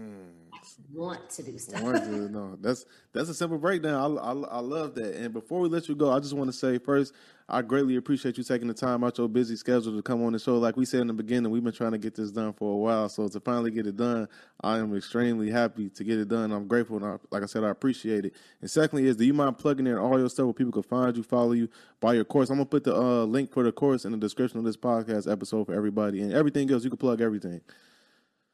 want 0.93 1.29
to 1.29 1.43
do 1.43 1.57
stuff. 1.57 1.81
Want 1.81 2.03
to- 2.03 2.29
no, 2.29 2.57
that's 2.59 2.85
that's 3.13 3.29
a 3.29 3.33
simple 3.33 3.57
breakdown. 3.57 4.17
I, 4.17 4.21
I, 4.21 4.31
I 4.31 4.59
love 4.59 4.95
that. 4.95 5.15
And 5.15 5.33
before 5.33 5.59
we 5.61 5.69
let 5.69 5.87
you 5.87 5.95
go, 5.95 6.11
I 6.11 6.19
just 6.19 6.33
want 6.33 6.49
to 6.49 6.57
say 6.57 6.77
first, 6.77 7.13
I 7.47 7.61
greatly 7.61 7.95
appreciate 7.95 8.37
you 8.37 8.43
taking 8.43 8.67
the 8.67 8.73
time 8.73 9.03
out 9.03 9.17
your 9.17 9.29
busy 9.29 9.55
schedule 9.55 9.95
to 9.95 10.01
come 10.01 10.23
on 10.25 10.33
the 10.33 10.39
show. 10.39 10.57
Like 10.57 10.75
we 10.75 10.83
said 10.85 11.01
in 11.01 11.07
the 11.07 11.13
beginning, 11.13 11.51
we've 11.51 11.63
been 11.63 11.73
trying 11.73 11.93
to 11.93 11.97
get 11.97 12.15
this 12.15 12.31
done 12.31 12.51
for 12.53 12.73
a 12.73 12.77
while. 12.77 13.07
So 13.07 13.27
to 13.29 13.39
finally 13.39 13.71
get 13.71 13.87
it 13.87 13.95
done, 13.95 14.27
I 14.61 14.77
am 14.79 14.95
extremely 14.95 15.49
happy 15.49 15.89
to 15.89 16.03
get 16.03 16.19
it 16.19 16.27
done. 16.27 16.51
I'm 16.51 16.67
grateful, 16.67 16.97
and 16.97 17.05
I, 17.05 17.17
like 17.31 17.43
I 17.43 17.45
said, 17.45 17.63
I 17.63 17.69
appreciate 17.69 18.25
it. 18.25 18.33
And 18.61 18.69
secondly, 18.69 19.07
is 19.07 19.15
do 19.15 19.25
you 19.25 19.33
mind 19.33 19.57
plugging 19.57 19.87
in 19.87 19.97
all 19.97 20.19
your 20.19 20.29
stuff 20.29 20.45
where 20.45 20.53
people 20.53 20.73
can 20.73 20.83
find 20.83 21.15
you, 21.15 21.23
follow 21.23 21.53
you, 21.53 21.69
buy 22.01 22.13
your 22.13 22.25
course? 22.25 22.49
I'm 22.49 22.57
gonna 22.57 22.65
put 22.65 22.83
the 22.83 22.95
uh, 22.95 23.23
link 23.23 23.51
for 23.53 23.63
the 23.63 23.71
course 23.71 24.03
in 24.05 24.11
the 24.11 24.17
description 24.17 24.59
of 24.59 24.65
this 24.65 24.77
podcast 24.77 25.31
episode 25.31 25.67
for 25.67 25.73
everybody, 25.73 26.21
and 26.21 26.33
everything 26.33 26.69
else 26.71 26.83
you 26.83 26.89
can 26.89 26.97
plug 26.97 27.21
everything. 27.21 27.61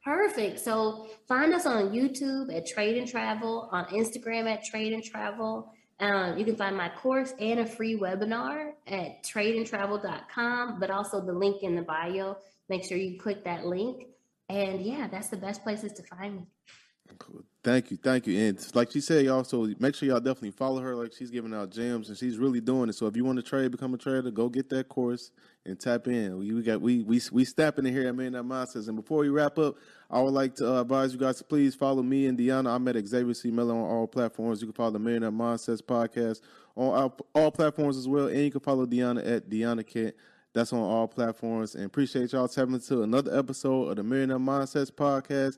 Perfect. 0.04 0.60
So 0.60 1.08
find 1.28 1.54
us 1.54 1.66
on 1.66 1.92
YouTube 1.92 2.56
at 2.56 2.66
Trade 2.66 2.98
and 2.98 3.08
Travel, 3.08 3.70
on 3.72 3.86
Instagram 3.86 4.52
at 4.52 4.64
Trade 4.64 4.92
and 4.92 5.04
Travel. 5.04 5.72
Um, 6.00 6.38
you 6.38 6.44
can 6.44 6.58
find 6.58 6.76
my 6.76 6.90
course 6.90 7.34
and 7.40 7.62
a 7.62 7.66
free 7.66 7.98
webinar 7.98 8.72
at 8.88 9.24
tradeandtravel.com, 9.24 10.80
but 10.80 10.90
also 10.90 11.22
the 11.22 11.32
link 11.32 11.64
in 11.64 11.76
the 11.76 11.84
bio. 11.84 12.36
Make 12.68 12.84
sure 12.84 12.98
you 12.98 13.18
click 13.18 13.46
that 13.46 13.66
link. 13.66 14.08
And 14.50 14.82
yeah, 14.82 15.08
that's 15.10 15.30
the 15.30 15.38
best 15.38 15.64
places 15.64 15.94
to 15.94 16.04
find 16.04 16.36
me. 16.36 16.48
Thank 17.64 17.92
you, 17.92 17.98
thank 17.98 18.28
you. 18.28 18.38
And 18.38 18.76
like 18.76 18.92
she 18.92 19.00
said, 19.00 19.24
y'all, 19.24 19.46
so 19.46 19.74
make 19.80 19.96
sure 19.96 20.10
y'all 20.10 20.20
definitely 20.20 20.52
follow 20.52 20.82
her. 20.82 20.96
Like 20.98 21.14
she's 21.14 21.32
giving 21.32 21.54
out 21.54 21.70
gems, 21.70 22.10
and 22.10 22.18
she's 22.18 22.38
really 22.38 22.60
doing 22.60 22.90
it. 22.90 22.94
So 22.94 23.08
if 23.08 23.16
you 23.16 23.24
want 23.24 23.38
to 23.38 23.44
trade, 23.44 23.72
become 23.72 23.94
a 23.94 23.98
trader, 23.98 24.30
go 24.32 24.50
get 24.50 24.70
that 24.70 24.90
course 24.90 25.32
and 25.66 25.80
tap 25.80 26.08
in. 26.08 26.38
We, 26.38 26.54
we 26.54 26.62
got 26.62 26.82
we 26.82 27.04
we 27.04 27.22
we 27.32 27.46
snapping 27.46 27.86
in 27.86 27.94
here 27.94 28.10
at 28.10 28.16
Man 28.16 28.34
That 28.34 28.44
Mindsets. 28.44 28.90
And 28.90 28.98
before 28.98 29.20
we 29.20 29.30
wrap 29.30 29.58
up, 29.58 29.78
I 30.12 30.22
would 30.22 30.34
like 30.34 30.56
to 30.56 30.76
uh, 30.76 30.82
advise 30.82 31.14
you 31.14 31.20
guys 31.20 31.38
to 31.38 31.46
please 31.46 31.74
follow 31.74 32.04
me 32.04 32.26
and 32.26 32.38
Deanna. 32.38 32.70
I'm 32.70 32.86
at 32.90 33.08
Xavier 33.08 33.34
C. 33.34 33.50
Miller 33.50 33.74
on 33.74 33.90
all 33.90 34.08
platforms. 34.08 34.60
You 34.60 34.68
can 34.68 34.74
follow 34.74 34.92
the 34.92 35.00
Man 35.00 35.22
That 35.22 35.32
Mindsets 35.32 35.82
podcast 35.82 36.42
on 36.76 36.94
all, 36.94 37.18
all 37.34 37.52
platforms 37.52 37.96
as 37.96 38.10
well, 38.10 38.28
and 38.28 38.40
you 38.40 38.52
can 38.52 38.60
follow 38.60 38.86
Deanna 38.86 39.26
at 39.26 39.50
Deanna 39.50 39.88
Kent. 39.88 40.16
That's 40.54 40.74
on 40.74 40.80
all 40.80 41.08
platforms. 41.08 41.76
And 41.76 41.86
appreciate 41.86 42.34
y'all 42.34 42.48
tapping 42.48 42.76
into 42.76 43.02
another 43.04 43.38
episode 43.38 43.90
of 43.90 43.96
the 43.96 44.04
Millionaire 44.04 44.38
Mindsets 44.38 44.92
podcast. 44.92 45.58